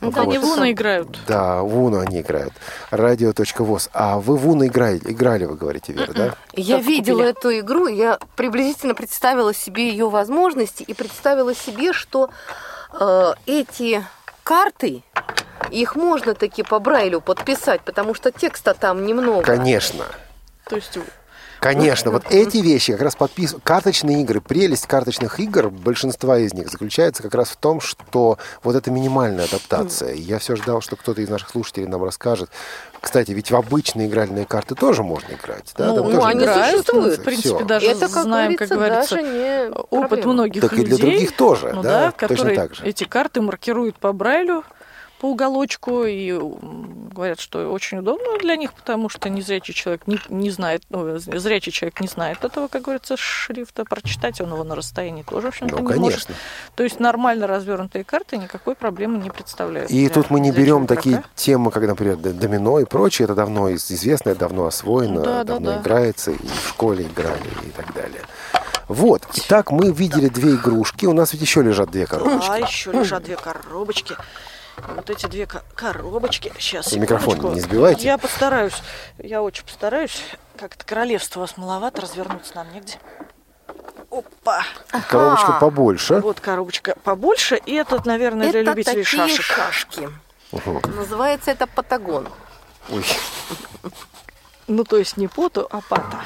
Ну, 0.00 0.10
Да, 0.10 0.22
они 0.22 0.38
в 0.38 0.42
Вот. 0.42 0.58
Уно 0.58 0.70
играют. 0.70 1.18
Да, 1.26 1.62
в 1.62 1.82
Уну 1.82 2.00
они 2.00 2.20
играют. 2.20 2.52
Радио.воз. 2.90 3.88
А 3.92 4.18
вы 4.18 4.36
в 4.36 4.48
Уну 4.48 4.66
играли, 4.66 5.00
играли 5.04 5.44
вы 5.44 5.56
говорите, 5.56 5.92
Вера, 5.92 6.12
да? 6.12 6.34
Я 6.54 6.78
Как 6.78 6.86
видела 6.86 7.18
купили? 7.18 7.30
эту 7.30 7.58
игру, 7.60 7.86
я 7.86 8.18
приблизительно 8.36 8.94
представила 8.94 9.54
себе 9.54 9.88
ее 9.88 10.08
возможности 10.08 10.82
и 10.82 10.94
представила 10.94 11.54
себе, 11.54 11.92
что 11.92 12.30
э, 12.98 13.32
эти 13.46 14.04
карты, 14.42 15.02
их 15.70 15.94
можно 15.94 16.34
таки 16.34 16.62
по 16.62 16.78
Брайлю 16.78 17.20
подписать, 17.20 17.82
потому 17.82 18.14
что 18.14 18.30
текста 18.32 18.74
там 18.74 19.06
немного. 19.06 19.42
Конечно. 19.42 20.04
То 20.68 20.76
есть 20.76 20.98
Конечно, 21.60 22.10
вот 22.10 22.24
эти 22.30 22.56
вещи 22.58 22.92
как 22.92 23.02
раз 23.02 23.16
подписывают. 23.16 23.62
Карточные 23.64 24.22
игры, 24.22 24.40
прелесть 24.40 24.86
карточных 24.86 25.38
игр, 25.40 25.68
большинства 25.70 26.38
из 26.38 26.54
них 26.54 26.70
заключается 26.70 27.22
как 27.22 27.34
раз 27.34 27.50
в 27.50 27.56
том, 27.56 27.80
что 27.80 28.38
вот 28.62 28.74
это 28.76 28.90
минимальная 28.90 29.44
адаптация. 29.44 30.14
Я 30.14 30.38
все 30.38 30.56
ждал, 30.56 30.80
что 30.80 30.96
кто-то 30.96 31.20
из 31.20 31.28
наших 31.28 31.50
слушателей 31.50 31.86
нам 31.86 32.02
расскажет. 32.02 32.50
Кстати, 33.00 33.32
ведь 33.32 33.50
в 33.50 33.56
обычные 33.56 34.08
игральные 34.08 34.46
карты 34.46 34.74
тоже 34.74 35.02
можно 35.02 35.34
играть. 35.34 35.72
Да? 35.76 35.88
Ну, 35.88 36.04
тоже 36.04 36.20
они 36.22 36.40
играют. 36.44 36.86
существуют. 36.86 37.20
в 37.20 37.24
принципе, 37.24 37.56
Всё. 37.56 37.64
даже 37.64 37.86
Это, 37.86 38.08
как 38.08 38.24
знаем, 38.24 38.56
как 38.56 38.68
говорится, 38.68 39.22
не 39.22 39.68
опыт 39.70 40.08
проблема. 40.08 40.32
многих 40.32 40.62
Так 40.62 40.72
и 40.72 40.76
людей. 40.76 40.88
для 40.88 40.98
других 40.98 41.36
тоже, 41.36 41.72
ну 41.74 41.82
да, 41.82 42.12
да, 42.18 42.28
точно 42.28 42.54
так 42.54 42.74
же. 42.74 42.84
эти 42.84 43.04
карты 43.04 43.40
маркируют 43.42 43.96
по 43.96 44.12
Брайлю, 44.12 44.64
по 45.20 45.26
уголочку, 45.26 46.04
и 46.04 46.32
говорят, 47.12 47.40
что 47.40 47.70
очень 47.70 47.98
удобно 47.98 48.38
для 48.38 48.56
них, 48.56 48.72
потому 48.72 49.10
что 49.10 49.28
незрячий 49.28 49.74
человек 49.74 50.06
не, 50.06 50.18
не 50.30 50.50
знает, 50.50 50.82
ну, 50.88 51.18
зрячий 51.18 51.70
человек 51.72 52.00
не 52.00 52.08
знает 52.08 52.42
этого, 52.42 52.68
как 52.68 52.82
говорится, 52.82 53.16
шрифта, 53.18 53.84
прочитать 53.84 54.40
он 54.40 54.50
его 54.52 54.64
на 54.64 54.74
расстоянии 54.74 55.22
тоже, 55.22 55.46
в 55.48 55.50
общем-то, 55.50 55.76
Ну, 55.76 55.80
не 55.82 55.94
может. 56.00 56.24
конечно. 56.26 56.34
То 56.74 56.82
есть 56.84 57.00
нормально 57.00 57.46
развернутые 57.46 58.02
карты 58.04 58.38
никакой 58.38 58.74
проблемы 58.74 59.18
не 59.18 59.28
представляют. 59.30 59.90
И 59.90 60.08
тут 60.08 60.30
мы 60.30 60.40
не 60.40 60.52
берем 60.52 60.86
такие 60.86 61.22
темы, 61.34 61.70
как, 61.70 61.82
например, 61.86 62.16
домино 62.16 62.80
и 62.80 62.86
прочее. 62.86 63.24
Это 63.24 63.34
давно 63.34 63.68
из- 63.68 63.90
известно, 63.92 64.30
это 64.30 64.40
давно 64.40 64.66
освоено, 64.66 65.20
Да, 65.20 65.32
да, 65.38 65.44
давно 65.44 65.70
да. 65.72 65.80
играется, 65.82 66.30
и 66.30 66.46
в 66.46 66.68
школе 66.68 67.04
играли, 67.04 67.42
и 67.66 67.70
так 67.70 67.92
далее. 67.92 68.22
Вот. 68.88 69.22
Итак, 69.34 69.70
мы 69.70 69.92
видели 69.92 70.28
две 70.28 70.54
игрушки. 70.54 71.06
У 71.06 71.12
нас 71.12 71.32
ведь 71.32 71.42
еще 71.42 71.62
лежат 71.62 71.90
две 71.90 72.06
коробочки. 72.06 72.48
А 72.50 72.58
еще 72.58 72.90
лежат 72.90 73.22
две 73.24 73.36
коробочки. 73.36 74.16
И 74.88 74.92
Вот 74.96 75.10
эти 75.10 75.26
две 75.26 75.46
ко- 75.46 75.62
коробочки. 75.74 76.52
Сейчас, 76.58 76.92
Микрофон 76.92 77.36
секундочку. 77.36 77.54
не 77.54 77.60
сбивайте. 77.60 78.06
Я 78.06 78.18
постараюсь. 78.18 78.82
Я 79.18 79.42
очень 79.42 79.64
постараюсь. 79.64 80.22
Как-то 80.58 80.84
королевство 80.84 81.40
у 81.40 81.42
вас 81.42 81.56
маловато, 81.56 82.02
развернуться 82.02 82.54
нам 82.56 82.72
негде. 82.72 82.98
Опа! 84.10 84.64
Коробочка 85.08 85.48
Ага. 85.48 85.60
побольше. 85.60 86.20
Вот 86.20 86.40
коробочка 86.40 86.96
побольше. 87.04 87.56
И 87.66 87.74
этот, 87.74 88.06
наверное, 88.06 88.50
для 88.50 88.60
Это 88.60 88.70
любителей 88.70 89.04
такие 89.04 89.28
шашек. 89.28 89.44
шашки. 89.44 90.08
Называется 90.96 91.50
это 91.52 91.66
патагон. 91.66 92.28
Ой, 92.90 93.04
Ну, 94.66 94.84
то 94.84 94.96
есть 94.96 95.16
не 95.16 95.26
поту, 95.28 95.66
а 95.70 95.80
пата. 95.80 96.20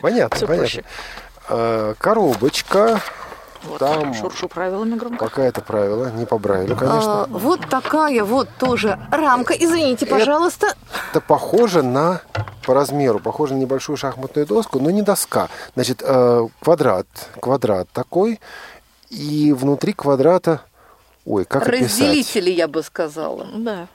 понятно, 0.00 0.36
Всё 0.36 0.46
понятно. 0.46 0.56
проще. 0.68 0.84
А, 1.48 1.94
коробочка. 1.94 3.00
Вот, 3.64 3.78
Там 3.78 4.14
шуршу 4.14 4.48
правилами 4.48 4.94
громко. 4.96 5.26
какое-то 5.28 5.60
правило, 5.60 6.10
не 6.10 6.26
по 6.26 6.38
Брайлю, 6.38 6.76
конечно. 6.76 7.22
А, 7.24 7.26
вот 7.28 7.68
такая 7.68 8.22
вот 8.24 8.48
тоже 8.58 8.98
рамка. 9.10 9.52
Извините, 9.54 10.06
пожалуйста. 10.06 10.74
Это 11.10 11.20
похоже 11.20 11.82
на, 11.82 12.20
по 12.64 12.74
размеру, 12.74 13.18
похоже 13.18 13.54
на 13.54 13.58
небольшую 13.58 13.96
шахматную 13.96 14.46
доску, 14.46 14.78
но 14.78 14.90
не 14.90 15.02
доска. 15.02 15.48
Значит, 15.74 16.02
э, 16.04 16.48
квадрат, 16.60 17.06
квадрат 17.40 17.88
такой, 17.92 18.40
и 19.10 19.52
внутри 19.52 19.92
квадрата, 19.92 20.60
ой, 21.24 21.44
как 21.44 21.62
описать? 21.66 21.82
Разделители, 21.90 22.50
я 22.50 22.68
бы 22.68 22.82
сказала. 22.82 23.46
Да. 23.56 23.88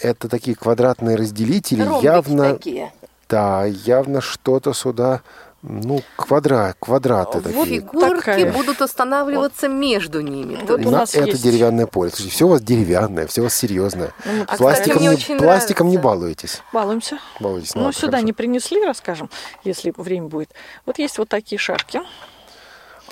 Это 0.00 0.28
такие 0.28 0.56
квадратные 0.56 1.16
разделители, 1.16 1.82
Ромбики 1.82 2.04
явно, 2.04 2.52
такие. 2.54 2.92
да, 3.28 3.64
явно 3.64 4.20
что-то 4.20 4.72
сюда, 4.72 5.22
ну, 5.62 6.00
квадрат, 6.16 6.76
квадраты 6.78 7.38
Вот 7.40 7.44
такие. 7.44 7.80
Фигурки 7.80 8.16
такая. 8.16 8.52
будут 8.52 8.80
останавливаться 8.80 9.68
между 9.68 10.20
ними. 10.20 10.56
Вот 10.66 10.80
у 10.80 10.90
На 10.90 10.98
нас 10.98 11.14
это 11.14 11.26
есть- 11.26 11.42
деревянное 11.42 11.86
поле. 11.86 12.10
Слушайте, 12.10 12.34
все 12.34 12.44
у 12.46 12.48
вас 12.50 12.62
деревянное, 12.62 13.26
все 13.26 13.40
у 13.40 13.44
вас 13.44 13.54
серьезное. 13.54 14.12
Ну, 14.24 14.44
А, 14.46 14.56
пластиком, 14.56 14.92
кстати, 14.92 15.02
не, 15.02 15.08
очень 15.10 15.36
пластиком 15.38 15.88
не 15.88 15.98
балуетесь. 15.98 16.62
Балуемся. 16.72 17.18
Балуетесь, 17.40 17.74
Ну, 17.74 17.82
ладно, 17.82 17.92
сюда 17.92 18.06
хорошо. 18.12 18.26
не 18.26 18.32
принесли, 18.32 18.84
расскажем, 18.84 19.30
если 19.64 19.92
время 19.96 20.28
будет. 20.28 20.50
Вот 20.86 20.98
есть 21.00 21.18
вот 21.18 21.28
такие 21.28 21.58
шашки. 21.58 22.00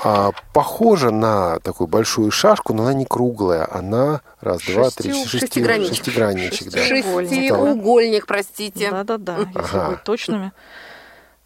А, 0.05 0.33
похожа 0.53 1.11
на 1.11 1.59
такую 1.61 1.87
большую 1.89 2.31
шашку, 2.31 2.75
но 2.75 2.83
она 2.83 2.93
не 2.93 3.07
круглая. 3.07 3.67
Она 3.73 4.21
раз, 4.43 4.61
два, 4.67 4.91
три, 4.91 5.11
Шести- 5.11 5.25
шести- 5.25 5.39
шестигранничек. 5.47 5.95
шестигранничек, 5.97 6.71
да. 6.71 6.79
Шестиугольник, 6.85 8.27
простите. 8.27 8.91
Да-да-да, 8.91 9.39
если 9.39 9.59
Ага. 9.59 9.91
быть 9.91 10.05
точными. 10.05 10.53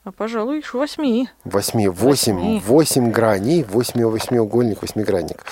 А, 0.03 0.13
пожалуй, 0.13 0.59
ещё 0.59 0.79
восьми. 0.79 1.29
Восьми, 1.45 1.87
восемь, 1.87 2.35
Восьми. 2.37 2.63
восемь 2.67 3.11
граней, 3.11 3.65
восьми, 3.65 4.03
восьмиугольник, 4.05 4.81
восьмигранник. 4.81 5.45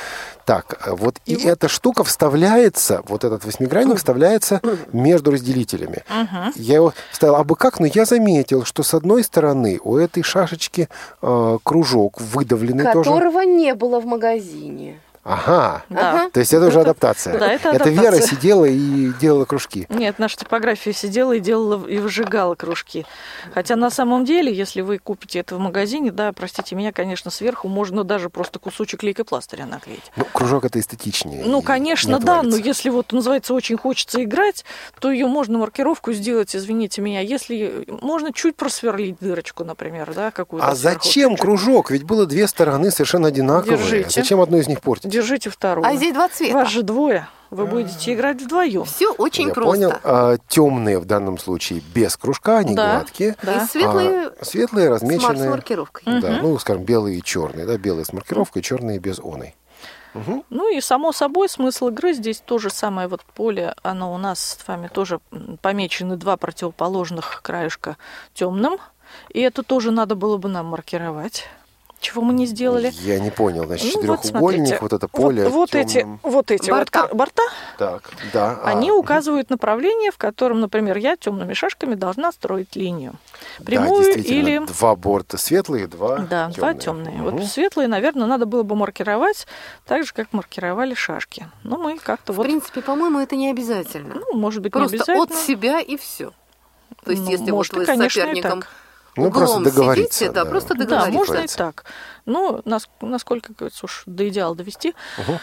Так, 0.47 0.79
а 0.87 0.95
вот 0.95 1.17
и, 1.27 1.35
И 1.35 1.37
вот- 1.37 1.45
эта 1.45 1.69
штука 1.69 2.03
вставляется, 2.03 3.03
вот 3.09 3.25
этот 3.25 3.45
восьмигранник 3.45 3.99
вставляется 3.99 4.63
между 4.91 5.33
разделителями. 5.33 6.03
Мгм. 6.09 6.53
Я 6.57 6.77
его 6.77 6.95
вставил, 7.13 7.35
а 7.37 7.45
бы 7.45 7.57
как, 7.57 7.79
но 7.79 7.85
я 7.87 8.07
заметил, 8.07 8.65
что 8.65 8.83
с 8.83 8.95
одной 8.95 9.23
стороны 9.23 9.79
у 9.85 9.99
этой 9.99 10.23
шашечки 10.23 10.89
э, 11.21 11.59
кружок 11.63 12.19
выдавленный 12.19 12.85
тоже. 12.91 13.11
Которого 13.11 13.41
не 13.43 13.75
было 13.75 14.01
в 14.01 14.07
магазине. 14.07 14.99
Ага. 15.25 15.83
Да. 15.89 16.31
То 16.33 16.41
есть 16.41 16.53
это 16.53 16.67
уже 16.67 16.81
адаптация. 16.81 17.39
да, 17.39 17.53
это 17.53 17.71
Вера 17.91 18.09
адаптация. 18.09 18.27
сидела 18.37 18.65
и 18.65 19.13
делала 19.21 19.45
кружки. 19.45 19.87
Нет, 19.89 20.19
наша 20.19 20.37
типография 20.39 20.93
сидела 20.93 21.33
и 21.33 21.41
делала 21.41 21.87
и 21.87 21.99
выжигала 21.99 22.55
кружки. 22.55 23.07
Хотя 23.53 23.77
на 23.77 23.91
самом 23.91 24.25
деле, 24.25 24.53
если 24.53 24.81
вы 24.81 24.99
купите 24.99 25.41
это 25.41 25.57
в 25.57 25.59
магазине, 25.59 26.11
да, 26.11 26.33
простите 26.33 26.75
меня, 26.75 26.93
конечно, 26.93 27.31
сверху 27.31 27.69
можно 27.69 28.05
даже 28.05 28.31
просто 28.31 28.59
кусочек 28.59 29.03
лейкопластыря 29.03 29.67
наклеить. 29.67 30.13
Ну, 30.17 30.25
кружок 30.25 30.65
это 30.65 30.81
эстетичнее. 30.81 31.45
Ну, 31.45 31.63
конечно, 31.63 32.17
не 32.17 32.21
да, 32.21 32.43
но 32.43 32.57
если 32.57 32.91
вот 32.91 33.13
называется 33.13 33.55
очень 33.55 33.77
хочется 33.77 34.23
играть, 34.23 34.65
то 35.01 35.11
ее 35.11 35.27
можно 35.27 35.59
маркировку 35.59 36.13
сделать, 36.13 36.55
извините 36.55 37.01
меня, 37.01 37.21
если 37.21 37.85
можно 38.03 38.33
чуть 38.33 38.57
просверлить 38.57 39.19
дырочку, 39.21 39.65
например, 39.65 40.13
да, 40.15 40.31
какую-то. 40.31 40.67
А 40.67 40.75
сверху. 40.75 41.01
зачем 41.05 41.37
кружок? 41.37 41.91
Ведь 41.91 42.05
было 42.05 42.27
две 42.27 42.47
стороны 42.47 42.91
совершенно 42.91 43.29
одинаковые. 43.29 43.79
Держите. 43.79 44.11
Зачем 44.11 44.41
одну 44.41 44.59
из 44.59 44.69
них 44.69 44.81
портить? 44.81 45.11
Держите 45.21 45.51
вторую. 45.51 45.87
А 45.87 45.95
здесь 45.97 46.15
два 46.15 46.29
цвета. 46.29 46.55
Вас 46.55 46.69
же 46.71 46.83
двое. 46.83 47.29
Вы 47.51 47.65
будете 47.67 48.13
играть 48.13 48.43
вдвоем. 48.43 48.85
Все 48.85 49.11
очень 49.13 49.49
Я 49.49 49.55
просто. 49.55 49.99
понял. 50.01 50.39
темные 50.49 50.99
в 50.99 51.07
данном 51.07 51.39
случае 51.39 51.81
без 51.95 52.17
кружка, 52.17 52.59
они 52.59 52.75
Да. 52.75 52.97
гладкие. 52.97 53.31
И 53.43 53.47
Да. 53.47 53.67
светлые 53.67 54.31
А 54.39 54.45
светлые 54.45 54.91
мар- 54.91 54.99
с 54.99 55.03
размеченные. 55.03 55.51
маркировкой. 55.51 56.21
Да, 56.21 56.39
ну, 56.43 56.59
скажем, 56.59 56.85
белые 56.85 57.19
и 57.19 57.23
черные. 57.23 57.65
Да, 57.67 57.79
белые 57.79 58.05
с 58.05 58.13
маркировкой, 58.13 58.63
черные 58.63 58.99
без 58.99 59.19
оной. 59.19 59.55
Ну 60.51 60.75
и 60.75 60.81
само 60.81 61.13
собой 61.13 61.49
смысл 61.49 61.89
игры 61.89 62.13
здесь 62.13 62.43
то 62.45 62.59
же 62.59 62.71
самое 62.71 63.09
вот 63.09 63.23
поле, 63.23 63.75
оно 63.83 64.13
у 64.13 64.19
нас 64.19 64.59
с 64.61 64.67
вами 64.69 64.89
тоже 64.89 65.21
помечены 65.63 66.17
два 66.17 66.37
противоположных 66.37 67.41
краешка 67.43 67.97
темным, 68.35 68.79
и 69.31 69.41
это 69.41 69.63
тоже 69.63 69.91
надо 69.91 70.17
было 70.17 70.37
бы 70.39 70.49
нам 70.49 70.67
маркировать. 70.67 71.45
Чего 72.01 72.23
мы 72.23 72.33
не 72.33 72.47
сделали? 72.47 72.93
Я 73.03 73.19
не 73.19 73.31
понял. 73.31 73.65
Значит, 73.67 73.95
Ну, 73.97 74.03
вот 74.07 74.23
четырехугольник, 74.23 74.67
смотрите, 74.67 74.79
вот, 74.81 74.93
это 74.93 75.09
поле. 75.09 75.45
Вот, 75.45 75.53
вот 75.53 75.75
эти, 75.75 76.07
вот 76.23 76.51
эти 76.53 76.71
вот 76.71 76.77
Борта. 76.79 76.91
кар- 76.93 77.15
борта, 77.15 77.43
Так, 77.77 78.11
да. 78.33 78.61
а, 78.63 78.69
они 78.71 78.93
указывают 78.93 79.51
направление, 79.51 80.13
в 80.13 80.17
котором, 80.17 80.61
например, 80.61 80.97
я 80.97 81.17
темными 81.17 81.55
шашками 81.55 81.95
должна 81.97 82.31
строить 82.31 82.77
линию. 82.77 83.15
Прямую 83.65 84.15
да, 84.15 84.21
или 84.21 84.59
два 84.67 84.95
борта 84.95 85.39
светлые, 85.39 85.89
два 85.89 86.19
Да, 86.19 86.49
два 86.49 86.75
темные. 86.75 87.17
Мгм. 87.17 87.31
Вот 87.39 87.45
светлые, 87.47 87.89
наверное, 87.89 88.27
надо 88.27 88.47
было 88.47 88.63
бы 88.63 88.77
маркировать 88.77 89.47
так 89.85 90.05
же, 90.07 90.13
как 90.15 90.33
маркировали 90.33 90.95
шашки. 90.95 91.49
Но 91.65 91.79
мы 91.79 91.99
как-то 91.99 92.33
В 92.33 92.37
вот, 92.37 92.45
принципе, 92.45 92.81
по-моему, 92.81 93.19
это 93.19 93.35
не 93.35 93.51
обязательно. 93.51 94.15
ну, 94.15 94.39
может 94.39 94.63
быть, 94.63 94.71
Просто 94.73 94.97
не 94.97 95.03
обязательно. 95.03 95.25
от 95.25 95.45
себя 95.47 95.81
и 95.81 95.97
все. 95.97 96.31
То 97.05 97.11
есть, 97.11 97.25
Ну, 97.25 97.31
если 97.31 97.51
может, 97.51 97.73
вот 97.73 97.79
вы 97.79 97.83
и, 97.85 97.87
конечно, 97.87 98.09
с 98.11 98.17
и 98.17 98.21
соперником 98.21 98.61
так. 98.63 98.71
Ну, 99.25 99.31
просто 99.31 99.57
углом 99.59 99.65
договориться. 99.65 100.19
сидите, 100.19 100.33
да, 100.33 100.45
просто 100.45 100.75
Да, 100.75 100.85
договориться. 100.85 101.19
можно 101.19 101.37
и 101.39 101.47
так. 101.47 101.85
Ну, 102.27 102.61
нас- 102.65 102.89
насколько, 103.01 103.53
говорится, 103.53 103.85
уж 103.87 104.03
до 104.07 104.29
идеала 104.29 104.55
довести. 104.55 104.95
Мгм. 105.19 105.39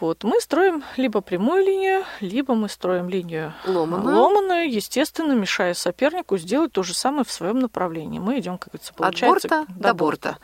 Вот, 0.00 0.24
мы 0.24 0.40
строим 0.40 0.82
либо 0.96 1.20
прямую 1.20 1.62
линию, 1.62 2.04
либо 2.20 2.54
мы 2.54 2.70
строим 2.70 3.10
линию 3.10 3.52
Ломаную. 3.66 4.16
ломаную, 4.16 4.72
естественно, 4.72 5.32
мешая 5.32 5.74
сопернику 5.74 6.38
сделать 6.38 6.72
то 6.72 6.82
же 6.82 6.94
самое 6.94 7.24
в 7.24 7.30
своем 7.30 7.58
направлении. 7.58 8.18
Мы 8.18 8.38
идем, 8.38 8.56
как 8.56 8.72
говорится, 8.72 8.92
От 8.92 8.96
получается, 8.96 9.48
борта 9.48 9.66
до 9.68 9.94
борта. 9.94 10.38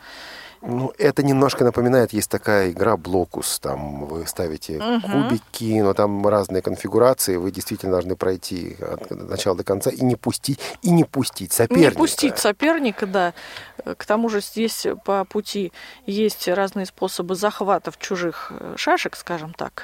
Ну, 0.61 0.93
это 0.97 1.23
немножко 1.23 1.63
напоминает, 1.63 2.13
есть 2.13 2.29
такая 2.29 2.71
игра 2.71 2.97
Блокус, 2.97 3.59
там 3.59 4.05
вы 4.05 4.25
ставите 4.25 4.79
Мгм. 4.79 5.01
кубики, 5.01 5.81
но 5.81 5.93
там 5.93 6.27
разные 6.27 6.61
конфигурации, 6.61 7.35
вы 7.35 7.51
действительно 7.51 7.93
должны 7.93 8.15
пройти 8.15 8.75
от 8.81 9.11
начала 9.11 9.55
до 9.55 9.63
конца 9.63 9.89
и 9.89 10.01
не 10.01 10.15
пустить, 10.15 10.59
и 10.81 10.89
не 10.89 11.03
пустить 11.03 11.53
соперника. 11.53 11.91
Не 11.91 11.95
пустить 11.95 12.37
соперника, 12.37 13.05
да. 13.05 13.33
Э, 13.85 13.95
К 13.95 14.05
тому 14.05 14.29
же 14.29 14.41
здесь 14.41 14.87
по 15.05 15.25
пути 15.25 15.71
есть 16.05 16.47
разные 16.47 16.85
способы 16.85 17.35
захватов 17.35 17.97
чужих 17.97 18.51
э, 18.51 18.73
шашек, 18.77 19.15
скажем 19.15 19.53
так. 19.53 19.83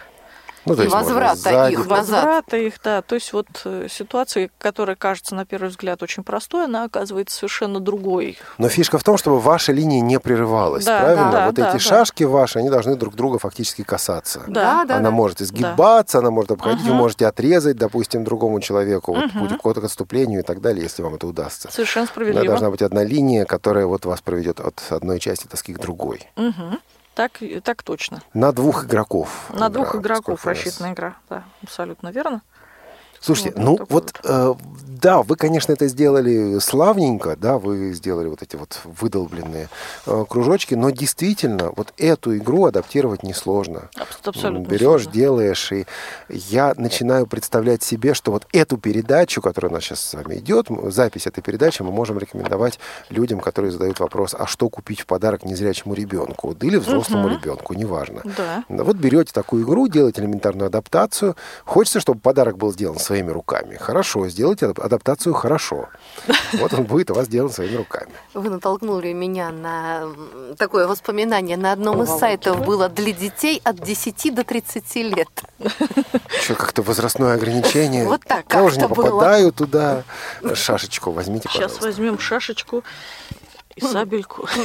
Ну, 0.65 0.75
то 0.75 0.83
есть 0.83 0.93
Возврата 0.93 1.35
сзади. 1.35 1.73
их. 1.73 1.79
Назад. 1.79 1.97
Возврата 1.99 2.57
их, 2.57 2.73
да. 2.83 3.01
То 3.01 3.15
есть 3.15 3.33
вот 3.33 3.47
э, 3.65 3.87
ситуация, 3.89 4.49
которая 4.57 4.95
кажется 4.95 5.35
на 5.35 5.45
первый 5.45 5.69
взгляд 5.69 6.01
очень 6.03 6.23
простой, 6.23 6.65
она 6.65 6.85
оказывается 6.85 7.35
совершенно 7.37 7.79
другой. 7.79 8.37
Но 8.57 8.69
фишка 8.69 8.97
в 8.97 9.03
том, 9.03 9.17
чтобы 9.17 9.39
ваша 9.39 9.71
линия 9.71 10.01
не 10.01 10.19
прерывалась, 10.19 10.85
Да, 10.85 10.99
правильно? 11.01 11.31
да, 11.31 11.45
вот 11.47 11.55
да, 11.55 11.67
эти 11.69 11.73
да. 11.73 11.79
шашки 11.79 12.23
ваши, 12.23 12.59
они 12.59 12.69
должны 12.69 12.95
друг 12.95 13.15
друга 13.15 13.39
фактически 13.39 13.83
касаться. 13.83 14.43
Да, 14.47 14.85
да, 14.85 14.95
она 14.97 15.09
да. 15.09 15.11
может 15.11 15.41
изгибаться, 15.41 16.19
она 16.19 16.31
может 16.31 16.51
обходить, 16.51 16.81
вы 16.83 16.89
Мгм. 16.89 16.97
можете 16.97 17.27
отрезать, 17.27 17.77
допустим, 17.77 18.23
другому 18.23 18.59
человеку 18.61 19.13
вот, 19.13 19.33
Мгм. 19.33 19.57
путь 19.59 19.75
к 19.81 19.83
отступлению 19.83 20.39
и 20.39 20.43
так 20.43 20.61
далее, 20.61 20.83
если 20.83 21.01
вам 21.03 21.15
это 21.15 21.27
удастся. 21.27 21.69
Совершенно 21.71 22.05
Но 22.05 22.11
справедливо. 22.11 22.45
должна 22.47 22.69
быть 22.69 22.81
одна 22.81 23.03
линия, 23.03 23.45
которая 23.45 23.85
вот 23.85 24.05
вас 24.05 24.21
проведет 24.21 24.59
от 24.59 24.81
одной 24.89 25.19
части 25.19 25.47
доски 25.47 25.73
к 25.73 25.79
другой. 25.79 26.29
Мгм. 26.35 26.79
Так, 27.15 27.41
так 27.63 27.83
точно. 27.83 28.21
На 28.33 28.51
двух 28.51 28.85
игроков. 28.85 29.29
На 29.49 29.55
игра, 29.55 29.69
двух 29.69 29.95
игроков 29.95 30.45
нас- 30.45 30.57
рассчитана 30.57 30.93
игра. 30.93 31.15
Да, 31.29 31.43
абсолютно 31.61 32.09
верно. 32.09 32.41
Слушайте, 33.19 33.51
Вот 33.55 33.63
ну 33.65 33.77
такой 33.77 33.87
вот, 33.93 34.19
э, 34.23 34.53
да, 35.03 35.21
вы, 35.21 35.35
конечно, 35.35 35.73
это 35.73 35.87
сделали 35.87 36.57
славненько, 36.59 37.35
да, 37.35 37.57
вы 37.59 37.91
сделали 37.93 38.29
вот 38.29 38.41
эти 38.41 38.55
вот 38.55 38.79
выдолбленные 38.85 39.67
э, 40.07 40.25
кружочки, 40.29 40.75
но 40.75 40.89
действительно, 40.91 41.71
вот 41.75 41.93
эту 41.97 42.37
игру 42.37 42.65
адаптировать 42.65 43.21
несложно. 43.23 43.89
Абс- 43.95 44.19
абсолютно 44.23 44.65
Берешь, 44.67 44.81
сложно. 45.03 45.11
делаешь, 45.11 45.71
и 45.73 45.85
я 46.29 46.73
начинаю 46.77 47.27
представлять 47.27 47.83
себе, 47.83 48.13
что 48.13 48.31
вот 48.31 48.47
эту 48.53 48.77
передачу, 48.77 49.41
которая 49.41 49.69
у 49.71 49.73
нас 49.73 49.83
сейчас 49.83 49.99
с 49.99 50.13
вами 50.13 50.35
идет, 50.35 50.67
запись 50.87 51.27
этой 51.27 51.41
передачи 51.41 51.81
мы 51.81 51.91
можем 51.91 52.17
рекомендовать 52.17 52.79
людям, 53.09 53.39
которые 53.41 53.71
задают 53.71 53.99
вопрос, 53.99 54.33
а 54.37 54.47
что 54.47 54.69
купить 54.69 55.01
в 55.01 55.05
подарок 55.05 55.43
незрячему 55.43 55.93
ребенку, 55.93 56.47
вот, 56.47 56.63
или 56.63 56.77
взрослому 56.77 57.27
ребенку, 57.27 57.73
неважно. 57.73 58.21
Да. 58.37 58.63
Да, 58.69 58.83
Вот 58.83 58.95
берете 58.95 59.33
такую 59.33 59.65
игру, 59.65 59.87
делаете 59.89 60.21
элементарную 60.21 60.67
адаптацию. 60.67 61.35
Хочется, 61.65 61.99
чтобы 61.99 62.21
подарок 62.21 62.57
был 62.57 62.71
сделан 62.71 62.99
своими 62.99 63.29
руками. 63.31 63.75
Хорошо, 63.75 64.29
сделайте 64.29 64.67
ад- 64.67 64.79
адаптацию 64.93 65.33
хорошо. 65.33 65.89
Вот 66.53 66.73
он 66.73 66.83
будет 66.83 67.09
у 67.09 67.15
вас 67.15 67.25
сделан 67.25 67.49
своими 67.49 67.77
руками. 67.77 68.11
Вы 68.35 68.49
натолкнули 68.49 69.11
меня 69.11 69.49
на 69.51 70.07
такое 70.57 70.87
воспоминание. 70.87 71.57
На 71.57 71.71
одном 71.71 72.03
из 72.03 72.09
сайтов 72.09 72.63
было 72.63 72.89
для 72.89 73.11
детей 73.11 73.59
от 73.63 73.79
10 73.79 74.35
до 74.35 74.43
30 74.43 74.95
лет. 74.97 75.29
Еще 76.39 76.53
как-то 76.55 76.83
возрастное 76.83 77.33
ограничение. 77.33 78.05
Вот 78.05 78.21
так 78.25 78.45
Я 78.53 78.63
уже 78.63 78.77
не 78.79 78.87
было. 78.87 78.95
попадаю 78.95 79.51
туда. 79.51 80.03
Шашечку 80.53 81.11
возьмите, 81.11 81.49
Сейчас 81.49 81.73
пожалуйста. 81.73 81.85
возьмем 81.87 82.19
шашечку 82.19 82.83
и 83.75 83.81
сабельку. 83.81 84.47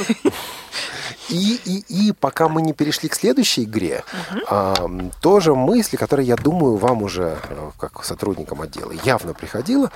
И, 1.29 1.59
и, 1.63 2.07
и 2.09 2.11
пока 2.11 2.49
мы 2.49 2.61
не 2.61 2.73
перешли 2.73 3.07
к 3.07 3.13
следующей 3.13 3.65
игре, 3.65 4.03
а, 4.47 4.73
м, 4.79 5.11
тоже 5.21 5.53
мысли, 5.53 5.95
которые, 5.95 6.27
я 6.27 6.35
думаю, 6.35 6.77
вам 6.77 7.03
уже, 7.03 7.37
э, 7.49 7.71
как 7.79 8.03
сотрудникам 8.03 8.61
отдела, 8.61 8.91
явно 9.03 9.35
приходила, 9.35 9.91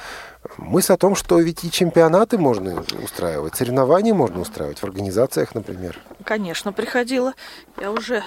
мысль 0.57 0.93
о 0.93 0.97
том, 0.97 1.16
что 1.16 1.39
ведь 1.39 1.64
и 1.64 1.72
чемпионаты 1.72 2.38
можно 2.38 2.84
устраивать, 3.03 3.55
соревнования 3.55 4.14
можно 4.14 4.41
устраивать 4.41 4.78
в 4.80 4.84
организациях, 4.84 5.55
например. 5.55 5.99
Конечно, 6.24 6.72
приходила. 6.72 7.34
Я 7.82 7.91
уже, 7.91 8.24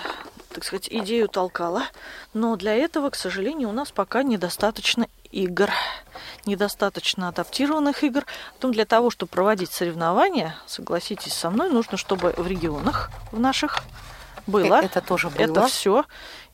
так 0.57 0.65
сказать, 0.65 0.89
идею 0.91 1.29
толкала. 1.29 1.83
Но 2.33 2.57
для 2.57 2.73
этого, 2.73 3.11
к 3.11 3.15
сожалению, 3.15 3.69
у 3.69 3.73
нас 3.73 3.91
пока 3.91 4.23
недостаточно 4.23 5.07
игр. 5.31 5.69
Недостаточно 6.47 7.29
адаптированных 7.29 8.03
игр. 8.03 8.25
Потом 8.55 8.73
для 8.73 8.87
того, 8.87 9.11
чтобы 9.11 9.29
проводить 9.29 9.71
соревнования, 9.71 10.57
согласитесь 10.67 11.35
со 11.35 11.51
мной, 11.51 11.69
нужно, 11.69 11.99
чтобы 11.99 12.33
в 12.39 12.47
регионах 12.47 13.11
в 13.33 13.39
наших 13.39 13.83
было. 14.47 14.81
Э, 14.81 14.87
Это 14.87 15.03
тоже 15.03 15.29
было. 15.29 15.43
Это 15.43 15.67
все. 15.67 16.05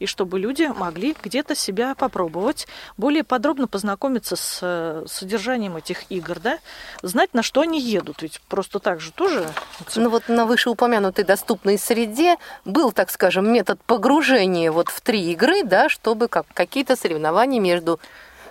И 0.03 0.07
чтобы 0.07 0.41
люди 0.41 0.65
могли 0.65 1.15
где-то 1.23 1.55
себя 1.55 1.95
попробовать, 1.95 2.67
более 2.97 3.23
подробно 3.23 3.69
познакомиться 3.69 4.35
с 4.35 4.59
э, 4.61 5.05
содержанием 5.07 5.77
этих 5.77 6.11
игр, 6.11 6.41
да, 6.41 6.59
знать, 7.03 7.35
на 7.35 7.45
что 7.45 7.61
они 7.61 7.81
едут. 7.81 8.21
Ведь 8.23 8.41
просто 8.49 8.81
так 8.81 9.01
же 9.01 9.13
тоже 9.13 9.49
Ну 9.95 10.11
вот 10.11 10.29
на 10.29 10.45
вышеупомянутой 10.45 11.23
доступной 11.23 11.79
среде 11.79 12.37
был, 12.65 12.91
так 12.91 13.13
скажем, 13.13 13.53
метод 13.53 13.81
погружения 13.85 14.73
вот 14.73 14.89
в 14.89 15.01
три 15.03 15.31
игры, 15.31 15.63
да, 15.63 15.89
чтобы 15.89 16.27
как, 16.27 16.47
какие-то 16.53 16.97
соревнования 16.97 17.61
между 17.61 18.01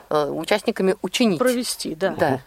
э, 0.09 0.29
участниками 0.29 0.95
учинить. 1.01 1.37
провести, 1.37 1.95
да. 1.95 2.11
Да. 2.11 2.39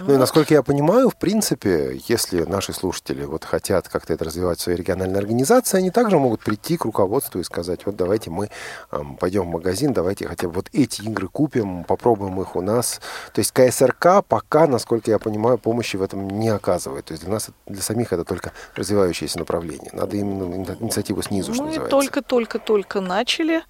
Ну 0.00 0.14
и 0.14 0.16
насколько 0.16 0.54
я 0.54 0.62
понимаю, 0.62 1.10
в 1.10 1.16
принципе, 1.16 2.00
если 2.08 2.42
наши 2.44 2.72
слушатели 2.72 3.24
вот 3.24 3.44
хотят 3.44 3.88
как-то 3.88 4.12
это 4.12 4.24
развивать 4.24 4.58
в 4.58 4.62
своей 4.62 4.78
региональной 4.78 5.18
организации, 5.18 5.78
они 5.78 5.90
также 5.90 6.18
могут 6.18 6.40
прийти 6.40 6.76
к 6.76 6.84
руководству 6.84 7.40
и 7.40 7.44
сказать, 7.44 7.86
вот 7.86 7.96
давайте 7.96 8.30
мы 8.30 8.50
ам, 8.90 9.16
пойдем 9.16 9.44
в 9.44 9.48
магазин, 9.48 9.92
давайте 9.92 10.26
хотя 10.28 10.48
бы 10.48 10.54
вот 10.54 10.68
эти 10.72 11.02
игры 11.02 11.28
купим, 11.28 11.84
попробуем 11.84 12.40
их 12.40 12.56
у 12.56 12.60
нас. 12.60 13.00
То 13.32 13.40
есть 13.40 13.52
КСРК 13.52 14.24
пока, 14.26 14.66
насколько 14.66 15.10
я 15.10 15.18
понимаю, 15.18 15.58
помощи 15.58 15.96
в 15.96 16.02
этом 16.02 16.28
не 16.28 16.48
оказывает. 16.48 17.06
То 17.06 17.12
есть 17.12 17.24
для 17.24 17.32
нас, 17.32 17.48
для 17.66 17.82
самих 17.82 18.12
это 18.12 18.24
только 18.24 18.52
развивающееся 18.74 19.38
направление. 19.38 19.90
Надо 19.92 20.16
именно 20.16 20.44
ини- 20.44 20.76
инициативу 20.80 21.22
снизу, 21.22 21.54
что 21.54 21.64
Мы 21.64 21.78
только-только-только 21.78 23.00
начали. 23.00 23.62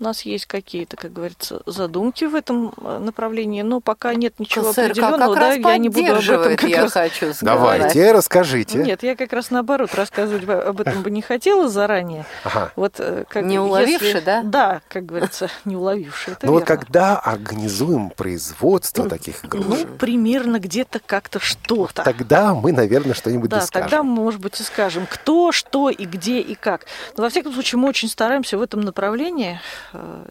У 0.00 0.04
нас 0.04 0.22
есть 0.22 0.46
какие-то, 0.46 0.96
как 0.96 1.12
говорится, 1.12 1.62
задумки 1.64 2.24
в 2.24 2.34
этом 2.34 2.72
э, 2.76 2.98
направлении, 2.98 3.62
но 3.62 3.80
пока 3.80 4.14
нет 4.14 4.40
ничего 4.40 4.70
КСРК 4.72 4.84
определенного, 4.86 5.34
да, 5.36 5.52
я 5.52 5.76
не 5.76 5.88
буду 5.90 6.12
об 6.14 6.18
этом 6.22 6.56
как 6.56 6.68
я 6.68 6.82
раз... 6.82 6.92
хочу 6.92 7.16
сказать. 7.32 7.42
Давайте, 7.42 8.10
расскажите. 8.12 8.78
Нет, 8.78 9.02
я 9.04 9.14
как 9.14 9.32
раз 9.32 9.50
наоборот 9.50 9.94
рассказывать 9.94 10.48
об 10.48 10.80
этом 10.80 11.02
бы 11.02 11.10
не 11.10 11.22
хотела 11.22 11.68
заранее. 11.68 12.24
Ага. 12.42 12.72
Вот, 12.74 12.94
э, 12.98 13.24
как, 13.28 13.44
Не 13.44 13.60
уловивши, 13.60 14.06
если- 14.06 14.20
да? 14.20 14.42
Да, 14.42 14.80
как 14.88 15.06
говорится, 15.06 15.48
не 15.64 15.76
уловивший. 15.76 16.32
Это 16.32 16.46
Ну 16.46 16.52
вот 16.52 16.68
верно. 16.68 16.76
когда 16.76 17.18
организуем 17.18 18.10
производство 18.10 19.08
таких 19.08 19.42
Ну, 19.44 19.48
игрушек, 19.50 19.88
примерно 19.98 20.58
где-то 20.58 21.00
как-то 21.04 21.38
что-то. 21.38 22.02
тогда 22.02 22.54
мы, 22.54 22.72
наверное, 22.72 23.14
что-нибудь 23.14 23.50
Да, 23.50 23.60
скажем. 23.60 23.88
тогда 23.88 24.02
мы, 24.02 24.14
может 24.16 24.40
быть, 24.40 24.58
и 24.60 24.64
скажем, 24.64 25.06
кто, 25.08 25.52
что 25.52 25.90
и 25.90 26.04
где 26.06 26.40
и 26.40 26.56
как. 26.56 26.86
Но, 27.16 27.22
во 27.22 27.28
всяком 27.30 27.52
случае, 27.52 27.78
мы 27.78 27.88
очень 27.88 28.08
стараемся 28.08 28.58
в 28.58 28.62
этом 28.62 28.80
направлении. 28.80 29.60
Э, 29.92 30.26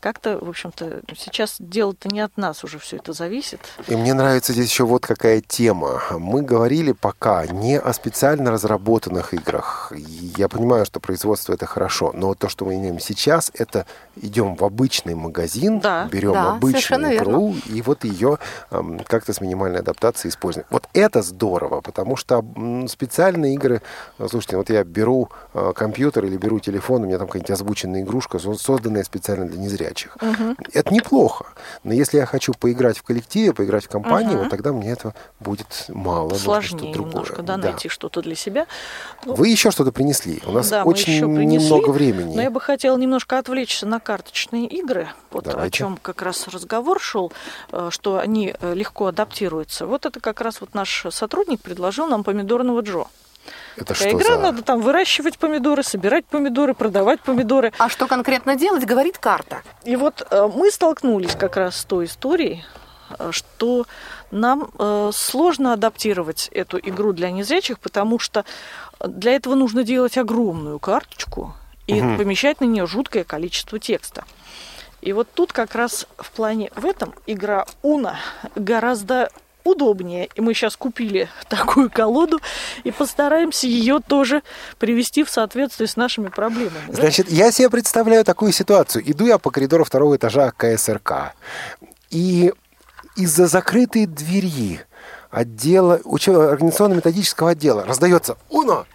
Как-то, 0.00 0.38
в 0.38 0.48
общем-то, 0.48 1.02
сейчас 1.16 1.56
дело-то 1.58 2.08
не 2.08 2.20
от 2.20 2.36
нас 2.38 2.64
уже 2.64 2.78
все 2.78 2.96
это 2.96 3.12
зависит. 3.12 3.60
И 3.86 3.94
мне 3.96 4.14
нравится 4.14 4.52
здесь 4.52 4.70
еще 4.70 4.84
вот 4.84 5.06
какая 5.06 5.40
тема. 5.40 6.00
Мы 6.10 6.42
говорили 6.42 6.92
пока 6.92 7.46
не 7.46 7.78
о 7.78 7.92
специально 7.92 8.50
разработанных 8.50 9.34
играх. 9.34 9.92
Я 10.36 10.48
понимаю, 10.48 10.86
что 10.86 11.00
производство 11.00 11.52
это 11.52 11.66
хорошо, 11.66 12.12
но 12.14 12.34
то, 12.34 12.48
что 12.48 12.64
мы 12.64 12.76
имеем 12.76 12.98
сейчас, 12.98 13.50
это 13.54 13.84
идем 14.16 14.56
в 14.56 14.64
обычный 14.64 15.14
магазин, 15.14 15.80
Да, 15.80 16.08
берем 16.10 16.32
да, 16.32 16.52
обычную 16.54 17.16
игру 17.16 17.54
и 17.66 17.82
вот 17.82 18.04
ее 18.04 18.38
как-то 19.06 19.32
с 19.32 19.40
минимальной 19.40 19.80
адаптацией 19.80 20.30
используем. 20.30 20.66
Вот 20.70 20.88
это 20.94 21.20
здорово, 21.22 21.80
потому 21.82 22.16
что 22.16 22.42
специальные 22.88 23.54
игры, 23.54 23.82
э, 24.18 24.26
слушайте, 24.30 24.56
вот 24.56 24.70
я 24.70 24.82
беру 24.84 25.28
э, 25.54 25.72
компьютер 25.74 26.24
или 26.24 26.36
беру 26.36 26.58
телефон, 26.60 27.02
у 27.02 27.06
меня 27.06 27.18
там 27.18 27.26
какая-нибудь 27.26 27.50
озвученная 27.50 28.02
игрушка, 28.02 28.38
со- 28.38 28.54
созданная 28.54 29.04
специально 29.04 29.46
для 29.46 29.58
незрячих. 29.58 29.89
Это 30.72 30.92
неплохо. 30.92 31.46
Но 31.84 31.92
если 31.92 32.18
я 32.18 32.26
хочу 32.26 32.52
поиграть 32.54 32.98
в 32.98 33.02
коллективе, 33.02 33.52
поиграть 33.52 33.84
в 33.84 33.88
компании, 33.88 34.30
Мгм. 34.34 34.38
вот 34.40 34.50
тогда 34.50 34.72
мне 34.72 34.90
этого 34.90 35.14
будет 35.40 35.86
мало. 35.88 36.24
нужно 36.30 36.38
Сложнее 36.38 36.92
другое. 36.92 37.12
немножко, 37.12 37.42
да, 37.42 37.56
найти 37.56 37.88
что-то 37.88 38.22
для 38.22 38.34
себя. 38.34 38.66
Ну, 39.24 39.34
Вы 39.34 39.48
еще 39.48 39.70
что-то 39.70 39.92
принесли. 39.92 40.42
У 40.46 40.52
нас 40.52 40.68
Да, 40.68 40.84
очень 40.84 41.20
принесли, 41.20 41.46
немного 41.46 41.90
времени. 41.90 42.34
Но 42.36 42.42
я 42.42 42.50
бы 42.50 42.60
хотела 42.60 42.96
немножко 42.96 43.38
отвлечься 43.38 43.86
на 43.86 44.00
карточные 44.00 44.66
игры, 44.66 45.08
вот 45.30 45.46
о 45.46 45.52
Давайте. 45.52 45.78
чем 45.78 45.96
как 46.00 46.22
раз 46.22 46.48
разговор 46.48 47.00
шел, 47.00 47.32
э, 47.72 47.88
что 47.90 48.18
они 48.18 48.54
э, 48.60 48.74
легко 48.74 49.06
адаптируются. 49.06 49.86
Вот 49.86 50.06
это 50.06 50.20
как 50.20 50.40
раз 50.40 50.60
вот 50.60 50.74
наш 50.74 51.06
сотрудник 51.10 51.60
предложил 51.60 52.06
нам 52.06 52.24
помидорного 52.24 52.80
Джо. 52.80 53.06
Это 53.76 53.94
Такая 53.94 54.08
что 54.08 54.18
игра, 54.18 54.36
за... 54.36 54.40
надо 54.40 54.62
там 54.62 54.80
выращивать 54.80 55.38
помидоры, 55.38 55.82
собирать 55.82 56.26
помидоры, 56.26 56.74
продавать 56.74 57.20
помидоры. 57.20 57.72
А 57.78 57.88
что 57.88 58.06
конкретно 58.06 58.56
делать, 58.56 58.84
говорит 58.84 59.18
карта. 59.18 59.62
И 59.84 59.96
вот 59.96 60.26
э, 60.30 60.48
мы 60.54 60.70
столкнулись 60.70 61.34
как 61.34 61.56
раз 61.56 61.76
с 61.76 61.84
той 61.84 62.04
историей, 62.04 62.64
э, 63.18 63.30
что 63.32 63.86
нам 64.30 64.70
э, 64.78 65.10
сложно 65.14 65.72
адаптировать 65.72 66.48
эту 66.52 66.78
игру 66.78 67.12
для 67.12 67.30
незрячих, 67.30 67.78
потому 67.78 68.18
что 68.18 68.44
для 69.00 69.32
этого 69.32 69.54
нужно 69.54 69.82
делать 69.82 70.18
огромную 70.18 70.78
карточку 70.78 71.54
и 71.86 71.94
Мгм. 72.00 72.18
помещать 72.18 72.60
на 72.60 72.66
нее 72.66 72.86
жуткое 72.86 73.24
количество 73.24 73.78
текста. 73.78 74.24
И 75.00 75.12
вот 75.14 75.28
тут 75.32 75.52
как 75.52 75.74
раз 75.74 76.06
в 76.18 76.30
плане 76.32 76.70
в 76.76 76.84
этом 76.84 77.14
игра 77.26 77.66
Уна 77.82 78.18
гораздо 78.54 79.30
удобнее. 79.64 80.28
И 80.34 80.40
мы 80.40 80.54
сейчас 80.54 80.76
купили 80.76 81.28
такую 81.48 81.90
колоду 81.90 82.40
и 82.84 82.90
постараемся 82.90 83.66
ее 83.66 84.00
тоже 84.00 84.42
привести 84.78 85.24
в 85.24 85.30
соответствие 85.30 85.86
с 85.88 85.96
нашими 85.96 86.28
проблемами. 86.28 86.86
да? 86.88 86.94
Значит, 86.94 87.30
я 87.30 87.52
себе 87.52 87.70
представляю 87.70 88.24
такую 88.24 88.52
ситуацию. 88.52 89.08
Иду 89.10 89.26
я 89.26 89.38
по 89.38 89.50
коридору 89.50 89.84
второго 89.84 90.16
этажа 90.16 90.50
КСРК, 90.52 91.34
и 92.10 92.52
из-за 93.16 93.46
закрытой 93.46 94.06
двери 94.06 94.80
отдела, 95.30 96.00
организационно-методического 96.04 97.50
отдела 97.50 97.84
раздается 97.84 98.36
«Уно!» 98.48 98.86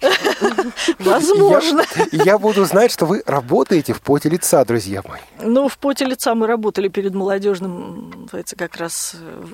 Возможно. 0.98 1.84
Я, 2.12 2.24
я 2.24 2.38
буду 2.38 2.64
знать, 2.64 2.90
что 2.90 3.06
вы 3.06 3.22
работаете 3.26 3.92
в 3.92 4.00
поте 4.00 4.28
лица, 4.28 4.64
друзья 4.64 5.02
мои. 5.06 5.20
Ну, 5.40 5.68
в 5.68 5.78
поте 5.78 6.04
лица 6.04 6.34
мы 6.34 6.46
работали 6.46 6.88
перед 6.88 7.14
молодежным, 7.14 8.10
называется, 8.22 8.56
как 8.56 8.76
раз 8.76 9.14
э, 9.18 9.44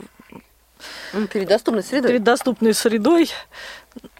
Перед 1.32 1.48
доступной 1.48 1.82
средой. 1.82 2.10
перед 2.10 2.22
доступной 2.24 2.74
средой. 2.74 3.30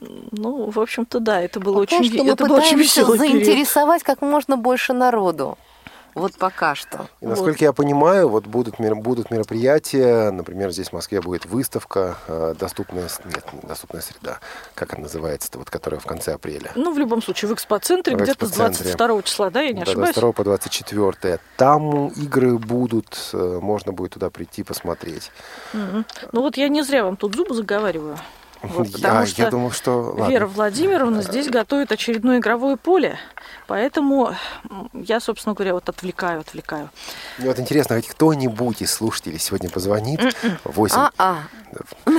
Ну, 0.01 0.71
в 0.71 0.81
общем-то, 0.81 1.21
да, 1.21 1.41
это 1.43 1.61
было 1.61 1.81
Пока 1.81 1.97
очень, 1.97 2.13
что 2.13 2.25
мы 2.25 2.31
это 2.31 2.47
был 2.47 2.55
очень 2.55 2.71
пытаемся 2.71 3.01
веселый 3.01 3.19
период. 3.19 3.45
заинтересовать 3.45 4.03
как 4.03 4.23
можно 4.23 4.57
больше 4.57 4.93
народу. 4.95 5.59
Вот 6.17 6.35
пока 6.39 6.75
что. 6.75 7.11
И, 7.21 7.27
насколько 7.27 7.63
я 7.63 7.75
понимаю, 7.75 8.31
вот 8.31 8.47
будут, 8.47 8.77
будут 8.81 9.31
мероприятия, 9.31 10.31
например, 10.31 10.71
здесь 10.71 10.89
в 10.89 10.95
Москве 10.95 11.21
будет 11.21 11.45
выставка 11.45 12.17
э, 12.27 12.55
«Доступная, 12.59 13.11
нет, 13.27 13.45
не 13.53 13.69
«Доступная 13.69 14.01
среда», 14.01 14.39
как 14.75 14.95
она 14.95 15.03
называется-то, 15.03 15.59
вот, 15.59 15.69
которая 15.69 16.01
в 16.01 16.07
конце 16.07 16.33
апреля. 16.33 16.73
Ну, 16.75 16.95
в 16.95 16.99
любом 16.99 17.21
случае, 17.21 17.51
в 17.51 17.55
экспоцентре 17.55 18.17
В 18.17 18.23
где-то 18.23 18.47
с 18.47 18.51
экспоцентре. 18.53 18.95
22 18.95 19.23
числа, 19.25 19.51
да, 19.51 19.61
я 19.61 19.73
не 19.73 19.85
Да, 19.85 19.91
ошибаюсь? 19.91 20.15
22 20.15 20.33
по 20.33 20.45
24. 20.45 21.39
Там 21.59 22.09
игры 22.09 22.57
будут, 22.57 23.19
э, 23.35 23.59
можно 23.61 23.93
будет 23.93 24.13
туда 24.15 24.31
прийти 24.31 24.63
посмотреть. 24.63 25.31
Мгм. 25.75 26.07
Ну 26.33 26.41
вот 26.41 26.57
я 26.57 26.71
не 26.71 26.83
зря 26.83 27.05
вам 27.05 27.19
тут 27.19 27.35
зубы 27.35 27.55
заговариваю. 27.55 28.17
Вот, 28.69 28.93
потому 28.93 29.21
я, 29.21 29.27
что 29.27 29.43
я 29.43 29.51
думал, 29.51 29.71
что... 29.71 30.15
ладно. 30.17 30.31
Вера 30.31 30.47
Владимировна 30.47 31.23
здесь 31.23 31.49
готовит 31.49 31.93
очередное 31.93 32.39
игровое 32.39 32.77
поле, 32.77 33.19
поэтому 33.67 34.35
я, 34.93 35.21
собственно 35.21 35.55
говоря, 35.55 35.75
вот 35.75 35.89
отвлекаю, 35.89 36.41
отвлекаю. 36.41 36.91
Мне 37.39 37.49
вот 37.49 37.59
интересно, 37.59 37.97
хоть 37.97 38.09
кто-нибудь 38.09 38.83
из 38.83 38.93
слушателей 38.93 39.39
сегодня 39.39 39.71
позвонит. 39.71 40.21
М-м. 40.21 40.59
8. 40.65 40.97
А-а. 40.97 41.43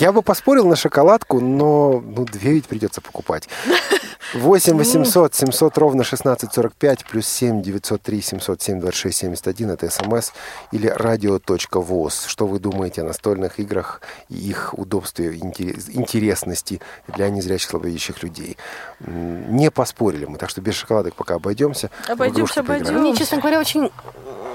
Я 0.00 0.12
бы 0.12 0.22
поспорил 0.22 0.66
на 0.66 0.76
шоколадку, 0.76 1.40
но 1.40 2.02
ну, 2.04 2.24
две 2.24 2.52
ведь 2.52 2.66
придется 2.66 3.00
покупать. 3.00 3.48
8 4.34 4.76
800 4.76 5.34
700 5.34 5.78
ровно 5.78 6.02
1645 6.02 7.04
плюс 7.04 7.28
7 7.28 7.62
903 7.62 8.20
707 8.20 8.80
26 8.80 9.18
71 9.18 9.70
это 9.70 9.90
смс 9.90 10.32
или 10.72 10.88
радио.воз. 10.88 12.24
Что 12.26 12.46
вы 12.46 12.58
думаете 12.58 13.02
о 13.02 13.04
настольных 13.04 13.60
играх 13.60 14.00
и 14.28 14.34
их 14.34 14.53
удобстве 14.72 15.34
и 15.34 15.40
интерес- 15.40 15.90
интересности 15.90 16.80
для 17.08 17.30
незрячих 17.30 17.70
слабовидящих 17.70 18.22
людей? 18.22 18.56
Не 19.00 19.70
поспорили 19.70 20.24
мы, 20.24 20.38
так 20.38 20.50
что 20.50 20.60
без 20.60 20.74
шоколадок 20.74 21.14
пока 21.14 21.34
обойдемся. 21.34 21.90
Обойдемся, 22.08 22.40
игрушки 22.40 22.58
поиграем. 22.60 22.82
обойдем. 22.82 23.00
Мне, 23.00 23.16
честно 23.16 23.38
говоря, 23.38 23.60
очень 23.60 23.90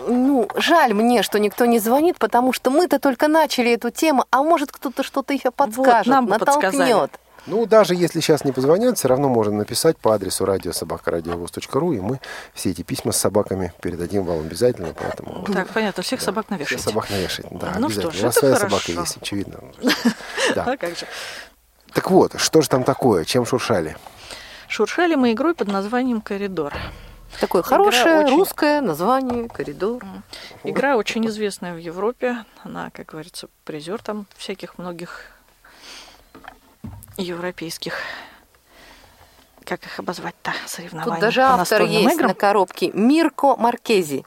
ну, 0.08 0.48
жаль 0.56 0.94
мне, 0.94 1.24
что 1.24 1.40
никто 1.40 1.66
не 1.66 1.80
звонит, 1.80 2.18
потому 2.18 2.54
что 2.54 2.72
мы-то 2.72 3.00
только 3.00 3.28
начали 3.28 3.72
эту 3.72 3.92
тему, 3.92 4.26
а 4.32 4.44
может 4.44 4.72
кто-то 4.72 5.04
что-то 5.04 5.34
еще 5.34 5.52
подскажет, 5.52 6.08
нам 6.08 6.26
бы 6.26 6.38
подсказали. 6.38 7.10
Ну, 7.48 7.66
даже 7.66 7.96
если 7.96 8.20
сейчас 8.20 8.44
не 8.46 8.52
позвонят, 8.52 8.98
все 8.98 9.08
равно 9.08 9.30
можно 9.30 9.54
написать 9.58 9.98
по 9.98 10.14
адресу 10.14 10.46
радиособакарадиовоз.ру, 10.46 11.94
и 11.94 12.00
мы 12.00 12.20
все 12.54 12.72
эти 12.72 12.82
письма 12.84 13.12
с 13.12 13.18
собаками 13.18 13.74
передадим 13.82 14.24
вам 14.24 14.40
обязательно, 14.40 14.94
поэтому... 14.94 15.40
вот 15.46 15.54
Так, 15.54 15.68
понятно, 15.70 16.04
всех 16.04 16.22
собак 16.22 16.46
все 16.48 16.56
навешать. 16.56 16.82
собак 16.82 17.10
навешать. 17.10 17.46
Да, 17.52 17.76
Ну 17.80 17.88
обязательно. 17.88 18.12
что 18.12 18.20
ж, 18.20 18.22
У 18.22 18.26
вас 18.26 18.38
это 18.38 18.40
своя 18.40 18.56
хорошо. 18.56 18.78
собака 18.88 19.02
есть, 19.02 19.18
очевидно. 19.18 19.60
Да. 20.56 20.64
А 20.64 20.78
как 20.78 20.98
же? 20.98 21.06
Так 21.94 22.10
вот, 22.12 22.40
что 22.40 22.62
же 22.62 22.70
там 22.70 22.84
такое? 22.84 23.24
Чем 23.26 23.46
шуршали? 23.46 23.98
Шуршали 24.68 25.16
мы 25.16 25.32
игрой 25.34 25.54
под 25.56 25.68
названием 25.68 26.22
«Коридор». 26.22 26.74
Такое 27.40 27.62
Игра 27.62 27.78
хорошее 27.78 28.20
очень- 28.26 28.36
русское 28.38 28.82
название, 28.82 29.48
коридор. 29.48 30.04
Игра 30.64 30.98
очень 30.98 31.26
известная 31.28 31.74
в 31.74 31.78
Европе. 31.78 32.38
Она, 32.64 32.90
как 32.92 33.06
говорится, 33.08 33.48
призер 33.66 34.02
там 34.02 34.26
всяких 34.36 34.78
многих 34.80 35.26
европейских 37.20 38.02
как 39.66 39.86
их 39.86 40.00
обозвать-то, 40.00 40.52
соревнований 40.66 41.12
Тут 41.12 41.22
даже 41.22 41.42
автор 41.42 41.84
есть 41.84 42.16
играм. 42.16 42.30
на 42.30 42.34
коробке. 42.34 42.90
Мирко 42.92 43.56
Маркези. 43.56 44.26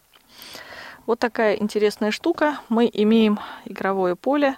Вот 1.05 1.18
такая 1.18 1.57
интересная 1.57 2.12
штука. 2.12 2.59
Мы 2.68 2.88
имеем 2.93 3.40
игровое 3.64 4.14
поле, 4.14 4.57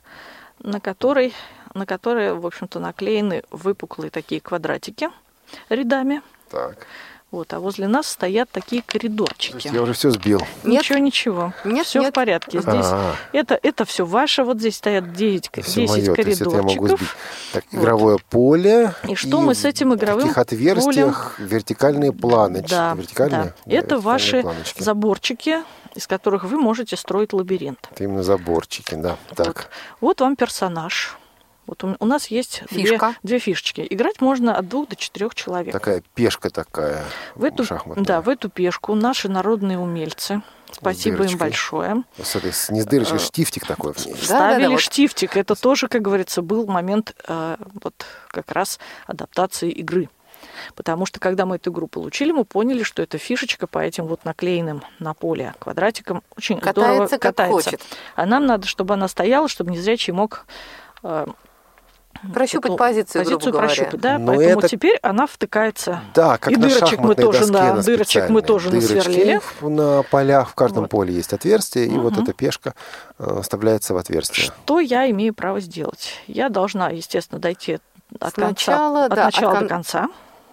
на, 0.59 0.80
которой, 0.80 1.32
на 1.72 1.87
которое, 1.87 2.35
в 2.35 2.45
общем-то, 2.45 2.80
наклеены 2.80 3.45
выпуклые 3.51 4.11
такие 4.11 4.43
квадратики 4.43 5.09
рядами. 5.70 6.20
Так. 6.51 6.87
Вот, 7.35 7.53
а 7.53 7.59
возле 7.59 7.89
нас 7.89 8.07
стоят 8.07 8.49
такие 8.53 8.80
коридорчики. 8.82 9.68
Я 9.72 9.82
уже 9.82 9.93
все 9.93 10.11
сбил. 10.11 10.41
Нет? 10.62 10.82
Ничего, 10.82 10.99
ничего. 10.99 11.53
Нет, 11.64 11.85
все 11.85 11.99
в 11.99 12.05
нет. 12.05 12.14
порядке. 12.14 12.61
Здесь 12.61 12.87
А, 12.87 13.16
это, 13.32 13.59
это 13.61 13.85
все 13.85 14.07
ваше. 14.07 14.45
Вот 14.45 14.59
здесь 14.61 14.76
стоят 14.76 15.12
9, 15.12 15.51
это 15.53 15.62
все 15.62 15.80
10 15.80 15.91
мое, 15.91 16.12
это 16.14 16.30
я 16.30 16.37
могу 16.37 16.45
коридорчиков. 16.53 16.99
сбить. 17.01 17.09
Так, 17.53 17.64
игровое 17.72 18.18
поле. 18.30 18.95
И 19.09 19.16
что 19.16 19.41
мы 19.41 19.57
с 19.57 19.64
этим 19.64 19.93
игровым 19.95 20.20
В 20.30 20.35
таких 20.35 20.39
отверстиях 20.39 21.35
вертикальные 21.41 22.12
планочки. 22.12 22.70
Да, 22.70 22.95
Вертикальные? 22.95 23.43
да. 23.43 23.55
Да, 23.66 23.72
Это 23.76 23.99
ваши 23.99 24.43
планочки. 24.43 24.80
заборчики, 24.82 25.57
из 25.97 26.07
которых 26.07 26.45
вы 26.45 26.57
можете 26.59 26.97
строить 26.97 27.32
лабиринт. 27.32 27.89
Это 27.91 28.05
именно 28.05 28.22
заборчики, 28.22 28.95
да. 28.95 29.16
Так. 29.35 29.70
Вот 30.01 30.20
вам 30.20 30.37
персонаж. 30.37 31.16
Вот 31.66 31.82
у, 31.84 31.96
у 31.98 32.06
нас 32.06 32.26
есть 32.28 32.62
две, 32.70 32.84
Фишка. 32.84 33.14
две 33.22 33.38
фишечки. 33.38 33.86
Играть 33.88 34.20
можно 34.20 34.56
от 34.56 34.68
двух 34.68 34.88
до 34.88 34.96
четырех 34.96 35.34
человек. 35.34 35.72
Такая 35.72 36.02
пешка 36.14 36.50
такая. 36.50 37.04
в 37.34 37.44
эту, 37.44 37.64
шахматная. 37.64 38.04
да, 38.04 38.20
в 38.20 38.28
эту 38.28 38.50
пешку 38.50 38.94
наши 38.94 39.28
народные 39.28 39.78
умельцы, 39.78 40.42
спасибо 40.72 41.16
им 41.16 41.18
дырочкой. 41.22 41.38
большое, 41.38 42.04
С 42.22 42.36
этой, 42.36 42.52
не 42.74 42.82
с 42.82 42.86
дырочкой, 42.86 43.18
штифтик 43.18 43.66
такой 43.66 43.94
в 43.94 44.06
ней. 44.06 44.14
Да, 44.14 44.24
ставили 44.24 44.62
да, 44.62 44.68
да, 44.68 44.70
вот. 44.72 44.80
штифтик. 44.80 45.36
Это 45.36 45.54
тоже, 45.54 45.88
как 45.88 46.02
говорится, 46.02 46.42
был 46.42 46.66
момент 46.66 47.14
э, 47.26 47.56
вот 47.82 48.04
как 48.28 48.50
раз 48.52 48.78
адаптации 49.06 49.70
игры. 49.70 50.08
Потому 50.74 51.06
что 51.06 51.20
когда 51.20 51.46
мы 51.46 51.56
эту 51.56 51.70
игру 51.70 51.86
получили, 51.86 52.30
мы 52.30 52.44
поняли, 52.44 52.82
что 52.82 53.02
эта 53.02 53.16
фишечка 53.18 53.66
по 53.66 53.78
этим 53.78 54.06
вот 54.06 54.24
наклеенным 54.24 54.82
на 54.98 55.14
поле 55.14 55.54
квадратикам 55.58 56.22
очень 56.36 56.58
здорово 56.58 57.06
Катается 57.06 57.18
как 57.18 57.36
катается. 57.36 57.70
хочет. 57.70 57.82
А 58.14 58.26
нам 58.26 58.44
надо, 58.46 58.66
чтобы 58.66 58.94
она 58.94 59.08
стояла, 59.08 59.48
чтобы 59.48 59.70
незрячий 59.70 60.12
мог 60.12 60.44
э, 61.02 61.26
Прощупать 62.32 62.70
эту 62.70 62.76
позицию, 62.78 63.24
грубо 63.24 63.50
говоря. 63.50 63.66
прощупать. 63.66 64.00
Да, 64.00 64.18
Но 64.18 64.34
поэтому 64.34 64.58
это- 64.60 64.68
теперь 64.68 64.98
она 65.02 65.26
втыкается. 65.26 66.00
Да, 66.14 66.38
как 66.38 66.52
И 66.52 66.56
на 66.56 66.68
дырочек 66.68 67.00
мы 67.00 67.14
тоже, 67.14 67.38
доске 67.40 67.52
да, 67.52 67.74
на 67.74 67.82
дырочек 67.82 68.28
мы 68.30 68.42
тоже 68.42 68.70
Дырочки 68.70 68.94
насверлили. 68.94 69.40
на 69.60 70.02
полях, 70.04 70.50
в 70.50 70.54
каждом 70.54 70.82
Вот. 70.84 70.90
поле 70.90 71.12
есть 71.14 71.32
отверстие, 71.32 71.86
и 71.86 71.98
вот 71.98 72.12
Мгм. 72.14 72.22
эта 72.22 72.32
пешка 72.32 72.74
э, 73.18 73.40
вставляется 73.42 73.94
в 73.94 73.96
отверстие. 73.96 74.46
Что 74.46 74.80
я 74.80 75.08
имею 75.10 75.34
право 75.34 75.60
сделать? 75.60 76.14
Я 76.26 76.48
должна, 76.48 76.88
естественно, 76.90 77.40
дойти 77.40 77.78
от 78.20 78.32
Сначала, 78.34 79.02
конца, 79.02 79.04
от 79.06 79.14
да, 79.14 79.26
от 79.26 79.34
начала 79.34 79.52
кон- 79.54 79.62
до 79.62 79.68
конца 79.68 80.08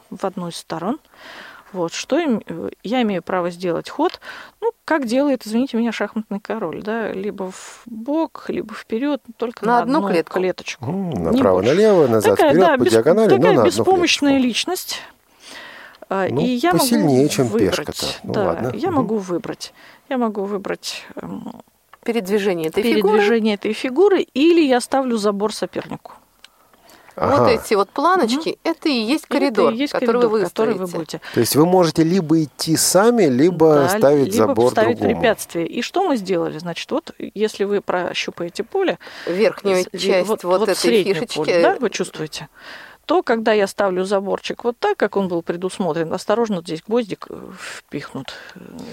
в 0.09 0.25
одну 0.25 0.47
из 0.49 0.57
сторон. 0.57 0.99
Вот, 1.73 1.93
что 1.93 2.19
им- 2.19 2.41
э, 2.47 2.69
я 2.83 3.01
имею 3.03 3.23
право 3.23 3.49
сделать 3.49 3.89
ход, 3.89 4.19
ну, 4.59 4.71
как 4.83 5.05
делает, 5.05 5.47
извините 5.47 5.77
меня, 5.77 5.91
шахматный 5.91 6.39
король, 6.41 6.81
да, 6.83 7.11
либо 7.13 7.49
в 7.51 7.81
бок, 7.85 8.45
либо 8.49 8.73
вперед, 8.73 9.21
только 9.37 9.65
На 9.65 9.77
на, 9.77 9.81
одну 9.83 9.97
одну 9.99 10.09
клетку. 10.09 10.33
клеточку. 10.39 10.85
М, 10.85 11.09
Не 11.11 11.19
Направо, 11.31 11.55
больше. 11.57 11.69
налево, 11.73 12.07
назад, 12.07 12.35
такая, 12.35 12.51
вперед, 12.51 12.67
да, 12.67 12.77
по 12.77 12.83
бес- 12.83 12.91
диагонали, 12.91 13.29
но 13.29 13.35
такая 13.37 13.53
на 13.53 13.61
одну 13.61 13.65
беспомощная 13.71 14.31
клеточку. 14.31 14.47
личность. 14.47 14.99
А, 16.09 16.27
Ну, 16.29 16.41
и 16.41 16.45
я 16.45 16.71
посильнее, 16.73 17.17
могу 17.21 17.29
чем 17.29 17.47
выбрать, 17.47 17.69
пешка-то. 17.77 18.05
Ну, 18.23 18.33
да, 18.33 18.43
ладно. 18.43 18.71
я 18.75 18.87
Мгм. 18.89 18.97
могу 18.97 19.17
выбрать. 19.17 19.73
Я 20.09 20.17
могу 20.17 20.43
выбрать 20.43 21.05
эм, 21.21 21.53
Передвижение 22.03 22.67
этой 22.67 22.83
фигуры. 22.83 23.13
передвижение 23.19 23.53
этой 23.53 23.71
фигуры, 23.71 24.21
или 24.33 24.59
я 24.61 24.81
ставлю 24.81 25.15
забор 25.15 25.53
сопернику. 25.53 26.11
Вот 27.15 27.25
Ага. 27.41 27.51
эти 27.51 27.73
вот 27.73 27.89
планочки, 27.89 28.57
это 28.63 28.87
и 28.89 28.93
есть 28.93 29.25
коридор, 29.27 29.73
и 29.73 29.77
есть 29.77 29.91
который 29.93 30.07
коридор, 30.13 30.29
вы 30.31 30.41
который 30.43 30.73
вы 30.75 30.87
будете. 30.87 31.19
То 31.33 31.39
есть 31.41 31.55
вы 31.55 31.65
можете 31.65 32.03
либо 32.03 32.41
идти 32.43 32.77
сами, 32.77 33.25
либо 33.25 33.75
Да, 33.75 33.89
ставить 33.89 34.33
либо 34.33 34.47
забор 34.47 34.71
ставить 34.71 34.97
другому. 34.97 35.19
препятствие. 35.21 35.67
И 35.67 35.81
что 35.81 36.03
мы 36.07 36.15
сделали? 36.17 36.57
Значит, 36.57 36.89
вот 36.91 37.11
если 37.33 37.65
вы 37.65 37.81
прощупаете 37.81 38.63
поле, 38.63 38.97
Верхнюю 39.27 39.83
с- 39.91 39.97
часть 39.99 40.27
вот, 40.27 40.43
этой 40.63 40.75
среднее 40.75 41.13
фишечки. 41.15 41.35
поле, 41.37 41.61
да, 41.61 41.77
вы 41.79 41.89
чувствуете, 41.89 42.47
то 43.11 43.23
когда 43.23 43.51
я 43.51 43.67
ставлю 43.67 44.05
заборчик 44.05 44.63
вот 44.63 44.77
так, 44.79 44.95
как 44.95 45.17
он 45.17 45.27
был 45.27 45.41
предусмотрен, 45.41 46.13
осторожно, 46.13 46.55
вот 46.57 46.65
здесь 46.65 46.81
гвоздик 46.87 47.25
э, 47.29 47.35
впихнут. 47.59 48.33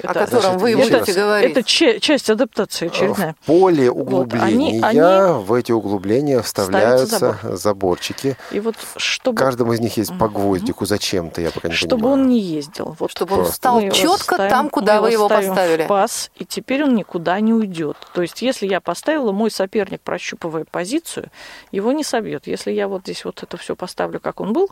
О 0.03 0.13
котором 0.13 0.59
вы 0.59 0.71
Еще 0.71 0.91
будете 0.99 1.13
говорить. 1.13 1.53
Это 1.53 1.63
часть 1.63 2.29
адаптации 2.29 2.87
очередная. 2.89 3.37
В 3.43 3.47
поле 3.47 3.83
они- 3.83 3.89
углубления 3.91 4.83
они 4.85 5.45
в 5.45 5.53
эти 5.53 5.71
углубления 5.71 6.43
вставляются 6.43 7.17
ставится 7.17 7.57
заборчики. 7.57 8.37
И 8.51 8.59
вот 8.59 8.75
чтобы, 8.97 9.37
В 9.37 9.39
каждом 9.39 9.73
из 9.73 9.79
них 9.79 9.97
есть 9.97 10.19
по 10.19 10.29
гвоздику 10.29 10.85
зачем-то, 10.85 11.41
я 11.41 11.53
пока 11.53 11.69
не 11.69 11.75
чтобы 11.75 12.03
понимаю. 12.03 12.15
он 12.15 12.29
не 12.29 12.41
ездил. 12.41 12.97
Вот 12.99 13.13
Чтобы 13.13 13.37
он 13.37 13.45
встал 13.45 13.79
его 13.79 13.93
четко 13.93 14.35
ставим- 14.35 14.51
там, 14.51 14.69
куда 14.69 15.01
вы 15.01 15.13
его 15.13 15.27
ставим 15.27 15.51
поставили. 15.51 15.85
В 15.85 15.87
пас, 15.87 16.33
и 16.35 16.45
теперь 16.45 16.83
он 16.83 16.97
никуда 16.97 17.39
не 17.39 17.53
уйдет. 17.55 17.97
То 18.15 18.23
есть, 18.23 18.43
если 18.43 18.67
я 18.67 18.81
поставила, 18.81 19.31
мой 19.31 19.53
соперник, 19.53 20.01
прощупывая 20.01 20.65
позицию, 20.65 21.31
его 21.71 21.93
не 21.93 22.03
собьет. 22.03 22.49
Если 22.49 22.73
я 22.73 22.89
вот 22.89 23.03
здесь 23.03 23.25
вот 23.25 23.45
это 23.45 23.57
все 23.57 23.77
поставлю, 23.77 24.08
как 24.19 24.41
он 24.41 24.53
был, 24.55 24.71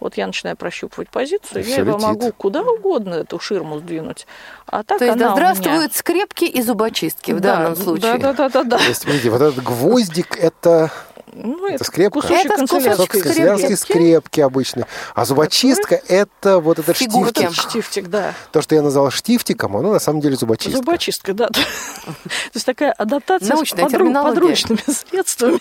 вот 0.00 0.16
я 0.16 0.26
начинаю 0.26 0.56
прощупывать 0.56 1.08
позицию, 1.08 1.64
И 1.64 1.68
я 1.70 1.76
его 1.76 1.92
летит. 1.92 2.02
могу 2.06 2.32
куда 2.32 2.62
угодно 2.62 3.14
эту 3.14 3.38
ширму 3.38 3.78
сдвинуть. 3.78 4.26
А 4.66 4.82
так 4.82 4.98
То 4.98 5.04
есть 5.04 5.16
она 5.16 5.26
да 5.28 5.32
у 5.34 5.36
меня- 5.36 5.54
здравствуют 5.54 5.94
скрепки 5.94 6.44
и 6.44 6.60
зубочистки 6.62 7.32
в 7.32 7.40
Да, 7.40 7.56
данном 7.56 7.76
случае. 7.76 8.18
Да, 8.18 8.32
да, 8.32 8.32
да, 8.32 8.48
да, 8.48 8.64
да. 8.64 8.78
То 8.78 8.84
есть, 8.84 9.04
видите, 9.06 9.30
вот 9.30 9.40
этот 9.40 9.62
гвоздик 9.62 10.36
это, 10.36 10.90
Ну, 11.34 11.66
это 11.66 11.82
скрепка? 11.84 12.20
кусочек 12.20 12.44
Это 12.46 12.54
кусочек 12.60 12.68
канцелярской 12.68 13.06
скрепки. 13.06 13.26
канцелярские 13.28 13.76
скрепки 13.78 14.40
обычные. 14.40 14.86
А 15.14 15.24
зубочистка 15.24 15.94
это 16.08 16.58
вот 16.58 16.78
этот 16.78 16.96
Фигурки. 16.96 17.44
штифтик. 17.46 17.70
Штифтик, 17.70 18.08
да. 18.08 18.34
То, 18.50 18.60
что 18.60 18.74
я 18.74 18.82
назвал 18.82 19.10
штифтиком, 19.10 19.76
оно 19.76 19.92
на 19.92 19.98
самом 19.98 20.20
деле 20.20 20.36
зубочистка. 20.36 20.76
Зубочистка, 20.76 21.32
да. 21.32 21.48
То 21.54 21.62
есть 22.54 22.66
такая 22.66 22.92
адаптация 22.92 23.54
Научная 23.54 23.88
с 23.88 23.92
подручными 23.92 24.80
средствами. 25.10 25.60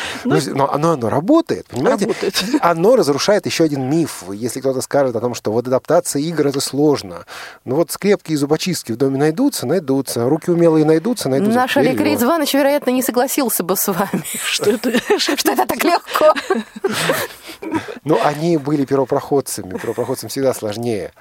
Но, 0.24 0.36
но 0.54 0.72
оно, 0.72 0.92
оно 0.92 1.08
работает, 1.08 1.66
понимаете? 1.66 2.06
Работает. 2.06 2.44
Оно 2.60 2.96
разрушает 2.96 3.46
еще 3.46 3.64
один 3.64 3.88
миф. 3.88 4.24
Если 4.32 4.60
кто-то 4.60 4.80
скажет 4.80 5.16
о 5.16 5.20
том, 5.20 5.34
что 5.34 5.52
вот 5.52 5.66
адаптация 5.66 6.20
игр 6.22 6.46
это 6.46 6.60
сложно. 6.60 7.24
Ну 7.64 7.76
вот 7.76 7.90
скрепки 7.90 8.32
и 8.32 8.36
зубочистки 8.36 8.92
в 8.92 8.96
доме 8.96 9.18
найдутся, 9.18 9.66
найдутся. 9.66 10.28
Руки 10.28 10.50
умелые 10.50 10.84
найдутся, 10.84 11.28
найдутся. 11.28 11.58
Наш 11.58 11.76
Олег 11.76 12.00
Резванович, 12.00 12.54
вероятно, 12.54 12.90
не 12.90 13.02
согласился 13.02 13.62
бы 13.62 13.76
с 13.76 13.88
вами. 13.88 14.24
Что 14.44 14.70
это? 14.70 15.18
Что 15.18 15.32
это 15.32 15.66
так 15.66 15.82
легко? 15.84 16.34
Ну, 18.04 18.18
они 18.22 18.56
были 18.56 18.84
первопроходцами. 18.84 19.78
Первопроходцам 19.78 20.28
всегда 20.28 20.54
сложнее. 20.54 21.12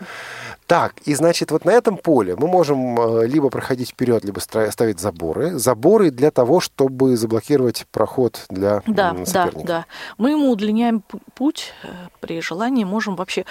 Так, 0.69 0.93
и 1.05 1.15
значит, 1.15 1.49
вот 1.49 1.65
на 1.65 1.71
этом 1.71 1.97
поле 1.97 2.35
мы 2.35 2.47
можем 2.47 2.99
э, 2.99 3.25
либо 3.25 3.49
проходить 3.49 3.89
вперед, 3.89 4.23
либо 4.23 4.39
ставить 4.39 4.99
заборы. 4.99 5.57
Заборы 5.57 6.11
для 6.11 6.29
того, 6.29 6.59
чтобы 6.59 7.17
заблокировать 7.17 7.87
проход 7.91 8.45
для 8.49 8.83
Да, 8.85 9.09
м, 9.09 9.23
да, 9.23 9.25
соперника. 9.25 9.67
да. 9.67 9.85
Мы 10.19 10.29
ему 10.29 10.51
удлиняем 10.51 11.01
пу- 11.09 11.21
путь. 11.33 11.73
э, 11.81 11.87
При 12.19 12.39
желании 12.41 12.83
можем 12.83 13.15
вообще 13.15 13.45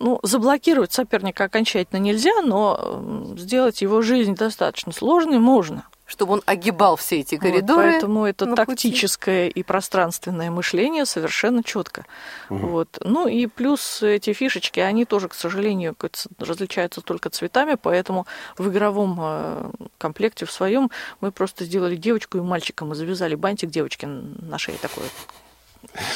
ну, 0.00 0.18
заблокировать 0.24 0.92
соперника 0.92 1.44
окончательно 1.44 2.00
нельзя, 2.00 2.42
но 2.44 3.34
сделать 3.36 3.80
его 3.80 4.02
жизнь 4.02 4.34
достаточно 4.34 4.92
сложной 4.92 5.38
можно. 5.38 5.84
Чтобы 6.08 6.32
он 6.32 6.42
огибал 6.46 6.96
все 6.96 7.20
эти 7.20 7.34
Вот, 7.34 7.42
коридоры. 7.42 7.92
поэтому 7.92 8.24
это 8.24 8.46
на 8.46 8.56
пути. 8.56 8.88
тактическое 8.88 9.48
и 9.48 9.62
пространственное 9.62 10.50
мышление 10.50 11.04
совершенно 11.04 11.62
четко. 11.62 12.06
Вот. 12.48 12.98
Ну 13.04 13.28
и 13.28 13.46
плюс 13.46 14.02
эти 14.02 14.32
фишечки, 14.32 14.80
они 14.80 15.04
тоже, 15.04 15.28
к 15.28 15.34
сожалению, 15.34 15.94
различаются 16.38 17.02
только 17.02 17.28
цветами, 17.28 17.76
поэтому 17.80 18.26
в 18.56 18.68
игровом 18.70 19.18
э, 19.20 19.70
комплекте 19.98 20.46
в 20.46 20.50
своем 20.50 20.90
мы 21.20 21.30
просто 21.30 21.66
сделали 21.66 21.94
девочку 21.94 22.38
и 22.38 22.40
мальчика, 22.40 22.86
мы 22.86 22.94
завязали 22.94 23.34
бантик 23.34 23.68
девочки 23.68 24.06
на 24.06 24.56
шее 24.58 24.78
такой. 24.78 25.04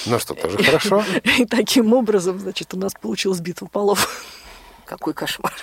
Ну 0.06 0.18
что, 0.18 0.32
тоже 0.34 0.56
хорошо. 0.56 1.04
И 1.38 1.44
таким 1.44 1.92
образом, 1.92 2.38
значит, 2.38 2.72
у 2.74 2.78
нас 2.78 2.94
получилась 2.94 3.40
битва 3.40 3.66
полов. 3.66 4.41
Какой 4.92 5.14
кошмар. 5.14 5.54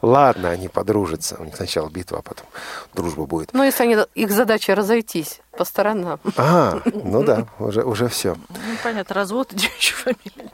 Ладно, 0.00 0.48
они 0.48 0.68
подружатся. 0.68 1.36
У 1.38 1.44
них 1.44 1.54
сначала 1.54 1.90
битва, 1.90 2.20
а 2.20 2.22
потом 2.22 2.46
дружба 2.94 3.26
будет. 3.26 3.52
Ну, 3.52 3.62
если 3.62 3.82
они, 3.82 3.96
их 4.14 4.30
задача 4.30 4.74
разойтись 4.74 5.42
по 5.52 5.66
сторонам. 5.66 6.18
А, 6.38 6.80
ну 6.86 7.22
да, 7.22 7.46
уже, 7.58 7.82
уже 7.84 8.08
все. 8.08 8.36
Ну, 8.48 8.56
понятно, 8.82 9.14
развод 9.14 9.52
и 9.52 9.56
девичья 9.56 9.96
фамилия. 9.96 10.50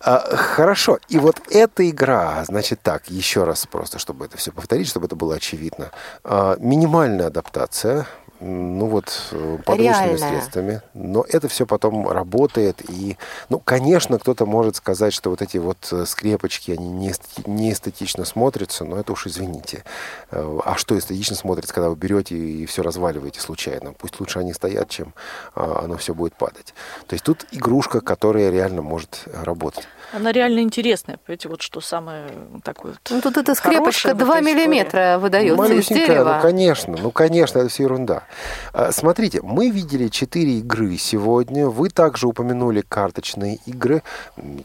А, 0.00 0.18
хорошо. 0.36 0.98
И 1.08 1.18
вот 1.18 1.40
эта 1.48 1.88
игра, 1.88 2.44
значит 2.44 2.80
так, 2.82 3.08
еще 3.08 3.44
раз 3.44 3.64
просто, 3.66 4.00
чтобы 4.00 4.24
это 4.24 4.36
все 4.36 4.50
повторить, 4.50 4.88
чтобы 4.88 5.06
это 5.06 5.14
было 5.14 5.36
очевидно. 5.36 5.92
А, 6.24 6.56
минимальная 6.58 7.28
адаптация, 7.28 8.04
ну 8.40 8.86
вот, 8.86 9.28
э, 9.32 9.58
подручными 9.64 10.08
Реальная. 10.08 10.30
средствами. 10.30 10.82
Но 10.94 11.24
это 11.28 11.48
все 11.48 11.66
потом 11.66 12.08
работает. 12.08 12.82
И, 12.88 13.16
ну, 13.48 13.58
конечно, 13.58 14.18
кто-то 14.18 14.46
может 14.46 14.76
сказать, 14.76 15.12
что 15.12 15.30
вот 15.30 15.42
эти 15.42 15.56
вот 15.56 15.88
э, 15.92 16.06
скрепочки, 16.06 16.70
они 16.70 16.88
не, 16.88 17.12
не 17.46 17.72
эстетично 17.72 18.24
смотрятся, 18.24 18.84
но 18.84 18.98
это 18.98 19.12
уж 19.12 19.26
извините. 19.26 19.84
Э, 20.30 20.58
А 20.64 20.76
что 20.76 20.96
эстетично 20.98 21.36
смотрится, 21.36 21.74
когда 21.74 21.90
вы 21.90 21.96
берете 21.96 22.36
и 22.36 22.66
все 22.66 22.82
разваливаете 22.82 23.40
случайно? 23.40 23.92
Пусть 23.92 24.20
лучше 24.20 24.38
они 24.38 24.52
стоят, 24.52 24.88
чем 24.88 25.14
а, 25.54 25.82
оно 25.84 25.96
все 25.96 26.14
будет 26.14 26.34
падать. 26.34 26.74
То 27.06 27.14
есть 27.14 27.24
тут 27.24 27.46
игрушка, 27.50 28.00
которая 28.00 28.50
реально 28.50 28.82
может 28.82 29.24
работать. 29.32 29.88
Она 30.12 30.32
реально 30.32 30.60
интересная. 30.60 31.18
Понимаете, 31.18 31.48
вот 31.48 31.62
что 31.62 31.80
самое 31.80 32.28
такое 32.64 32.92
вот 32.92 33.00
Ну, 33.10 33.20
тут 33.20 33.36
эта 33.36 33.54
скрепочка 33.54 34.08
Хорошая 34.08 34.14
в 34.14 34.18
2 34.18 34.38
этой 34.38 34.54
миллиметра 34.54 35.18
выдается 35.18 35.52
из 35.52 35.58
Малюсенькая, 35.58 36.06
дерева. 36.06 36.34
ну 36.36 36.42
конечно, 36.42 36.96
ну 36.98 37.10
конечно, 37.10 37.58
это 37.58 37.68
все 37.68 37.82
ерунда. 37.84 38.22
А, 38.72 38.90
Смотрите, 38.92 39.40
мы 39.42 39.70
видели 39.70 40.08
четыре 40.08 40.58
игры 40.58 40.96
сегодня. 40.96 41.68
Вы 41.68 41.90
также 41.90 42.26
упомянули 42.26 42.80
карточные 42.80 43.58
игры. 43.66 44.02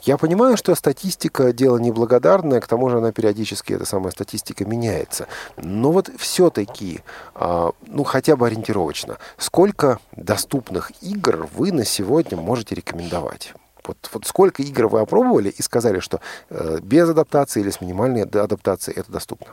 Я 0.04 0.18
понимаю, 0.18 0.56
что 0.58 0.74
статистика 0.76 1.52
дело 1.52 1.78
неблагодарное, 1.78 2.62
к 2.62 2.68
тому 2.68 2.90
же 2.90 2.98
она 3.00 3.12
периодически, 3.12 3.74
эта 3.74 3.86
самая 3.86 4.12
статистика 4.12 4.66
меняется. 4.66 5.28
Но 5.58 5.92
вот 5.92 6.10
все-таки, 6.18 7.02
ну 7.36 8.04
хотя 8.04 8.36
бы 8.36 8.48
ориентировочно, 8.48 9.18
сколько 9.38 10.00
доступных 10.16 10.92
игр 11.02 11.48
вы 11.54 11.72
на 11.72 11.86
сегодня 11.86 12.38
можете 12.38 12.76
рекомендовать? 12.76 13.54
Вот, 13.86 13.98
вот 14.14 14.26
сколько 14.26 14.64
игр 14.64 14.88
вы 14.88 15.02
опробовали 15.02 15.50
и 15.50 15.62
сказали, 15.62 16.00
что 16.00 16.22
э, 16.50 16.80
без 16.82 17.10
адаптации 17.10 17.60
или 17.62 17.70
с 17.70 17.82
минимальной 17.82 18.22
ад- 18.22 18.36
адаптацией 18.36 19.00
это 19.00 19.12
доступно? 19.12 19.48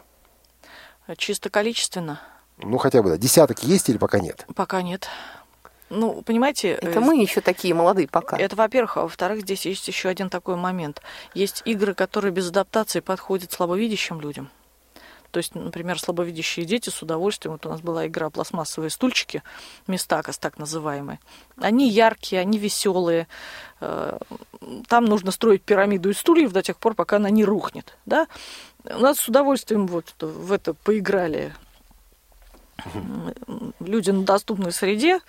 чисто 1.17 1.51
количественно. 1.51 2.21
Ну, 2.59 2.79
хотя 2.79 3.03
бы, 3.03 3.11
да. 3.11 3.17
Десяток 3.17 3.63
есть 3.65 3.89
или 3.89 3.99
пока 3.99 4.21
нет? 4.21 4.47
Пока 4.55 4.83
нет. 4.83 5.09
Ну, 5.89 6.23
понимаете, 6.23 6.73
Это 6.75 6.99
э, 6.99 7.01
мы 7.01 7.21
еще 7.21 7.41
такие 7.41 7.75
молодые 7.75 8.07
пока. 8.07 8.37
Это, 8.37 8.55
во-первых, 8.55 8.97
а 8.97 9.03
во-вторых, 9.03 9.41
здесь 9.41 9.67
есть 9.67 9.89
еще 9.89 10.09
один 10.09 10.31
такой 10.31 10.55
момент. 10.55 11.03
Есть 11.35 11.63
игры, 11.65 11.95
которые 11.95 12.33
без 12.33 12.49
адаптации 12.49 13.01
подходят 13.01 13.51
слабовидящим 13.51 14.21
людям. 14.21 14.51
То 15.31 15.39
есть, 15.39 15.55
например, 15.55 15.99
слабовидящие 16.01 16.67
дети 16.67 16.91
с 16.91 17.03
удовольствием, 17.03 17.53
вот 17.53 17.65
у 17.67 17.69
нас 17.69 17.81
была 17.81 18.07
игра 18.07 18.31
пластмассовые 18.31 18.91
стульчики, 18.91 19.43
местакос 19.87 20.39
так 20.39 20.59
называемые. 20.59 21.21
Они 21.61 21.89
яркие, 21.89 22.41
они 22.43 22.59
веселые. 22.59 23.29
Э, 23.81 24.19
Там 24.89 25.05
нужно 25.05 25.31
строить 25.31 25.63
пирамиду 25.63 26.11
из 26.11 26.19
стульев 26.19 26.53
до 26.53 26.63
тех 26.63 26.77
пор, 26.77 26.95
пока 26.95 27.17
она 27.17 27.31
не 27.31 27.45
рухнет. 27.45 27.97
Да? 28.07 28.27
У 28.85 28.99
нас 28.99 29.19
с 29.19 29.29
удовольствием 29.29 29.87
вот 29.87 30.13
в 30.21 30.53
это 30.53 30.75
поиграли 30.75 31.53
люди 33.81 34.11
на 34.11 34.25
доступной 34.25 34.73
среде. 34.73 35.21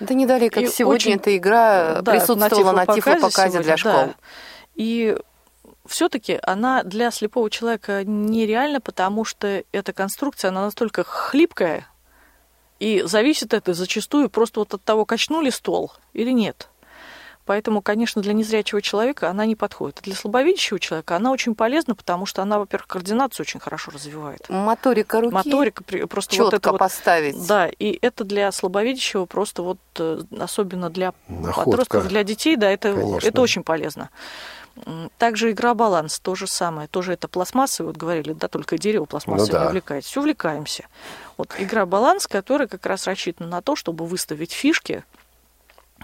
Да 0.00 0.14
не 0.14 0.26
далее, 0.26 0.50
как 0.50 0.64
И 0.64 0.66
сегодня 0.68 0.94
очень- 0.96 1.14
эта 1.14 1.36
игра 1.36 2.00
Да, 2.02 2.12
присутствовала 2.12 2.72
на 2.72 2.86
тифлопоказе 2.86 3.00
тифлопоказе 3.00 3.58
для 3.60 3.76
сегодня, 3.76 3.76
школ. 3.76 4.06
да. 4.06 4.14
И 4.74 5.16
все-таки 5.86 6.38
она 6.42 6.82
для 6.82 7.10
слепого 7.10 7.50
человека 7.50 8.04
нереальна, 8.04 8.80
потому 8.80 9.24
что 9.24 9.64
эта 9.72 9.92
конструкция, 9.92 10.48
она 10.48 10.64
настолько 10.64 11.04
хлипкая, 11.04 11.86
и 12.80 13.02
зависит 13.04 13.54
это 13.54 13.74
зачастую 13.74 14.28
просто 14.28 14.60
вот 14.60 14.74
от 14.74 14.82
того, 14.82 15.04
качнули 15.04 15.50
стол 15.50 15.92
или 16.12 16.30
нет. 16.30 16.68
Поэтому, 17.46 17.82
конечно, 17.82 18.22
для 18.22 18.32
незрячего 18.32 18.80
человека 18.80 19.28
она 19.28 19.44
не 19.44 19.54
подходит. 19.54 19.98
А 20.00 20.02
для 20.02 20.14
слабовидящего 20.14 20.80
человека 20.80 21.16
она 21.16 21.30
очень 21.30 21.54
полезна, 21.54 21.94
потому 21.94 22.24
что 22.24 22.40
она, 22.40 22.58
во-первых, 22.58 22.86
координацию 22.86 23.44
очень 23.44 23.60
хорошо 23.60 23.90
развивает. 23.90 24.48
Моторика 24.48 25.20
руки 25.20 25.34
Моторика, 25.34 25.84
просто 26.08 26.32
четко 26.32 26.44
вот 26.44 26.54
это 26.54 26.70
вот 26.72 26.78
поставить. 26.78 27.46
да, 27.46 27.68
и 27.68 27.98
это 28.00 28.24
для 28.24 28.50
слабовидящего 28.50 29.26
просто 29.26 29.62
вот, 29.62 29.78
э, 29.98 30.22
особенно 30.38 30.88
для 30.88 31.12
Находка. 31.28 31.70
подростков, 31.70 32.08
для 32.08 32.24
детей, 32.24 32.56
да, 32.56 32.70
это, 32.70 32.94
Конечно. 32.94 33.28
это 33.28 33.40
очень 33.42 33.62
полезно. 33.62 34.08
Также 35.18 35.52
игра 35.52 35.72
баланс, 35.74 36.18
то 36.18 36.34
же 36.34 36.46
самое. 36.46 36.88
Тоже 36.88 37.12
это 37.12 37.28
пластмассы, 37.28 37.84
вот 37.84 37.96
говорили, 37.96 38.32
да, 38.32 38.48
только 38.48 38.76
дерево 38.76 39.04
пластмассы 39.04 39.46
Ну 39.46 39.52
да. 39.52 39.60
не 39.62 39.66
увлекаетесь. 39.68 40.16
Увлекаемся. 40.16 40.84
Вот 41.36 41.54
игра 41.58 41.86
баланс, 41.86 42.26
которая 42.26 42.66
как 42.66 42.84
раз 42.86 43.06
рассчитана 43.06 43.48
на 43.48 43.62
то, 43.62 43.76
чтобы 43.76 44.06
выставить 44.06 44.52
фишки 44.52 45.04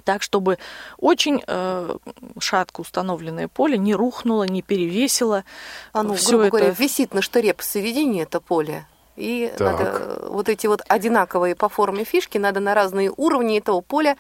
так, 0.05 0.23
чтобы 0.23 0.59
очень 0.99 1.43
э, 1.47 1.97
шатко 2.39 2.81
установленное 2.81 3.49
поле 3.49 3.77
не 3.77 3.95
рухнуло, 3.95 4.45
не 4.45 4.63
перевесило. 4.63 5.45
Оно, 5.93 6.15
Всё 6.15 6.29
грубо 6.31 6.45
это- 6.45 6.51
говоря, 6.57 6.71
висит 6.71 7.13
на 7.13 7.21
штыре 7.23 7.53
посередине 7.55 8.23
это 8.23 8.41
поле. 8.41 8.87
И 9.21 9.53
Так. 9.57 9.61
надо 9.79 9.85
э, 9.85 10.29
вот 10.31 10.49
эти 10.49 10.67
вот 10.67 10.81
одинаковые 10.89 11.55
по 11.55 11.69
форме 11.69 12.05
фишки 12.05 12.39
надо 12.39 12.61
на 12.61 12.75
разные 12.75 13.13
уровни 13.15 13.59
этого 13.59 13.83
поля 13.83 14.17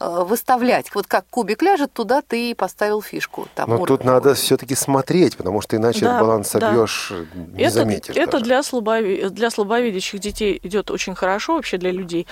э, 0.00 0.24
выставлять. 0.24 0.94
Вот 0.94 1.06
как 1.06 1.26
кубик 1.28 1.60
ляжет, 1.62 1.92
туда 1.92 2.22
ты 2.22 2.50
и 2.50 2.54
поставил 2.54 3.02
фишку. 3.02 3.46
Там 3.54 3.68
Но 3.68 3.76
тут 3.78 3.90
уровень. 4.00 4.06
надо 4.06 4.34
все-таки 4.34 4.74
смотреть, 4.74 5.36
потому 5.36 5.60
что 5.60 5.76
иначе 5.76 6.06
Да, 6.06 6.18
баланс 6.20 6.50
да. 6.52 6.60
собьешь, 6.60 7.12
не 7.54 7.64
это, 7.64 7.74
заметишь. 7.74 8.16
это 8.16 8.32
даже. 8.32 8.44
для, 8.44 8.60
слабови- 8.60 9.28
для 9.28 9.50
слабовидящих 9.50 10.18
детей 10.18 10.58
идет 10.62 10.90
очень 10.90 11.14
хорошо, 11.14 11.56
вообще 11.56 11.76
для 11.76 11.90
людей, 11.92 12.26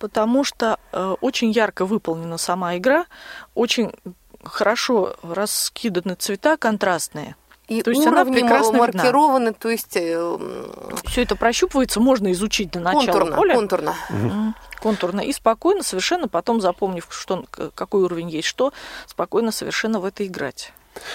потому 0.00 0.42
что 0.42 0.78
э, 0.92 1.14
очень 1.20 1.52
ярко 1.52 1.86
выполнена 1.86 2.36
сама 2.36 2.76
игра, 2.76 3.06
очень 3.54 3.92
хорошо 4.42 5.14
раскиданы 5.22 6.14
цвета 6.16 6.56
контрастные. 6.56 7.36
И 7.68 7.82
то 7.82 7.90
есть 7.90 8.06
она 8.06 8.22
уровни 8.22 8.40
прекрасно 8.40 8.78
ма- 8.78 8.86
видна. 8.86 9.02
маркированы, 9.02 9.52
то 9.52 9.68
есть 9.68 9.94
э, 9.94 10.38
Все 11.04 11.22
это 11.22 11.36
прощупывается, 11.36 12.00
можно 12.00 12.32
изучить 12.32 12.70
до 12.70 12.80
начала 12.80 13.04
контурно, 13.04 13.36
поля. 13.36 13.54
контурно. 13.54 13.94
М, 14.08 14.54
контурно 14.80 15.20
и 15.20 15.32
спокойно, 15.32 15.82
совершенно 15.82 16.28
потом 16.28 16.60
запомнив, 16.62 17.06
что, 17.10 17.44
какой 17.74 18.02
уровень 18.04 18.30
есть 18.30 18.48
что, 18.48 18.72
спокойно 19.06 19.52
совершенно 19.52 20.00
в 20.00 20.06
это 20.06 20.26
играть. 20.26 20.72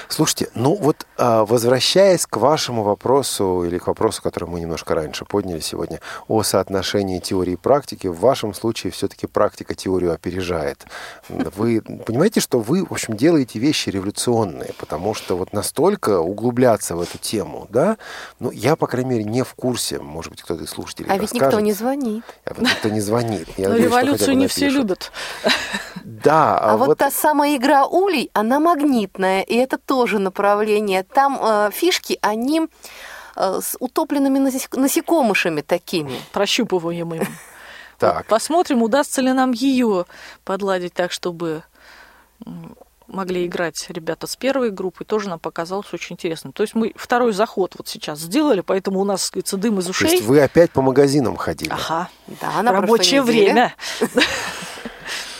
Слушайте, 0.07 0.49
ну 0.55 0.75
вот 0.75 1.05
а, 1.17 1.45
возвращаясь 1.45 2.25
к 2.25 2.37
вашему 2.37 2.83
вопросу 2.83 3.63
или 3.65 3.77
к 3.77 3.87
вопросу, 3.87 4.21
который 4.21 4.49
мы 4.49 4.59
немножко 4.59 4.95
раньше 4.95 5.25
подняли 5.25 5.59
сегодня, 5.59 5.99
о 6.27 6.43
соотношении 6.43 7.19
теории 7.19 7.53
и 7.53 7.55
практики, 7.55 8.07
в 8.07 8.19
вашем 8.19 8.53
случае 8.53 8.91
все-таки 8.91 9.27
практика 9.27 9.75
теорию 9.75 10.13
опережает. 10.13 10.85
Вы 11.29 11.81
понимаете, 11.81 12.39
что 12.39 12.59
вы, 12.59 12.85
в 12.85 12.91
общем, 12.91 13.15
делаете 13.15 13.59
вещи 13.59 13.89
революционные, 13.89 14.73
потому 14.77 15.13
что 15.13 15.37
вот 15.37 15.53
настолько 15.53 16.19
углубляться 16.19 16.95
в 16.95 17.01
эту 17.01 17.17
тему, 17.17 17.67
да, 17.69 17.97
ну, 18.39 18.51
я, 18.51 18.75
по 18.75 18.87
крайней 18.87 19.11
мере, 19.11 19.23
не 19.23 19.43
в 19.43 19.53
курсе, 19.53 19.99
может 19.99 20.31
быть, 20.31 20.41
кто-то 20.41 20.63
из 20.63 20.69
слушателей 20.69 21.09
А 21.09 21.17
ведь 21.17 21.33
никто 21.33 21.59
не 21.59 21.73
звонит. 21.73 22.23
А 22.45 22.53
вот 22.53 22.63
никто 22.63 22.89
не 22.89 23.01
звонит. 23.01 23.47
Я 23.57 23.63
Но 23.67 23.69
надеюсь, 23.73 23.91
революцию 23.91 24.37
не 24.37 24.47
все 24.47 24.69
любят. 24.69 25.11
Да. 26.03 26.57
А, 26.57 26.73
а 26.73 26.77
вот, 26.77 26.87
вот 26.87 26.97
та 26.97 27.11
самая 27.11 27.55
игра 27.55 27.85
улей, 27.85 28.29
она 28.33 28.59
магнитная, 28.59 29.41
и 29.41 29.55
это 29.55 29.72
тоже 29.77 30.19
направление. 30.19 31.03
Там 31.03 31.39
э, 31.41 31.69
фишки, 31.71 32.17
они 32.21 32.67
э, 33.35 33.59
с 33.61 33.75
утопленными 33.79 34.39
насекомышами 34.39 35.61
такими. 35.61 36.19
Прощупываемыми. 36.31 37.27
Так. 37.99 38.25
Посмотрим, 38.27 38.81
удастся 38.81 39.21
ли 39.21 39.31
нам 39.31 39.51
ее 39.51 40.05
подладить 40.43 40.93
так, 40.93 41.11
чтобы 41.11 41.63
могли 43.07 43.45
играть 43.45 43.85
ребята 43.89 44.27
с 44.27 44.35
первой 44.35 44.71
группы, 44.71 45.05
тоже 45.05 45.29
нам 45.29 45.39
показалось 45.39 45.93
очень 45.93 46.15
интересно. 46.15 46.51
То 46.51 46.63
есть 46.63 46.75
мы 46.75 46.93
второй 46.95 47.31
заход 47.33 47.75
вот 47.77 47.87
сейчас 47.87 48.19
сделали, 48.19 48.61
поэтому 48.61 48.99
у 48.99 49.05
нас, 49.05 49.25
сказать, 49.25 49.53
дым 49.59 49.79
из 49.79 49.89
ушей. 49.89 50.07
То 50.07 50.13
есть 50.15 50.25
вы 50.25 50.41
опять 50.41 50.71
по 50.71 50.81
магазинам 50.81 51.37
ходили? 51.37 51.71
Ага. 51.71 52.09
Да, 52.41 52.61
на 52.61 52.71
рабочее 52.71 53.21
время. 53.21 53.73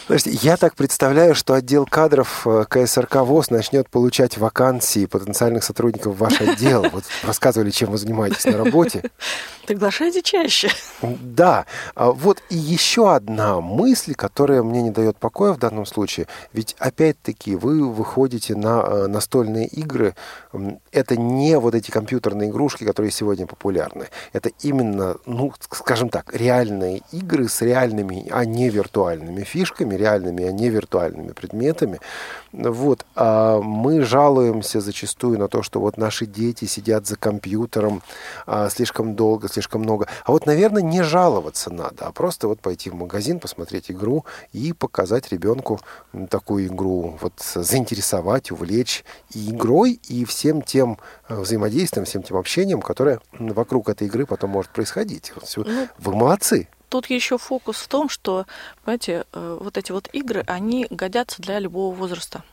Подожди, 0.08 0.32
я 0.42 0.58
так 0.58 0.76
представляю, 0.76 1.34
что 1.34 1.54
отдел 1.54 1.86
кадров 1.86 2.46
э, 2.46 2.66
КСРК 2.68 3.18
ВОЗ 3.18 3.52
начнет 3.52 3.90
получать 3.90 4.38
вакансии 4.38 5.06
потенциальных 5.06 5.64
сотрудников 5.64 6.16
в 6.16 6.18
ваш 6.18 6.42
отдел. 6.42 6.86
Вот 6.94 7.06
рассказывали, 7.24 7.72
чем 7.72 7.92
вы 7.92 7.98
занимаетесь 7.98 8.46
на 8.46 8.58
работе. 8.58 9.10
Приглашайте 9.66 10.22
чаще. 10.22 10.70
Да. 11.02 11.66
А 11.96 12.12
вот 12.12 12.44
и 12.50 12.58
еще 12.58 13.16
одна 13.16 13.62
мысль, 13.62 14.14
которая 14.14 14.62
мне 14.62 14.82
не 14.82 14.92
дает 14.92 15.18
покоя 15.18 15.54
в 15.54 15.58
данном 15.58 15.86
случае. 15.86 16.28
Ведь, 16.52 16.76
опять-таки, 16.80 17.56
вы 17.56 17.90
выходите 17.90 18.56
на 18.56 18.84
э, 18.86 19.08
настольные 19.08 19.68
игры. 19.68 20.16
Это 20.92 21.16
не 21.16 21.58
вот 21.58 21.76
эти 21.76 21.92
компьютерные 21.92 22.50
игрушки, 22.50 22.84
которые 22.84 23.12
сегодня 23.12 23.48
популярны. 23.48 24.08
Это 24.34 24.52
именно, 24.62 25.16
ну, 25.26 25.54
скажем 25.72 26.10
так, 26.10 26.34
реальные 26.36 27.02
игры 27.12 27.48
с 27.48 27.62
реальными, 27.62 28.28
а 28.32 28.44
не 28.44 28.70
виртуальными 28.70 29.44
фишками, 29.44 29.93
реальными, 29.96 30.44
а 30.44 30.52
не 30.52 30.70
виртуальными 30.70 31.32
предметами. 31.32 32.00
Вот. 32.52 33.06
А 33.16 33.60
мы 33.60 34.02
жалуемся 34.02 34.80
зачастую 34.82 35.40
на 35.40 35.48
то, 35.48 35.64
что 35.64 35.80
вот 35.80 35.98
наши 35.98 36.26
дети 36.26 36.66
сидят 36.66 37.08
за 37.08 37.16
компьютером 37.16 38.02
а, 38.46 38.70
слишком 38.70 39.16
долго, 39.16 39.48
слишком 39.48 39.82
много. 39.82 40.08
А 40.26 40.32
вот, 40.32 40.46
наверное, 40.46 40.82
не 40.82 41.04
жаловаться 41.04 41.72
надо, 41.72 42.06
а 42.06 42.12
просто 42.12 42.48
вот 42.48 42.60
пойти 42.60 42.90
в 42.90 42.96
магазин, 42.96 43.40
посмотреть 43.40 43.92
игру 43.92 44.26
и 44.52 44.74
показать 44.74 45.32
ребенку 45.32 45.80
такую 46.30 46.68
игру, 46.68 47.18
вот 47.22 47.34
заинтересовать, 47.40 48.52
увлечь 48.52 49.04
и 49.34 49.52
игрой, 49.52 50.00
и 50.08 50.26
всем 50.26 50.62
тем 50.62 51.00
э, 51.28 51.40
взаимодействием, 51.40 52.06
всем 52.06 52.24
тем 52.24 52.38
общением, 52.38 52.82
которое 52.82 53.20
вокруг 53.40 53.90
этой 53.90 54.08
игры 54.08 54.26
потом 54.26 54.52
может 54.52 54.72
происходить. 54.72 55.34
Ну, 55.36 55.66
Вы 55.98 56.16
молодцы. 56.16 56.68
Тут 56.94 57.10
еще 57.10 57.40
фокус 57.40 57.78
в 57.78 57.88
том, 57.88 58.08
что, 58.08 58.46
понимаете, 58.84 59.26
э, 59.34 59.58
вот 59.60 59.80
эти 59.80 59.92
вот 59.92 60.10
игры, 60.14 60.44
они 60.46 60.86
годятся 60.92 61.42
для 61.42 61.58
любого 61.58 61.92
возраста. 61.92 62.44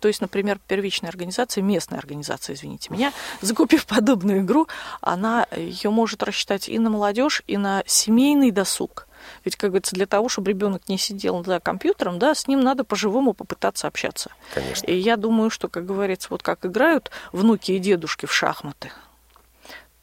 То 0.00 0.08
есть, 0.08 0.20
например, 0.20 0.60
первичная 0.68 1.08
организация, 1.08 1.62
местная 1.62 1.98
организация, 1.98 2.52
извините 2.52 2.92
меня, 2.92 3.10
закупив 3.40 3.86
подобную 3.86 4.40
игру, 4.42 4.68
она 5.00 5.46
ее 5.56 5.88
может 5.88 6.22
рассчитать 6.22 6.68
и 6.68 6.78
на 6.78 6.90
молодежь, 6.90 7.42
и 7.46 7.56
на 7.56 7.82
семейный 7.86 8.50
досуг. 8.50 9.08
Ведь, 9.46 9.56
как 9.56 9.70
говорится, 9.70 9.96
для 9.96 10.04
того, 10.04 10.28
чтобы 10.28 10.50
ребенок 10.50 10.86
не 10.90 10.98
сидел 10.98 11.42
за 11.42 11.58
компьютером, 11.58 12.18
да, 12.18 12.34
с 12.34 12.46
ним 12.46 12.60
надо 12.60 12.84
по-живому 12.84 13.32
попытаться 13.32 13.86
общаться. 13.86 14.30
Конечно. 14.52 14.84
И 14.88 14.94
я 14.94 15.16
думаю, 15.16 15.48
что, 15.48 15.68
как 15.68 15.86
говорится, 15.86 16.28
вот 16.30 16.42
как 16.42 16.66
играют 16.66 17.10
внуки 17.32 17.72
и 17.72 17.78
дедушки 17.78 18.26
в 18.26 18.32
шахматы, 18.34 18.92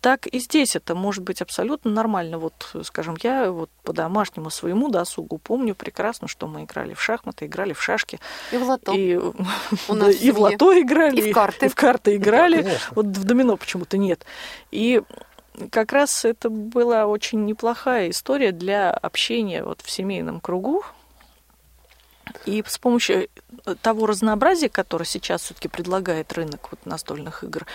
так 0.07 0.25
и 0.25 0.39
здесь 0.39 0.77
это 0.77 0.95
может 0.95 1.21
быть 1.21 1.41
абсолютно 1.41 1.91
нормально. 1.91 2.37
Вот, 2.37 2.53
скажем, 2.83 3.17
я 3.23 3.51
вот 3.51 3.69
по 3.83 3.91
домашнему 3.91 4.49
своему 4.49 4.87
досугу 4.87 5.37
помню 5.37 5.75
прекрасно, 5.75 6.29
что 6.29 6.47
мы 6.47 6.63
играли 6.63 6.93
в 6.93 7.01
шахматы, 7.01 7.45
играли 7.45 7.73
в 7.73 7.83
шашки. 7.83 8.21
И 8.53 8.55
в 8.55 8.63
лото. 8.63 8.93
И, 8.93 9.17
У 9.17 9.33
нас 9.93 10.15
и 10.15 10.31
в 10.31 10.39
лото 10.39 10.79
играли. 10.79 11.19
И 11.19 11.31
в 11.31 11.33
карты. 11.33 11.65
И 11.65 11.67
в 11.67 11.75
карты 11.75 12.15
играли. 12.15 12.61
Да, 12.61 12.71
вот 12.91 13.07
в 13.07 13.23
домино 13.25 13.57
почему-то 13.57 13.97
нет. 13.97 14.25
И 14.71 15.01
как 15.71 15.91
раз 15.91 16.23
это 16.23 16.49
была 16.49 17.05
очень 17.05 17.43
неплохая 17.43 18.09
история 18.09 18.53
для 18.53 18.91
общения 18.91 19.61
вот 19.61 19.81
в 19.81 19.91
семейном 19.91 20.39
кругу. 20.39 20.85
И 22.45 22.63
с 22.65 22.77
помощью 22.77 23.27
того 23.81 24.05
разнообразия, 24.05 24.69
которое 24.69 25.03
сейчас 25.03 25.41
все-таки 25.41 25.67
предлагает 25.67 26.31
рынок 26.31 26.69
вот 26.71 26.85
настольных 26.85 27.43
игр, 27.43 27.65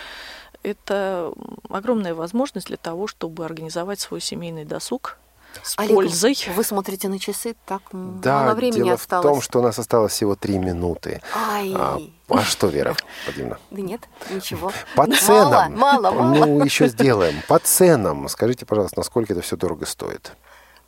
это 0.63 1.31
огромная 1.69 2.15
возможность 2.15 2.67
для 2.67 2.77
того, 2.77 3.07
чтобы 3.07 3.45
организовать 3.45 3.99
свой 3.99 4.21
семейный 4.21 4.65
досуг 4.65 5.17
с 5.61 5.77
Олег, 5.77 5.93
пользой. 5.93 6.35
Вы 6.55 6.63
смотрите 6.63 7.09
на 7.09 7.19
часы, 7.19 7.55
так 7.65 7.81
да, 7.91 8.43
мало 8.43 8.55
времени 8.55 8.83
дело 8.83 8.93
осталось. 8.93 9.25
в 9.25 9.29
том, 9.29 9.41
что 9.41 9.59
у 9.59 9.61
нас 9.61 9.77
осталось 9.77 10.13
всего 10.13 10.35
три 10.35 10.57
минуты. 10.57 11.21
Ай. 11.35 11.73
А, 11.75 11.99
а 12.29 12.41
что, 12.41 12.67
Вера 12.67 12.95
Владимировна? 13.25 13.59
Да 13.69 13.81
нет, 13.81 14.01
ничего. 14.31 14.71
По 14.95 15.05
ценам. 15.05 15.75
Мало, 15.75 16.11
мало, 16.11 16.11
мало. 16.11 16.45
Ну, 16.45 16.65
еще 16.65 16.87
сделаем. 16.87 17.35
По 17.47 17.59
ценам. 17.59 18.27
Скажите, 18.29 18.65
пожалуйста, 18.65 18.99
насколько 18.99 19.33
это 19.33 19.41
все 19.41 19.55
дорого 19.55 19.85
стоит? 19.85 20.33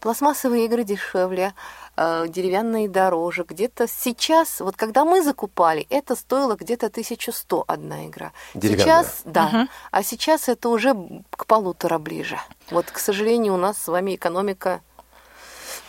Пластмассовые 0.05 0.65
игры 0.65 0.83
дешевле, 0.83 1.55
э, 1.97 2.27
деревянные 2.27 2.87
дороже. 2.87 3.43
Где-то 3.43 3.87
сейчас, 3.87 4.59
вот 4.59 4.75
когда 4.75 5.03
мы 5.03 5.23
закупали, 5.23 5.87
это 5.89 6.15
стоило 6.15 6.55
где-то 6.55 6.89
1100 6.91 7.63
одна 7.67 8.05
игра. 8.05 8.31
Сейчас, 8.53 9.23
да. 9.25 9.47
Угу. 9.47 9.67
А 9.89 10.03
сейчас 10.03 10.47
это 10.47 10.69
уже 10.69 10.93
к 11.31 11.47
полутора 11.47 11.97
ближе. 11.97 12.39
Вот, 12.69 12.85
к 12.91 12.99
сожалению, 12.99 13.55
у 13.55 13.57
нас 13.57 13.79
с 13.79 13.87
вами 13.87 14.13
экономика... 14.13 14.81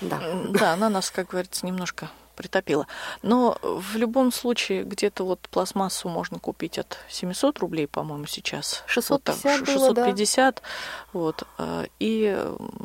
Да, 0.00 0.18
да 0.48 0.72
она 0.72 0.88
нас, 0.88 1.10
как 1.10 1.28
говорится, 1.28 1.66
немножко 1.66 2.08
притопило. 2.36 2.86
Но 3.22 3.58
в 3.62 3.96
любом 3.96 4.30
случае 4.30 4.84
где-то 4.84 5.24
вот 5.24 5.40
пластмассу 5.50 6.08
можно 6.08 6.38
купить 6.38 6.78
от 6.78 6.98
700 7.08 7.58
рублей, 7.58 7.88
по-моему, 7.88 8.26
сейчас. 8.26 8.84
650 8.86 9.60
вот 9.60 9.66
650. 9.66 10.54
Было, 10.54 11.32
да. 11.32 11.48
вот. 11.66 11.86
И 11.98 12.38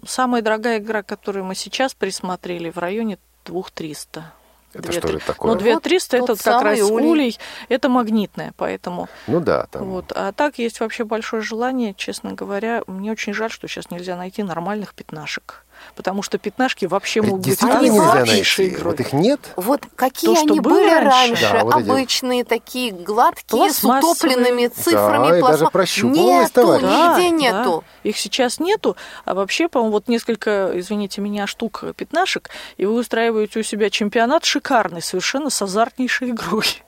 самая 0.08 0.41
дорогая 0.41 0.80
игра, 0.80 1.04
которую 1.04 1.45
мы 1.45 1.56
сейчас 1.56 1.93
присмотрели, 1.93 2.72
в 2.72 2.78
районе 2.78 3.20
2300. 3.45 4.34
Это 4.74 4.84
2, 4.84 4.91
что 4.93 5.08
3... 5.08 5.12
же 5.12 5.26
такое? 5.26 5.52
Ну, 5.52 5.60
2300 5.60 6.18
вот 6.20 6.30
это 6.30 6.43
как 6.43 6.62
раз 6.64 6.80
улей. 6.82 7.08
улей, 7.08 7.39
это 7.68 7.89
магнитное, 7.89 8.54
поэтому... 8.56 9.10
Ну 9.28 9.41
да, 9.41 9.66
там... 9.66 9.89
Вот. 9.89 10.14
А 10.16 10.32
так 10.32 10.60
есть 10.60 10.80
вообще 10.80 11.04
большое 11.04 11.41
желание, 11.41 11.93
честно 11.93 12.34
говоря, 12.34 12.84
мне 12.88 13.12
очень 13.12 13.34
жаль, 13.34 13.52
что 13.52 13.68
сейчас 13.68 13.91
нельзя 13.91 14.16
найти 14.16 14.43
нормальных 14.43 14.93
пятнашек 14.93 15.66
потому 15.96 16.24
что 16.24 16.38
пятнашки 16.38 16.86
вообще 16.86 17.22
могут 17.22 17.48
быть 17.48 17.62
разные 17.62 18.42
игрой. 18.68 18.92
Вот 18.92 19.00
их 19.00 19.14
нет? 19.14 19.40
Вот 19.56 19.82
какие 19.96 20.36
То, 20.36 20.42
они 20.42 20.60
были 20.60 21.04
раньше, 21.04 21.50
да, 21.52 21.64
вот 21.64 21.74
обычные, 21.76 22.42
эти... 22.42 22.50
такие 22.50 22.92
гладкие, 22.92 23.72
с 23.72 23.84
утопленными 23.84 24.68
цифрами. 24.68 25.30
Да, 25.30 25.38
и 25.38 25.42
даже 25.42 25.68
прощупывалось, 25.68 26.50
Нету, 26.50 26.80
да, 26.82 27.18
нигде 27.18 27.30
нету. 27.30 27.84
Да. 28.04 28.10
Их 28.10 28.18
сейчас 28.18 28.60
нету, 28.60 28.96
а 29.26 29.34
вообще, 29.34 29.68
по-моему, 29.68 29.94
вот 29.94 30.08
несколько, 30.08 30.72
извините 30.76 31.22
меня, 31.22 31.48
штук 31.48 31.84
пятнашек, 31.96 32.50
и 32.78 32.86
вы 32.86 32.94
устраиваете 32.94 33.60
у 33.60 33.64
себя 33.64 33.90
чемпионат 33.90 34.46
шикарный, 34.46 35.02
совершенно 35.02 35.50
с 35.50 35.62
азартнейшей 35.62 36.32
игрой. 36.32 36.84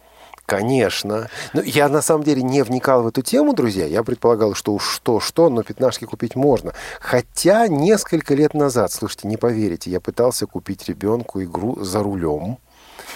Конечно. 0.45 1.29
Ну, 1.53 1.61
я 1.61 1.87
на 1.87 2.01
самом 2.01 2.23
деле 2.23 2.43
не 2.43 2.63
вникал 2.63 3.03
в 3.03 3.07
эту 3.07 3.21
тему, 3.21 3.53
друзья. 3.53 3.85
Я 3.85 4.03
предполагал, 4.03 4.53
что 4.53 4.73
уж 4.73 4.83
что-что, 4.83 5.49
но 5.49 5.63
пятнашки 5.63 6.05
купить 6.05 6.35
можно. 6.35 6.73
Хотя 6.99 7.67
несколько 7.67 8.35
лет 8.35 8.53
назад, 8.53 8.91
слушайте, 8.91 9.27
не 9.27 9.37
поверите, 9.37 9.89
я 9.89 10.01
пытался 10.01 10.45
купить 10.45 10.87
ребенку 10.89 11.41
игру 11.41 11.77
за 11.81 12.03
рулем. 12.03 12.57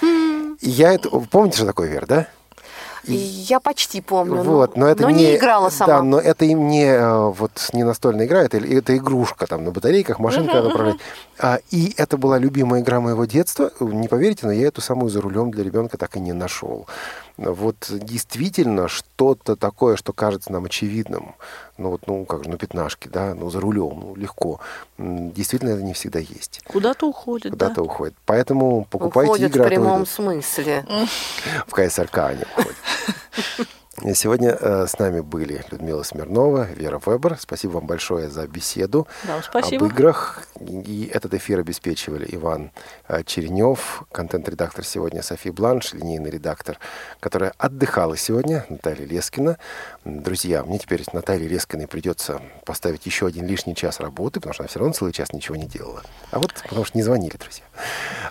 Хм. 0.01 0.57
И 0.61 0.69
я 0.69 0.93
это... 0.93 1.09
Помните, 1.09 1.57
что 1.57 1.65
такое, 1.65 1.89
Вер, 1.89 2.05
да? 2.07 2.27
Я 3.07 3.59
почти 3.59 4.01
помню, 4.01 4.41
вот, 4.41 4.75
но, 4.75 4.87
это 4.87 5.03
но 5.03 5.09
не, 5.09 5.25
не 5.25 5.35
играла 5.37 5.69
сама. 5.69 5.97
Да, 5.97 6.03
но 6.03 6.19
это 6.19 6.45
им 6.45 6.67
не, 6.67 6.85
э, 6.85 7.29
вот, 7.29 7.51
не 7.73 7.83
настольная 7.83 8.25
игра, 8.25 8.43
это, 8.43 8.57
это 8.57 8.95
игрушка 8.97 9.47
там 9.47 9.63
на 9.63 9.71
батарейках, 9.71 10.19
машинка 10.19 10.61
управлять. 10.65 10.97
А, 11.39 11.59
и 11.71 11.93
это 11.97 12.17
была 12.17 12.37
любимая 12.37 12.81
игра 12.81 12.99
моего 12.99 13.25
детства. 13.25 13.71
Не 13.79 14.07
поверите, 14.07 14.45
но 14.45 14.51
я 14.51 14.67
эту 14.67 14.81
самую 14.81 15.09
за 15.09 15.21
рулем 15.21 15.51
для 15.51 15.63
ребенка 15.63 15.97
так 15.97 16.15
и 16.17 16.19
не 16.19 16.33
нашел 16.33 16.87
вот 17.37 17.87
действительно 17.89 18.87
что-то 18.87 19.55
такое, 19.55 19.95
что 19.95 20.11
кажется 20.13 20.51
нам 20.51 20.65
очевидным, 20.65 21.35
ну 21.77 21.91
вот, 21.91 22.07
ну 22.07 22.25
как 22.25 22.43
же, 22.43 22.49
ну 22.49 22.57
пятнашки, 22.57 23.07
да, 23.07 23.35
ну 23.35 23.49
за 23.49 23.59
рулем, 23.59 23.99
ну 23.99 24.15
легко, 24.15 24.59
действительно 24.97 25.69
это 25.69 25.83
не 25.83 25.93
всегда 25.93 26.19
есть. 26.19 26.61
Куда-то 26.67 27.07
уходит, 27.07 27.51
Куда-то 27.51 27.75
да? 27.75 27.81
уходит. 27.83 28.15
Поэтому 28.25 28.85
покупайте 28.89 29.29
уходит 29.29 29.51
игры. 29.51 29.63
в 29.63 29.67
прямом 29.67 30.05
смысле. 30.05 30.85
В 31.67 31.71
КСРК 31.71 32.17
они 32.19 32.43
уходят. 32.43 32.75
Сегодня 34.13 34.51
э, 34.51 34.85
с 34.87 34.99
нами 34.99 35.21
были 35.21 35.65
Людмила 35.71 36.03
Смирнова, 36.03 36.65
Вера 36.65 37.01
Вебер. 37.03 37.35
Спасибо 37.39 37.73
вам 37.73 37.87
большое 37.87 38.29
за 38.29 38.47
беседу 38.47 39.07
Да, 39.23 39.41
спасибо. 39.41 39.87
об 39.87 39.91
играх. 39.91 40.43
И 40.59 41.09
этот 41.11 41.33
эфир 41.33 41.59
обеспечивали 41.59 42.27
Иван 42.29 42.69
э, 43.07 43.23
Черенев, 43.23 44.03
контент-редактор 44.11 44.85
сегодня 44.85 45.23
София 45.23 45.51
Бланш, 45.51 45.93
линейный 45.93 46.29
редактор, 46.29 46.77
которая 47.19 47.53
отдыхала 47.57 48.15
сегодня, 48.17 48.67
Наталья 48.69 49.03
Лескина. 49.03 49.57
Друзья, 50.05 50.63
мне 50.63 50.77
теперь 50.77 51.03
Наталье 51.11 51.47
Лескиной 51.47 51.87
придется 51.87 52.39
поставить 52.65 53.07
еще 53.07 53.25
один 53.25 53.47
лишний 53.47 53.75
час 53.75 53.99
работы, 53.99 54.39
потому 54.39 54.53
что 54.53 54.61
она 54.61 54.67
все 54.67 54.77
равно 54.77 54.93
целый 54.93 55.11
час 55.11 55.33
ничего 55.33 55.55
не 55.55 55.65
делала. 55.65 56.03
А 56.29 56.37
вот 56.37 56.53
потому 56.53 56.85
что 56.85 56.95
не 56.95 57.03
звонили, 57.03 57.35
друзья. 57.35 57.63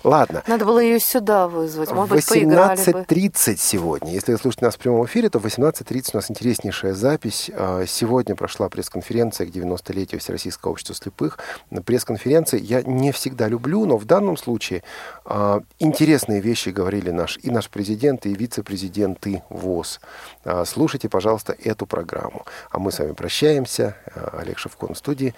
Ладно. 0.04 0.44
Надо 0.46 0.64
было 0.64 0.78
ее 0.78 1.00
сюда 1.00 1.48
вызвать. 1.48 1.90
Может 1.90 2.14
быть, 2.14 2.28
поиграли 2.28 2.92
бы. 2.92 3.00
18.30 3.00 3.56
сегодня. 3.56 4.12
Если 4.12 4.30
вы 4.30 4.38
слушаете 4.38 4.66
нас 4.66 4.76
в 4.76 4.78
прямом 4.78 5.04
эфире, 5.06 5.28
то 5.28 5.40
в 5.40 5.55
18.30 5.56 6.10
у 6.12 6.16
нас 6.16 6.30
интереснейшая 6.30 6.94
запись. 6.94 7.50
А, 7.54 7.84
Сегодня 7.86 8.34
прошла 8.34 8.68
пресс-конференция 8.68 9.46
к 9.46 9.50
90-летию 9.50 10.20
Всероссийского 10.20 10.72
общества 10.72 10.94
слепых. 10.94 11.38
На 11.70 11.82
пресс-конференции 11.82 12.60
я 12.60 12.82
не 12.82 13.12
всегда 13.12 13.48
люблю, 13.48 13.86
но 13.86 13.96
в 13.96 14.04
данном 14.04 14.36
случае 14.36 14.82
а, 15.24 15.62
интересные 15.78 16.40
вещи 16.40 16.68
говорили 16.68 17.10
наш, 17.10 17.38
и 17.42 17.50
наш 17.50 17.70
президент, 17.70 18.26
и 18.26 18.34
вице-президенты 18.34 19.42
ВОЗ. 19.48 20.00
А, 20.44 20.64
Слушайте, 20.64 21.08
пожалуйста, 21.08 21.56
эту 21.64 21.86
программу. 21.86 22.44
А 22.70 22.78
мы 22.78 22.92
с 22.92 22.98
вами 22.98 23.12
прощаемся. 23.12 23.96
Олег 24.32 24.58
Шевкун 24.58 24.94
в 24.94 24.98
студии. 24.98 25.34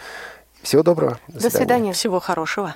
Всего 0.63 0.83
доброго. 0.83 1.19
До 1.29 1.51
свидания. 1.51 1.93
Всего 1.93 2.19
хорошего. 2.19 2.75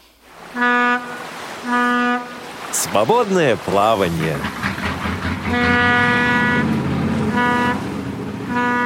Свободное 2.73 3.57
плавание. 3.57 4.37
Ha 7.43 8.82